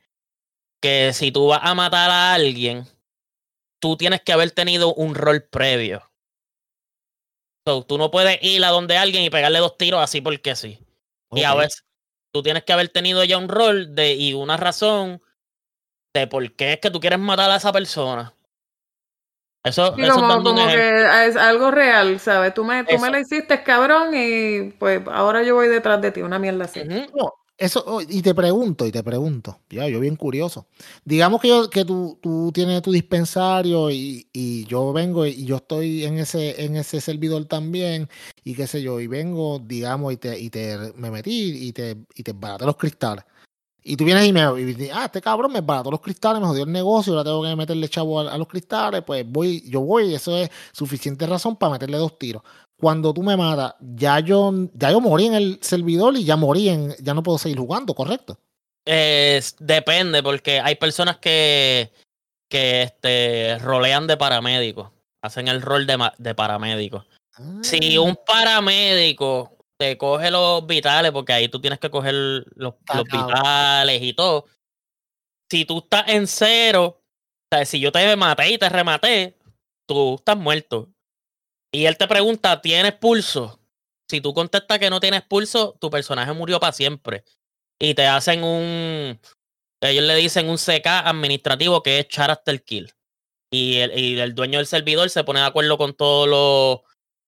[0.82, 2.86] que si tú vas a matar a alguien,
[3.80, 6.12] tú tienes que haber tenido un rol previo.
[7.66, 10.80] tú no puedes ir a donde alguien y pegarle dos tiros así porque sí.
[11.32, 11.84] Y a veces
[12.34, 15.22] tú tienes que haber tenido ya un rol de, y una razón
[16.14, 18.34] de por qué es que tú quieres matar a esa persona.
[19.66, 22.54] Eso, es como, que es algo real, ¿sabes?
[22.54, 26.22] Tú me, tú me lo hiciste, cabrón, y pues ahora yo voy detrás de ti,
[26.22, 26.84] una mierda así.
[27.58, 30.68] Eso, oh, y te pregunto, y te pregunto, ya, yo bien curioso.
[31.06, 35.58] Digamos que, yo, que tú, tú tienes tu dispensario y, y, yo vengo y yo
[35.58, 38.10] estoy en ese, en ese servidor también,
[38.44, 41.96] y qué sé yo, y vengo, digamos, y te, y te me metí y te,
[42.16, 43.24] y te baraté los cristales.
[43.84, 46.64] Y tú vienes y me dices, ah, este cabrón me barató los cristales, me jodió
[46.64, 50.06] el negocio, ahora tengo que meterle chavo a, a, los cristales, pues voy, yo voy,
[50.12, 52.44] y eso es suficiente razón para meterle dos tiros
[52.78, 56.70] cuando tú me matas, ya yo, ya yo morí en el servidor y ya morí
[56.70, 58.38] en, ya no puedo seguir jugando, ¿correcto?
[58.86, 61.92] depende, porque hay personas que
[62.50, 64.92] que este, rolean de paramédicos,
[65.22, 67.06] hacen el rol de, de paramédicos.
[67.64, 68.02] Si ah.
[68.02, 72.14] un paramédico te coge los vitales, porque ahí tú tienes que coger
[72.56, 74.46] los, los vitales y todo.
[75.50, 79.38] Si tú estás en cero, o sea, si yo te maté y te rematé,
[79.86, 80.90] tú estás muerto.
[81.76, 83.60] Y él te pregunta, ¿tienes pulso?
[84.08, 87.26] Si tú contestas que no tienes pulso, tu personaje murió para siempre.
[87.78, 89.20] Y te hacen un.
[89.82, 92.94] Ellos le dicen un CK administrativo que es character kill.
[93.52, 96.80] Y el, y el dueño del servidor se pone de acuerdo con todos los,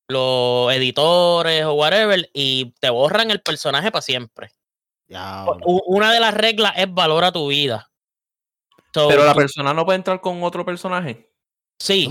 [0.07, 4.51] los editores o whatever y te borran el personaje para siempre.
[5.65, 7.91] Una de las reglas es valora tu vida.
[8.93, 11.26] pero la persona no puede entrar con otro personaje.
[11.79, 12.09] Sí.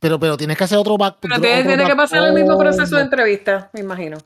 [0.00, 1.18] pero, pero tienes que hacer otro back.
[1.20, 4.18] Pero tiene, que pasar el mismo proceso de entrevista, me imagino.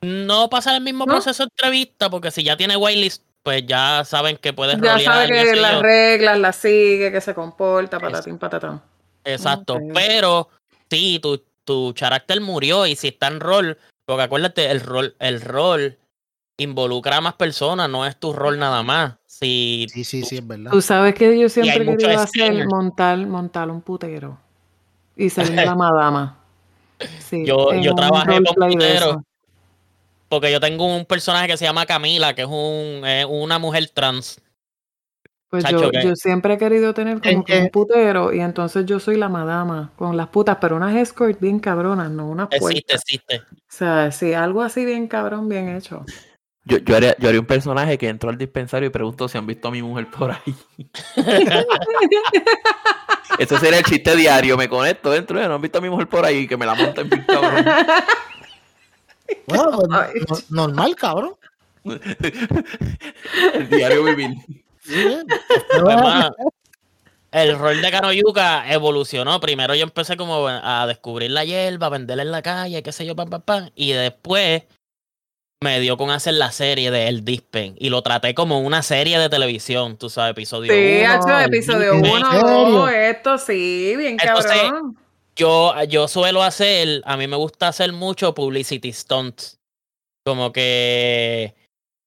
[0.00, 4.36] No pasa el mismo proceso de entrevista, porque si ya tiene whitelist, pues ya saben
[4.36, 8.82] que puedes Ya sabe que las reglas las sigue, que se comporta, patatín, patatán.
[9.24, 10.48] Exacto, pero
[10.90, 15.40] sí, tu, tu carácter murió y si está en rol, porque acuérdate, el rol, el
[15.40, 15.98] rol
[16.62, 19.14] involucra a más personas, no es tu rol nada más.
[19.26, 20.70] sí, sí, sí, es verdad.
[20.70, 24.38] Tú sabes que yo siempre he querido hacer montar, montar un putero
[25.16, 26.38] y ser la madama.
[27.30, 29.16] yo, yo trabajé con puteros
[30.32, 34.40] porque yo tengo un personaje que se llama Camila, que es un, una mujer trans.
[35.50, 39.28] Pues yo, yo, siempre he querido tener como un putero y entonces yo soy la
[39.28, 42.70] madama con las putas, pero unas escort bien cabronas, no unas puertas.
[42.70, 43.42] Existe, existe.
[43.52, 46.06] O sea, sí, algo así bien cabrón, bien hecho.
[46.64, 49.46] Yo, yo, haría, yo haría un personaje que entró al dispensario y pregunto si han
[49.46, 50.54] visto a mi mujer por ahí.
[53.38, 54.56] Ese sería el chiste diario.
[54.56, 57.00] Me conecto dentro, no han visto a mi mujer por ahí, que me la monta
[57.00, 57.64] en bien cabrón.
[59.46, 59.78] Bueno,
[60.28, 61.34] pues, normal, cabrón.
[61.84, 64.36] el diario vivir.
[67.30, 69.40] el rol de Kanoyuka evolucionó.
[69.40, 73.06] Primero yo empecé como a descubrir la hierba, a venderla en la calle, qué sé
[73.06, 73.70] yo, pam, pam, pam.
[73.74, 74.64] Y después
[75.62, 77.74] me dio con hacer la serie de El Dispen.
[77.78, 80.80] Y lo traté como una serie de televisión, tú sabes, episodio 1.
[80.80, 84.98] Sí, hecho episodio 1, esto sí, bien cabrón.
[85.34, 89.58] Yo, yo suelo hacer, a mí me gusta hacer mucho publicity stunts.
[90.24, 91.54] Como que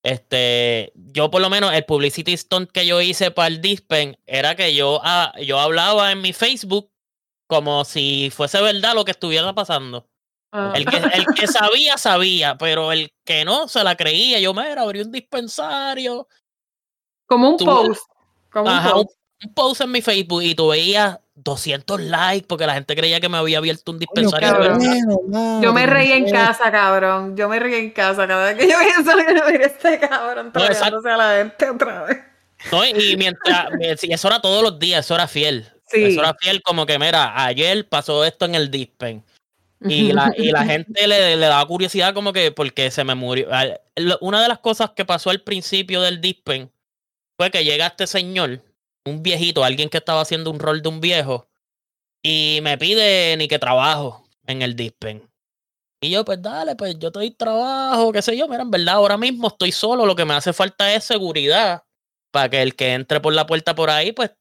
[0.06, 4.56] este, yo por lo menos el publicity stunt que yo hice para el Dispen era
[4.56, 6.92] que yo, ah, yo hablaba en mi Facebook
[7.48, 10.08] como si fuese verdad lo que estuviera pasando.
[10.58, 10.72] Ah.
[10.74, 14.72] El, que, el, que, sabía, sabía, pero el que no se la creía, yo me
[14.72, 16.30] abrí un dispensario.
[17.26, 18.10] Como un post.
[18.50, 19.12] Como un, post.
[19.44, 23.28] un post en mi Facebook y tú veías 200 likes porque la gente creía que
[23.28, 24.78] me había abierto un dispensario.
[25.62, 27.36] yo me reí en casa, cabrón.
[27.36, 31.18] Yo me reí en casa cada vez que yo pienso que este cabrón no, a
[31.18, 32.18] la gente otra vez.
[32.72, 35.70] No, y mientras, eso era todos los días, eso era fiel.
[35.88, 36.02] Sí.
[36.06, 39.22] Eso era fiel como que, mira, ayer pasó esto en el dispen.
[39.82, 43.50] Y la, y la gente le, le daba curiosidad como que porque se me murió.
[44.22, 46.72] Una de las cosas que pasó al principio del dispen
[47.38, 48.62] fue que llega este señor
[49.06, 51.48] un viejito, alguien que estaba haciendo un rol de un viejo,
[52.24, 55.30] y me pide ni que trabajo en el Dispen.
[56.02, 59.18] Y yo, pues dale, pues yo estoy trabajo, qué sé yo, mira, en verdad ahora
[59.18, 61.84] mismo estoy solo, lo que me hace falta es seguridad,
[62.32, 64.32] para que el que entre por la puerta por ahí, pues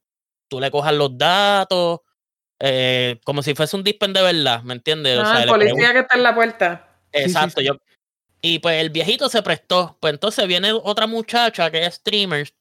[0.49, 1.99] tú le cojas los datos,
[2.59, 5.19] eh, como si fuese un dispen de verdad, ¿me entiendes?
[5.23, 6.99] Ah, el policía que está en la puerta.
[7.11, 7.77] Exacto, yo.
[8.41, 9.97] Y pues el viejito se prestó.
[9.99, 12.53] Pues entonces viene otra muchacha que es streamer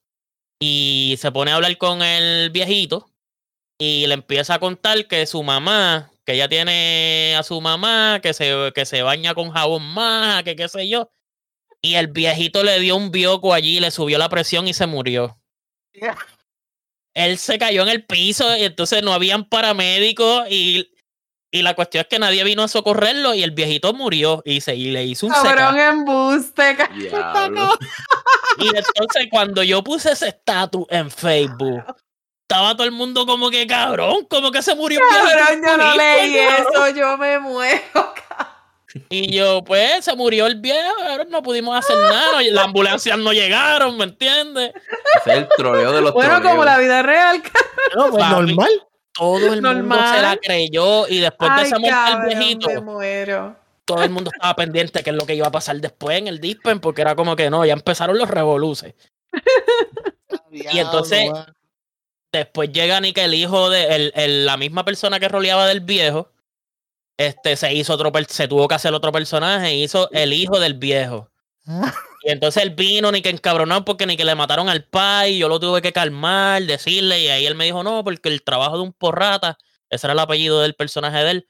[0.58, 3.10] y se pone a hablar con el viejito
[3.78, 8.32] y le empieza a contar que su mamá, que ella tiene a su mamá, que
[8.32, 11.10] se, que se baña con jabón más, que qué sé yo.
[11.82, 15.38] Y el viejito le dio un bioco allí, le subió la presión y se murió.
[17.14, 20.90] Él se cayó en el piso y entonces no habían paramédicos y
[21.54, 24.74] y la cuestión es que nadie vino a socorrerlo y el viejito murió y, se,
[24.74, 26.76] y le hizo un Cabrón embuste,
[28.58, 31.84] Y entonces cuando yo puse ese estatus en Facebook,
[32.42, 34.98] estaba todo el mundo como que cabrón, como que se murió.
[35.08, 37.80] Cabrón, yo no leí eso, yo me muero.
[39.08, 43.96] Y yo, pues, se murió el viejo, no pudimos hacer nada, las ambulancias no llegaron,
[43.96, 44.72] ¿me entiendes?
[45.26, 47.42] es el troleo de los Bueno, como la vida real,
[47.96, 48.70] no, pues, normal
[49.14, 52.68] todo el mundo se la creyó y después de esa muerte del viejito,
[53.84, 56.26] todo el mundo estaba pendiente de qué es lo que iba a pasar después en
[56.26, 58.94] el Dispen, porque era como que no, ya empezaron los revoluces.
[60.50, 61.30] y entonces,
[62.32, 66.30] después llega ni que el hijo de el, la misma persona que roleaba del viejo,
[67.18, 71.30] este se hizo otro, se tuvo que hacer otro personaje, hizo el hijo del viejo.
[72.26, 75.46] Y entonces él vino ni que encabronó porque ni que le mataron al pai, yo
[75.46, 78.82] lo tuve que calmar, decirle, y ahí él me dijo, no, porque el trabajo de
[78.82, 79.58] un porrata,
[79.90, 81.46] ese era el apellido del personaje de él,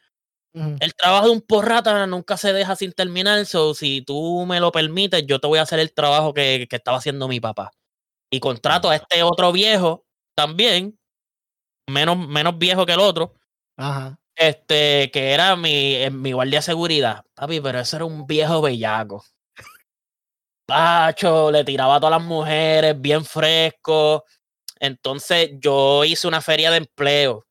[0.52, 4.72] el trabajo de un porrata nunca se deja sin terminar, so si tú me lo
[4.72, 7.70] permites, yo te voy a hacer el trabajo que, que estaba haciendo mi papá.
[8.30, 10.04] Y contrato a este otro viejo
[10.34, 10.98] también,
[11.88, 13.34] menos, menos viejo que el otro,
[13.76, 14.18] Ajá.
[14.36, 17.24] Este, que era mi, eh, mi guardia de seguridad.
[17.34, 19.24] Papi, pero ese era un viejo bellaco.
[20.66, 24.24] Pacho, le tiraba a todas las mujeres, bien fresco.
[24.80, 27.46] Entonces yo hice una feria de empleo.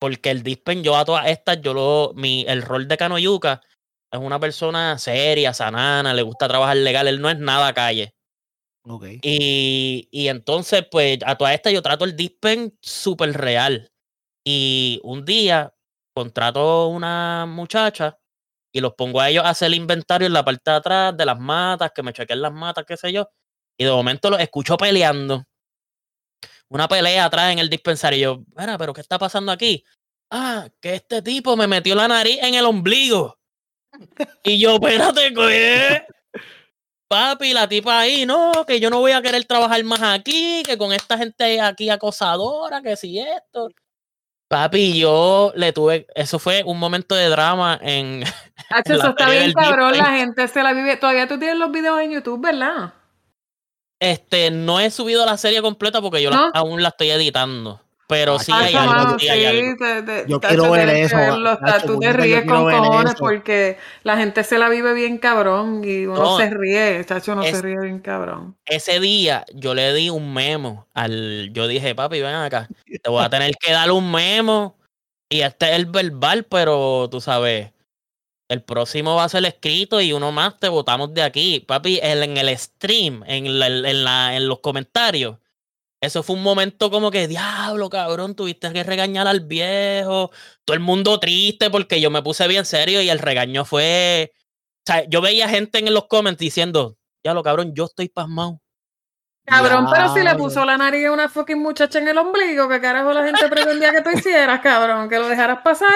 [0.00, 3.60] Porque el Dispen, yo a todas estas, yo lo, mi, el rol de Canoyuca
[4.10, 8.14] es una persona seria, sanana, le gusta trabajar legal, él no es nada calle.
[8.82, 9.20] Okay.
[9.22, 13.92] Y, y entonces, pues, a todas estas yo trato el Dispen súper real.
[14.44, 15.74] Y un día
[16.20, 18.18] contrato una muchacha
[18.72, 21.24] y los pongo a ellos a hacer el inventario en la parte de atrás de
[21.24, 23.28] las matas, que me chequen las matas, qué sé yo.
[23.78, 25.44] Y de momento los escucho peleando.
[26.68, 28.18] Una pelea atrás en el dispensario.
[28.18, 29.82] Y yo, mira, pero ¿qué está pasando aquí?
[30.30, 33.38] Ah, que este tipo me metió la nariz en el ombligo.
[34.44, 36.06] Y yo, espérate, ¿qué?
[37.08, 40.78] Papi, la tipa ahí, no, que yo no voy a querer trabajar más aquí, que
[40.78, 43.68] con esta gente aquí acosadora, que si esto.
[44.50, 48.24] Papi, yo le tuve, eso fue un momento de drama en.
[48.70, 50.96] Hacho, eso está bien cabrón, la gente se la vive.
[50.96, 52.92] Todavía tú tienes los videos en YouTube, ¿verdad?
[54.00, 56.46] Este, no he subido la serie completa porque yo ¿No?
[56.46, 57.80] la- aún la estoy editando.
[58.10, 58.92] Pero sí Ay, hay Hacho, algo.
[59.04, 59.76] mano, sí hay algo.
[59.78, 61.16] te- te- Yo quiero ver eso,
[61.86, 66.18] tú te ríes con cojones porque la gente se la vive bien cabrón y uno
[66.20, 68.56] No, se ríe, chacho, uno se ríe bien cabrón.
[68.66, 71.50] Ese día yo le di un memo al.
[71.52, 72.68] Yo dije, papi, ven acá.
[73.02, 74.76] Te voy a tener que dar un memo.
[75.32, 77.70] Y este es el verbal, pero tú sabes.
[78.48, 81.60] El próximo va a ser escrito y uno más te votamos de aquí.
[81.60, 85.36] Papi, el- en el stream, en, la- en, la- en los comentarios.
[86.00, 90.30] Eso fue un momento como que, diablo, cabrón, tuviste que regañar al viejo.
[90.64, 94.32] Todo el mundo triste porque yo me puse bien serio y el regaño fue.
[94.78, 98.60] O sea, yo veía gente en los comments diciendo, diablo, cabrón, yo estoy pasmado.
[99.44, 102.80] Cabrón, pero si le puso la nariz a una fucking muchacha en el ombligo, ¿qué
[102.80, 105.08] carajo la gente pretendía que tú hicieras, cabrón?
[105.08, 105.88] Que lo dejaras pasar.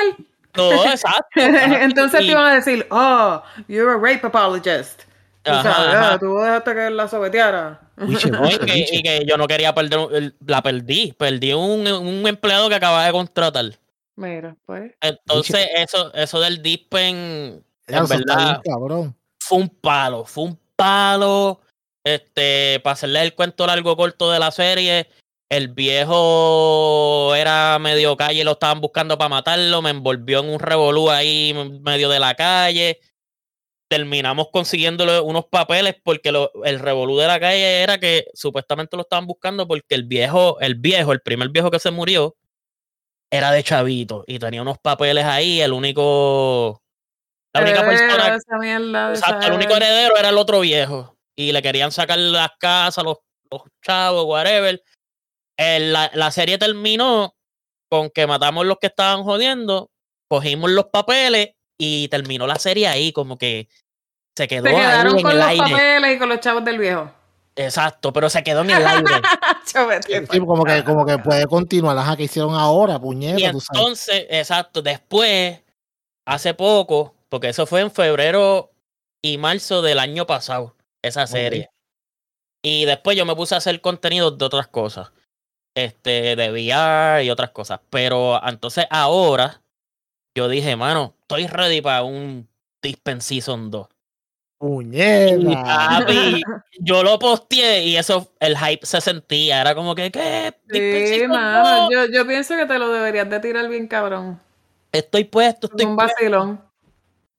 [0.56, 1.24] No, exacto.
[1.36, 5.02] Entonces te Y- iban a decir, oh, you're a rape apologist.
[5.45, 6.19] Tú Ajá, sabes, ajá.
[6.19, 7.81] tú dejaste que la sobeteara.
[7.97, 8.87] No, y, que, wiche.
[8.97, 13.12] y que yo no quería perder, la perdí, perdí un, un empleado que acababa de
[13.12, 13.66] contratar.
[14.16, 14.93] Mira, pues.
[15.01, 19.16] Entonces, eso, eso del Dispen, en eso verdad, bien, cabrón.
[19.39, 21.61] fue un palo, fue un palo.
[22.05, 25.09] Este, para hacerle el cuento largo corto de la serie,
[25.51, 31.11] el viejo era medio calle, lo estaban buscando para matarlo, me envolvió en un revolú
[31.11, 33.01] ahí medio de la calle.
[33.95, 39.03] Terminamos consiguiéndole unos papeles porque lo- el revolú de la calle era que supuestamente lo
[39.03, 42.35] estaban buscando porque el viejo, el viejo, el primer viejo que se murió,
[43.31, 45.61] era de chavito y tenía unos papeles ahí.
[45.61, 46.83] El único,
[47.55, 51.16] la única Heredero persona mierda, Exacto, el único heredero era el otro viejo.
[51.37, 53.19] Y le querían sacar las casas, los,
[53.49, 54.83] los chavos, whatever.
[55.57, 57.37] El- la, la serie terminó
[57.89, 59.93] con que matamos los que estaban jodiendo,
[60.29, 63.69] cogimos los papeles y terminó la serie ahí, como que
[64.36, 65.62] se quedó Se ahí quedaron en con el los aire.
[65.70, 67.11] papeles y con los chavos del viejo.
[67.56, 69.05] Exacto, pero se quedó en el aire.
[69.65, 71.98] Sí, como que, como que puede continuar.
[71.98, 73.81] Ajá, que hicieron ahora, puñeta, y tú sabes.
[73.81, 75.61] entonces, exacto, después,
[76.27, 78.70] hace poco, porque eso fue en febrero
[79.20, 81.70] y marzo del año pasado, esa serie.
[82.62, 85.12] Y después yo me puse a hacer contenido de otras cosas.
[85.77, 87.81] Este, de VR y otras cosas.
[87.90, 89.61] Pero entonces ahora
[90.36, 92.48] yo dije, mano, estoy ready para un
[92.81, 93.89] Dispen Season 2.
[94.65, 95.62] Puñeta.
[96.01, 96.43] papi,
[96.81, 99.61] yo lo posteé y eso, el hype se sentía.
[99.61, 100.55] Era como que, ¿qué?
[100.70, 101.91] Sí, mano, 2.
[101.93, 104.41] yo, yo pienso que te lo deberías de tirar bien cabrón.
[104.91, 106.15] Estoy puesto, estoy Un puesto.
[106.16, 106.61] vacilón.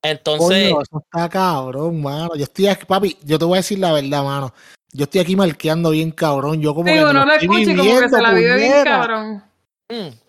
[0.03, 2.35] Entonces, Coño, eso está cabrón, mano.
[2.35, 4.53] Yo estoy aquí, papi, yo te voy a decir la verdad, mano.
[4.93, 6.61] Yo estoy aquí marqueando bien cabrón.
[6.61, 8.56] Yo como Sí, que uno lo estoy escucha y como que viviendo, se la vive
[8.56, 9.43] bien cabrón.
[9.89, 10.24] Mm.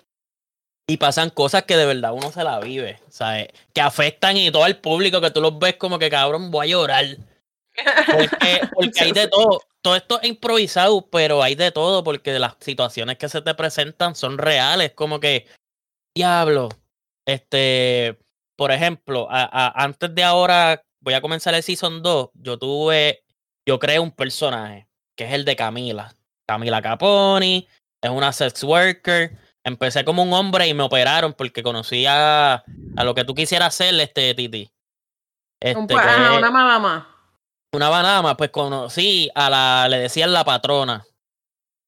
[0.89, 3.49] Y pasan cosas que de verdad uno se la vive, ¿sabes?
[3.75, 6.71] Que afectan y todo el público que tú los ves como que cabrón, voy a
[6.71, 7.05] llorar.
[8.07, 9.63] Porque, porque hay de todo.
[9.83, 14.15] Todo esto es improvisado, pero hay de todo porque las situaciones que se te presentan
[14.15, 14.93] son reales.
[14.93, 15.47] Como que,
[16.17, 16.69] diablo,
[17.27, 18.17] este,
[18.57, 23.23] por ejemplo, a- a- antes de ahora, voy a comenzar el Season 2, yo tuve,
[23.69, 26.15] yo creé un personaje, que es el de Camila.
[26.49, 27.67] Camila Caponi,
[28.03, 29.37] es una sex worker.
[29.67, 33.99] Empecé como un hombre y me operaron porque conocía a lo que tú quisieras hacer,
[33.99, 34.71] este Titi.
[35.61, 37.09] Este, Un que pa- ajá, es- una madama.
[37.75, 41.05] una banama, pues conocí a la, le decían la patrona.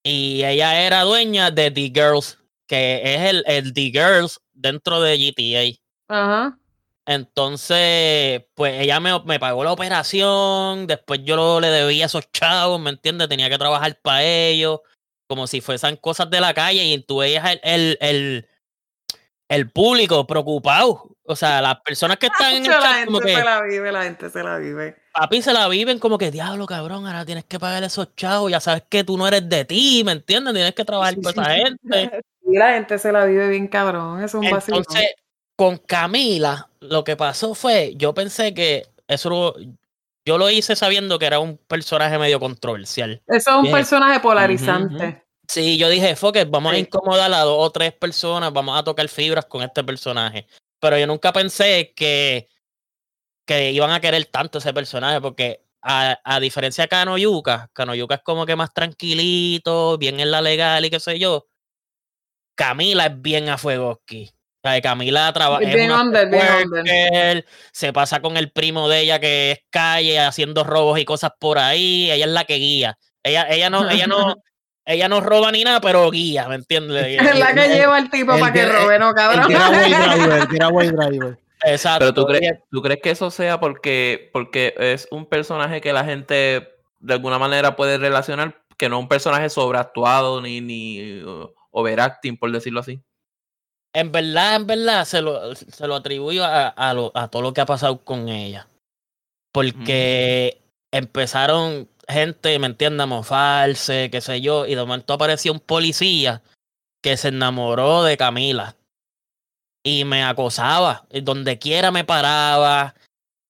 [0.05, 5.16] Y ella era dueña de The Girls, que es el, el The Girls dentro de
[5.16, 5.78] GTA.
[6.09, 6.59] Ajá.
[7.06, 12.80] Entonces, pues ella me, me, pagó la operación, después yo le debía a esos chavos,
[12.80, 13.28] ¿me entiendes?
[13.28, 14.80] Tenía que trabajar para ellos,
[15.28, 18.48] como si fuesen cosas de la calle, y tú veías el, el, el,
[19.48, 21.14] el público preocupado.
[21.24, 23.62] O sea, las personas que están en el la chat, gente como que, se la
[23.62, 24.96] vive, la gente se la vive.
[25.12, 28.60] papi, se la viven como que, diablo, cabrón, ahora tienes que pagar esos chavos, ya
[28.60, 30.55] sabes que tú no eres de ti, ¿me entiendes?
[30.55, 31.60] Tienes que trabajar Sí, con sí, esa sí.
[31.62, 32.22] gente.
[32.50, 34.78] Y la gente se la vive bien cabrón, es un vacilón.
[34.78, 35.10] Entonces,
[35.55, 39.55] con Camila, lo que pasó fue, yo pensé que eso
[40.28, 43.22] yo lo hice sabiendo que era un personaje medio controversial.
[43.26, 45.24] Eso es un personaje polarizante.
[45.48, 48.84] Sí, yo dije, fuck it, vamos a incomodar a dos o tres personas, vamos a
[48.84, 50.46] tocar fibras con este personaje.
[50.80, 52.50] Pero yo nunca pensé que,
[53.46, 58.22] que iban a querer tanto ese personaje, porque a, a diferencia de Kanoyuka, Kanoyuka es
[58.22, 61.46] como que más tranquilito, bien en la legal y qué sé yo.
[62.55, 64.30] Camila es bien a fuego aquí.
[64.62, 65.62] O sea, Camila trabaja.
[67.72, 71.59] Se pasa con el primo de ella que es calle haciendo robos y cosas por
[71.59, 72.10] ahí.
[72.10, 72.98] Ella es la que guía.
[73.22, 74.36] Ella, ella no, ella no,
[74.85, 77.06] ella no roba ni nada, pero guía, ¿me entiendes?
[77.20, 79.48] Es la que el- lleva al tipo el para que que- robe, ¿no, El cabrón?
[79.48, 79.89] Getaway
[80.48, 81.39] Driver, el Driver.
[81.64, 81.98] Exacto.
[82.01, 86.05] Pero tú crees, ¿tú crees que eso sea porque, porque es un personaje que la
[86.05, 86.68] gente
[87.01, 91.22] de alguna manera puede relacionar, que no es un personaje sobreactuado ni, ni
[91.72, 93.01] overacting, por decirlo así?
[93.98, 97.52] En verdad, en verdad, se lo, se lo atribuyo a, a, lo- a todo lo
[97.52, 98.68] que ha pasado con ella.
[99.52, 100.62] Porque
[100.92, 103.02] empezaron gente, ¿me entiendes?
[103.02, 106.42] A mofarse, qué sé yo, y de momento apareció un policía
[107.02, 108.76] que se enamoró de Camila
[109.84, 111.06] y me acosaba.
[111.10, 112.94] Y donde quiera me paraba,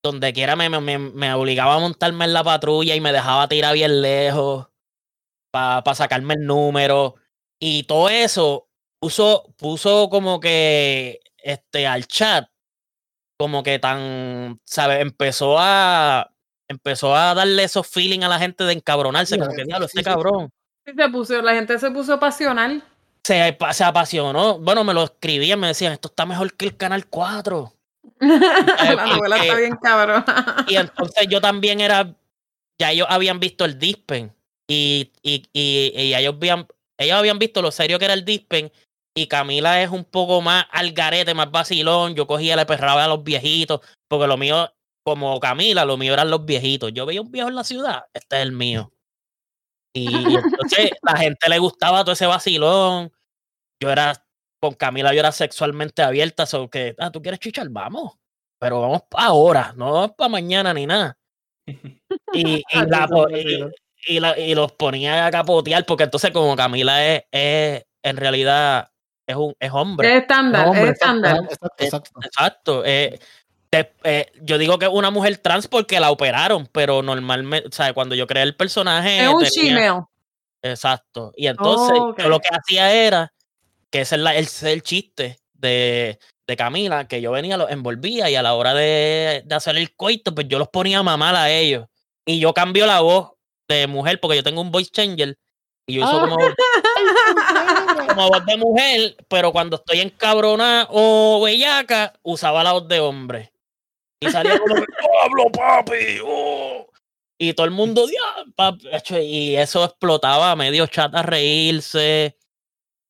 [0.03, 3.49] donde quiera me, me, me- me obligaba a montarme en la patrulla y me dejaba
[3.49, 4.69] tirar bien lejos
[5.53, 7.17] para sacarme el número.
[7.61, 8.68] Y todo eso
[9.01, 12.49] puso, puso como que este al chat,
[13.39, 15.01] como que tan, ¿sabes?
[15.01, 16.31] Empezó a
[16.71, 20.01] empezó a darle esos feeling a la gente de encabronarse, Sí, como que diablo, este
[20.01, 20.05] sí.
[20.05, 20.51] cabrón.
[20.87, 22.83] Sí, se puso, la gente se puso pasional.
[23.25, 24.59] Se, se apasionó.
[24.59, 27.73] Bueno, me lo escribían, me decían, esto está mejor que el Canal 4.
[28.21, 30.25] la novela porque- está bien cabrón.
[30.67, 32.15] Y entonces yo también era,
[32.79, 34.33] ya ellos habían visto el Dispen
[34.67, 36.67] y, y, y, y ellos, habían,
[36.99, 38.71] ellos habían visto lo serio que era el Dispen
[39.23, 42.15] y Camila es un poco más al garete, más vacilón.
[42.15, 44.73] Yo cogía, le perraba a los viejitos, porque lo mío,
[45.05, 46.93] como Camila, lo mío eran los viejitos.
[46.93, 48.93] Yo veía un viejo en la ciudad, este es el mío.
[49.95, 53.13] Y entonces la gente le gustaba todo ese vacilón.
[53.83, 54.13] Yo era,
[54.61, 57.69] con Camila yo era sexualmente abierta, so que, ah, ¿tú quieres chichar?
[57.71, 58.15] Vamos.
[58.61, 61.17] Pero vamos para ahora, no para mañana ni nada.
[62.75, 63.07] La
[64.07, 68.91] y la- y los ponía a capotear, porque entonces como Camila es, es en realidad
[69.29, 70.09] es un es hombre.
[70.17, 71.37] Es estándar, No, hombre, es estándar.
[71.45, 72.21] exacto, exacto.
[72.25, 72.83] Exacto.
[72.85, 73.19] eh,
[73.71, 77.73] te- eh, yo digo que es una mujer trans porque la operaron, pero normalmente, o
[77.73, 79.21] sea, cuando yo creé el personaje.
[79.23, 80.05] Es un tenía-.
[80.63, 81.33] Exacto.
[81.37, 83.33] Y entonces Oh, yo lo que hacía era,
[83.91, 88.31] que ese es la- el, el chiste de, de Camila, que yo venía, los envolvía
[88.31, 91.37] y a la hora de, de hacer el coito, pues yo los ponía a mamar
[91.37, 91.87] a ellos.
[92.25, 93.33] Y yo cambio la voz
[93.69, 95.37] de mujer porque yo tengo un voice changer
[95.89, 96.29] y yo uso Ah.
[96.29, 96.37] como,
[98.09, 103.53] como voz de mujer, pero cuando estoy encabronada o bellaca, usaba la voz de hombre.
[104.21, 106.87] Y salía como Pablo, papi, oh".
[107.41, 108.07] Y todo el mundo,
[109.23, 112.37] y eso explotaba a medio chat a reírse.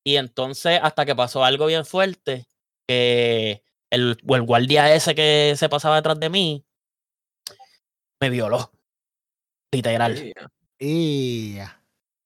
[0.05, 2.47] Y entonces, hasta que pasó algo bien fuerte,
[2.87, 6.65] que el, o el guardia ese que se pasaba detrás de mí,
[8.21, 8.71] me violó.
[9.73, 10.17] Literal.
[10.19, 10.33] Sí.
[10.79, 11.78] Y ya.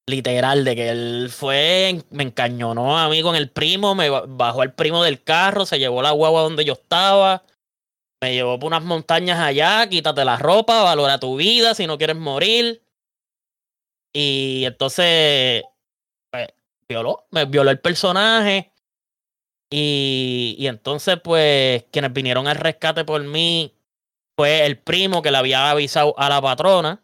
[0.09, 4.65] Literal, de que él fue, me encañonó a mí con el primo, me ba- bajó
[4.65, 7.45] el primo del carro, se llevó la guagua donde yo estaba,
[8.21, 12.17] me llevó por unas montañas allá, quítate la ropa, valora tu vida si no quieres
[12.17, 12.83] morir.
[14.13, 15.63] Y entonces,
[16.31, 16.49] pues,
[16.89, 18.73] violó, me violó el personaje.
[19.71, 23.75] Y, y entonces, pues, quienes vinieron al rescate por mí
[24.37, 27.02] fue el primo que le había avisado a la patrona.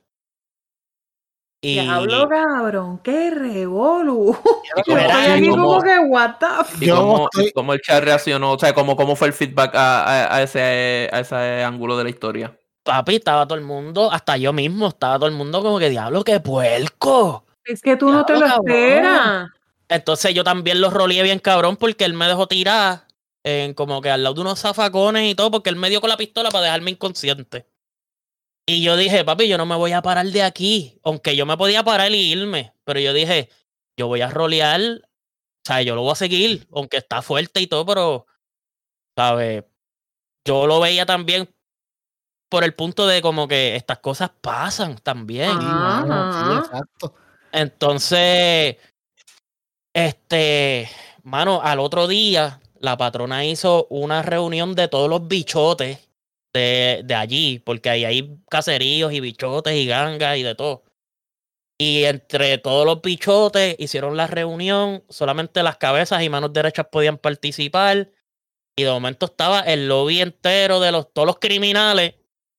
[1.60, 4.30] Y, Diablo, cabrón, qué revolu.
[4.76, 7.52] ¿Y cómo- Estoy Era aquí y como cómo- que, what the f- y cómo, estoy-
[7.52, 8.52] cómo el chat reaccionó?
[8.52, 12.04] O sea, ¿cómo, cómo fue el feedback a, a- a ese, a ese ángulo de
[12.04, 12.56] la historia?
[12.84, 16.24] papi, estaba todo el mundo, hasta yo mismo, estaba todo el mundo como que, diablo,
[16.24, 17.44] qué puerco.
[17.66, 18.66] Es que tú no te lo cabrón.
[18.70, 19.48] esperas.
[19.90, 23.02] Entonces yo también lo roleé bien cabrón porque él me dejó tirar
[23.44, 26.08] en como que al lado de unos zafacones y todo, porque él me dio con
[26.08, 27.66] la pistola para dejarme inconsciente.
[28.68, 31.00] Y yo dije, papi, yo no me voy a parar de aquí.
[31.02, 32.74] Aunque yo me podía parar y irme.
[32.84, 33.48] Pero yo dije,
[33.96, 34.80] yo voy a rolear.
[34.82, 36.68] O sea, yo lo voy a seguir.
[36.72, 38.26] Aunque está fuerte y todo, pero.
[39.16, 39.64] ¿Sabes?
[40.44, 41.48] Yo lo veía también
[42.50, 45.50] por el punto de como que estas cosas pasan también.
[45.50, 47.14] exacto.
[47.50, 48.76] Entonces,
[49.94, 50.90] este,
[51.22, 56.07] mano, al otro día, la patrona hizo una reunión de todos los bichotes
[56.58, 60.84] de, allí, porque ahí hay caseríos y bichotes y gangas y de todo.
[61.78, 67.18] Y entre todos los bichotes hicieron la reunión, solamente las cabezas y manos derechas podían
[67.18, 68.10] participar.
[68.76, 72.14] Y de momento estaba el lobby entero de los, todos los criminales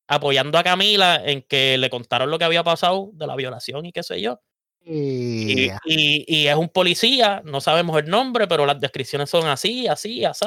[0.07, 3.91] apoyando a Camila en que le contaron lo que había pasado de la violación y
[3.91, 4.41] qué sé yo.
[4.85, 10.26] Y, y, es un policía, no sabemos el nombre, pero las descripciones son así, así,
[10.26, 10.45] así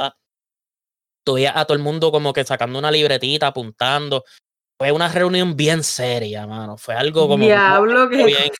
[1.24, 4.24] todavía a todo el mundo como que sacando una libretita, apuntando.
[4.78, 6.76] Fue una reunión bien seria, mano.
[6.76, 7.44] Fue algo como.
[7.44, 8.50] Diablo que.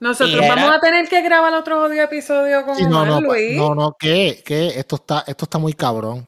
[0.00, 3.56] Nosotros vamos a tener que grabar otro audio episodio con no, no, Luis.
[3.56, 4.42] No, no, que,
[4.76, 6.26] esto está, esto está muy cabrón.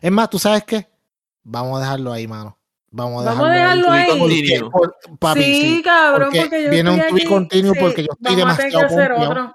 [0.00, 0.88] Es más, ¿tú sabes qué?
[1.44, 2.58] Vamos a dejarlo ahí, mano.
[2.90, 4.06] Vamos a dejarlo, ahí.
[5.36, 9.54] sí, cabrón, porque, yo viene un tweet continuo porque yo estoy demasiado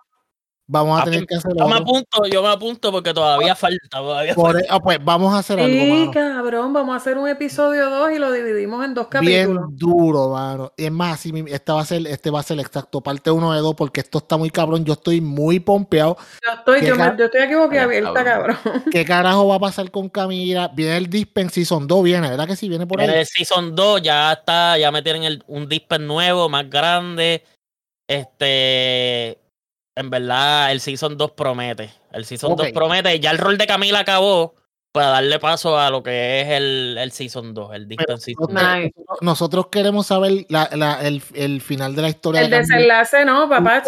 [0.69, 3.87] Vamos a, tener que hacer yo me apunto, yo me apunto porque todavía falta.
[3.89, 5.71] Todavía e, ah, pues vamos a hacer algo.
[5.71, 9.47] Sí, cabrón, vamos a hacer un episodio 2 y lo dividimos en dos capítulos.
[9.47, 10.73] Bien duro, mano.
[10.75, 13.59] Y es más, este va a ser, este va a ser exacto, parte 1 de
[13.61, 14.83] 2, porque esto está muy cabrón.
[14.83, 16.17] Yo estoy muy pompeado.
[16.45, 18.57] Yo estoy, yo, me, yo estoy aquí abierta, cabrón.
[18.91, 20.69] ¿Qué carajo va a pasar con Camila?
[20.75, 22.67] Viene el Dispen Season 2, viene, ¿verdad que sí?
[22.67, 23.09] Viene por ahí.
[23.09, 27.45] El Season 2 ya está, ya me tienen un Dispen nuevo, más grande.
[28.05, 29.46] Este
[29.97, 31.91] en verdad el Season 2 promete.
[32.11, 33.19] El Season 2 promete.
[33.19, 34.55] Ya el rol de Camila acabó
[34.91, 38.91] para darle paso a lo que es el, el Season 2, el Distant Season 2.
[39.21, 42.41] Nosotros queremos saber la, la, el, el, final de la historia.
[42.41, 43.83] El desenlace, ¿no, papá?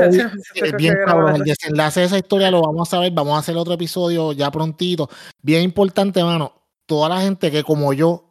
[0.78, 3.12] bien cabrón, el desenlace de esa historia lo vamos a saber.
[3.12, 5.10] Vamos a hacer otro episodio ya prontito.
[5.42, 6.54] Bien importante, mano.
[6.86, 8.29] Toda la gente que como yo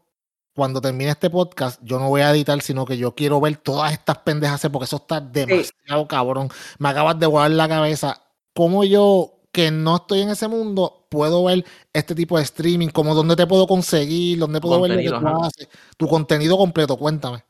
[0.59, 3.93] cuando termine este podcast, yo no voy a editar, sino que yo quiero ver todas
[3.93, 6.49] estas pendejas, porque eso está demasiado cabrón.
[6.81, 8.21] Me acabas de guardar la cabeza.
[8.57, 12.89] ¿Cómo yo, que no estoy en ese mundo, puedo ver este tipo de streaming?
[12.89, 14.41] ¿Cómo dónde te puedo conseguir?
[14.41, 15.69] ¿Dónde puedo ver lo que tú haces?
[15.97, 17.45] Tu contenido completo, cuéntame.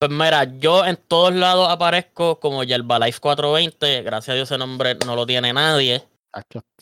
[0.00, 4.02] Pues mira, yo en todos lados aparezco como Yerbalife 420.
[4.02, 6.02] Gracias a Dios ese nombre no lo tiene nadie.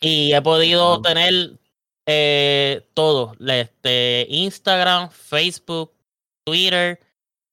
[0.00, 1.58] Y he podido tener
[2.06, 5.92] eh, todo, este, Instagram, Facebook,
[6.44, 7.00] Twitter.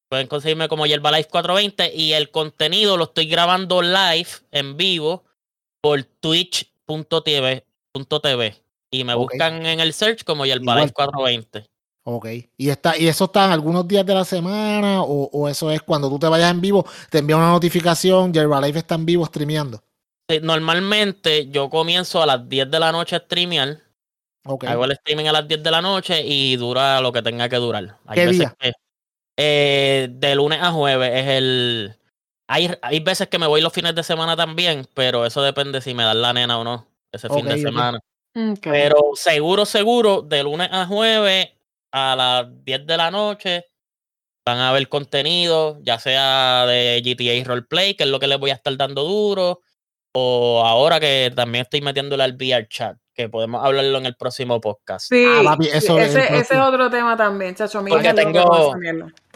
[0.10, 5.24] Pueden conseguirme como Yerbalife 420 y el contenido lo estoy grabando live en vivo
[5.82, 7.66] por twitch.tv
[8.92, 11.68] y me buscan en el search como Yerbalife 420.
[12.06, 12.28] Ok.
[12.58, 16.10] ¿Y, está, ¿Y eso está en algunos días de la semana o, eso es cuando
[16.10, 19.82] tú te vayas en vivo, te envía una notificación, Yerbalife está en vivo streameando?
[20.42, 23.83] normalmente yo comienzo a las 10 de la noche a streamear
[24.44, 27.56] Hago el streaming a las 10 de la noche y dura lo que tenga que
[27.58, 27.98] durar.
[28.06, 28.74] Hay veces Que,
[29.38, 31.96] eh, de lunes a jueves es el.
[32.48, 35.94] Hay, hay veces que me voy los fines de semana también, pero eso depende si
[35.94, 38.00] me dan la nena o no ese fin de semana.
[38.62, 41.50] Pero seguro, seguro, de lunes a jueves
[41.92, 43.66] a las 10 de la noche
[44.46, 48.50] van a haber contenido, ya sea de GTA Roleplay, que es lo que les voy
[48.50, 49.62] a estar dando duro,
[50.14, 54.60] o ahora que también estoy metiéndole al VR chat que podemos hablarlo en el próximo
[54.60, 55.08] podcast.
[55.10, 57.84] Sí, ah, ese, es otro tema también, chacho.
[57.86, 58.74] Porque tengo,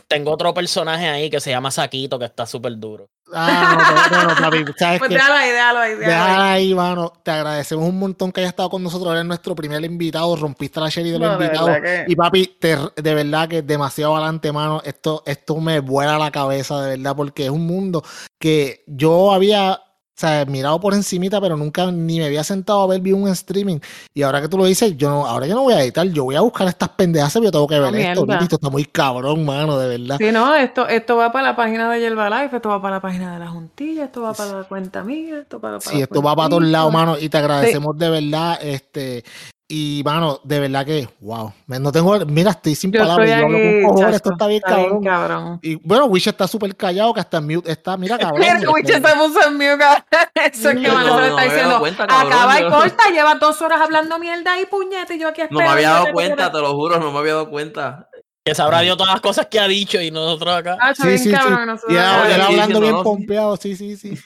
[0.08, 3.10] tengo otro personaje ahí que se llama Saquito, que está súper duro.
[3.34, 5.96] Ah, no, no, papi, ¿sabes pues déjalo ahí, déjalo ahí.
[5.96, 7.14] Déjalo ahí, mano.
[7.24, 9.12] Te agradecemos un montón que hayas estado con nosotros.
[9.12, 10.36] Eres nuestro primer invitado.
[10.38, 11.78] Rompiste la serie de los invitados.
[12.08, 14.82] Y papi, te, de verdad que es demasiado adelante, mano.
[14.86, 18.02] Esto, esto me vuela la cabeza, de verdad, porque es un mundo
[18.40, 19.82] que yo había
[20.18, 23.28] o sea, mirado por encimita, pero nunca ni me había sentado a ver vi un
[23.28, 23.78] streaming.
[24.16, 26.24] Y ahora que tú lo dices, yo no, ahora yo no voy a editar, yo
[26.24, 28.26] voy a buscar estas pendejas, pero yo tengo que ver esto.
[28.28, 30.18] Esto está muy cabrón, mano, de verdad.
[30.18, 33.02] Sí, no, esto, esto va para la página de Yelva Life, esto va para la
[33.02, 36.20] página de la Juntilla, esto va para la cuenta mía, esto va para Sí, esto
[36.24, 39.24] va para todos lados, mano, y te agradecemos de verdad, este,
[39.70, 41.52] y, mano, de verdad que, wow.
[41.68, 43.28] No tengo, mira, estoy sin palabras.
[43.28, 45.60] Yo hablo con cojones, esto está bien, cabrón.
[45.62, 48.40] Y bueno, Wish está súper callado, que hasta en mute está, mira, cabrón.
[48.40, 50.04] Mira, Wish está puso en mute, cabrón.
[50.36, 51.86] Eso es que Mano está diciendo.
[52.08, 55.60] Acaba y corta, lleva dos horas hablando mierda y puñete, y yo aquí espero.
[55.60, 58.08] No me había dado cuenta, te lo juro, no me había dado cuenta.
[58.46, 60.78] Que sabrá Dios todas las cosas que ha dicho y nosotros acá.
[60.80, 61.86] Ah, sí, sí, cabrón, sí.
[61.90, 64.18] Y él hablando bien pompeado, sí, sí, sí.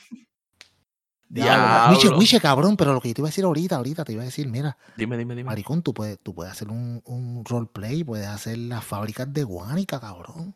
[1.91, 4.22] Wiche, Wiche, cabrón, pero lo que yo te iba a decir ahorita, ahorita te iba
[4.22, 4.78] a decir, mira.
[4.98, 5.48] Dime, dime, dime.
[5.48, 9.99] Maricón, tú puedes, tú puedes hacer un, un roleplay, puedes hacer las fábricas de Guanica,
[9.99, 10.56] cabrón.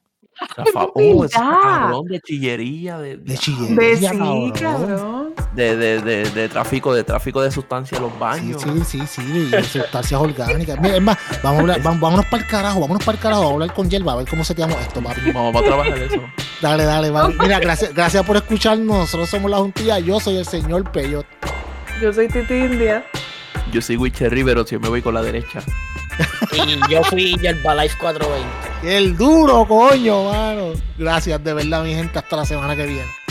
[0.94, 2.98] Oh, ese cabrón de chillería.
[2.98, 5.34] De, de chillería, de cabrón.
[5.54, 8.62] De, de, de, de, tráfico, de tráfico de sustancias en los baños.
[8.62, 10.80] Sí, sí, sí, sí de sustancias orgánicas.
[10.80, 13.42] Mira, es más, vamos a hablar, vamos, vámonos para el carajo, vámonos para el carajo,
[13.42, 15.32] vamos a hablar con Yelva, a ver cómo se quedamos esto, papi.
[15.32, 16.22] Vamos a trabajar eso.
[16.62, 17.36] Dale, dale, vale.
[17.40, 18.98] Mira, gracias, gracias por escucharnos.
[18.98, 21.26] Nosotros somos la juntilla, yo soy el señor Peyot.
[22.02, 23.06] Yo soy Titi India.
[23.72, 25.62] Yo soy Witcher Rivero, si me voy con la derecha.
[26.54, 28.98] Y yo fui Life 420.
[28.98, 30.74] El duro, coño, mano.
[30.98, 32.20] Gracias, de verdad, mi gente.
[32.20, 33.25] Hasta la semana que viene.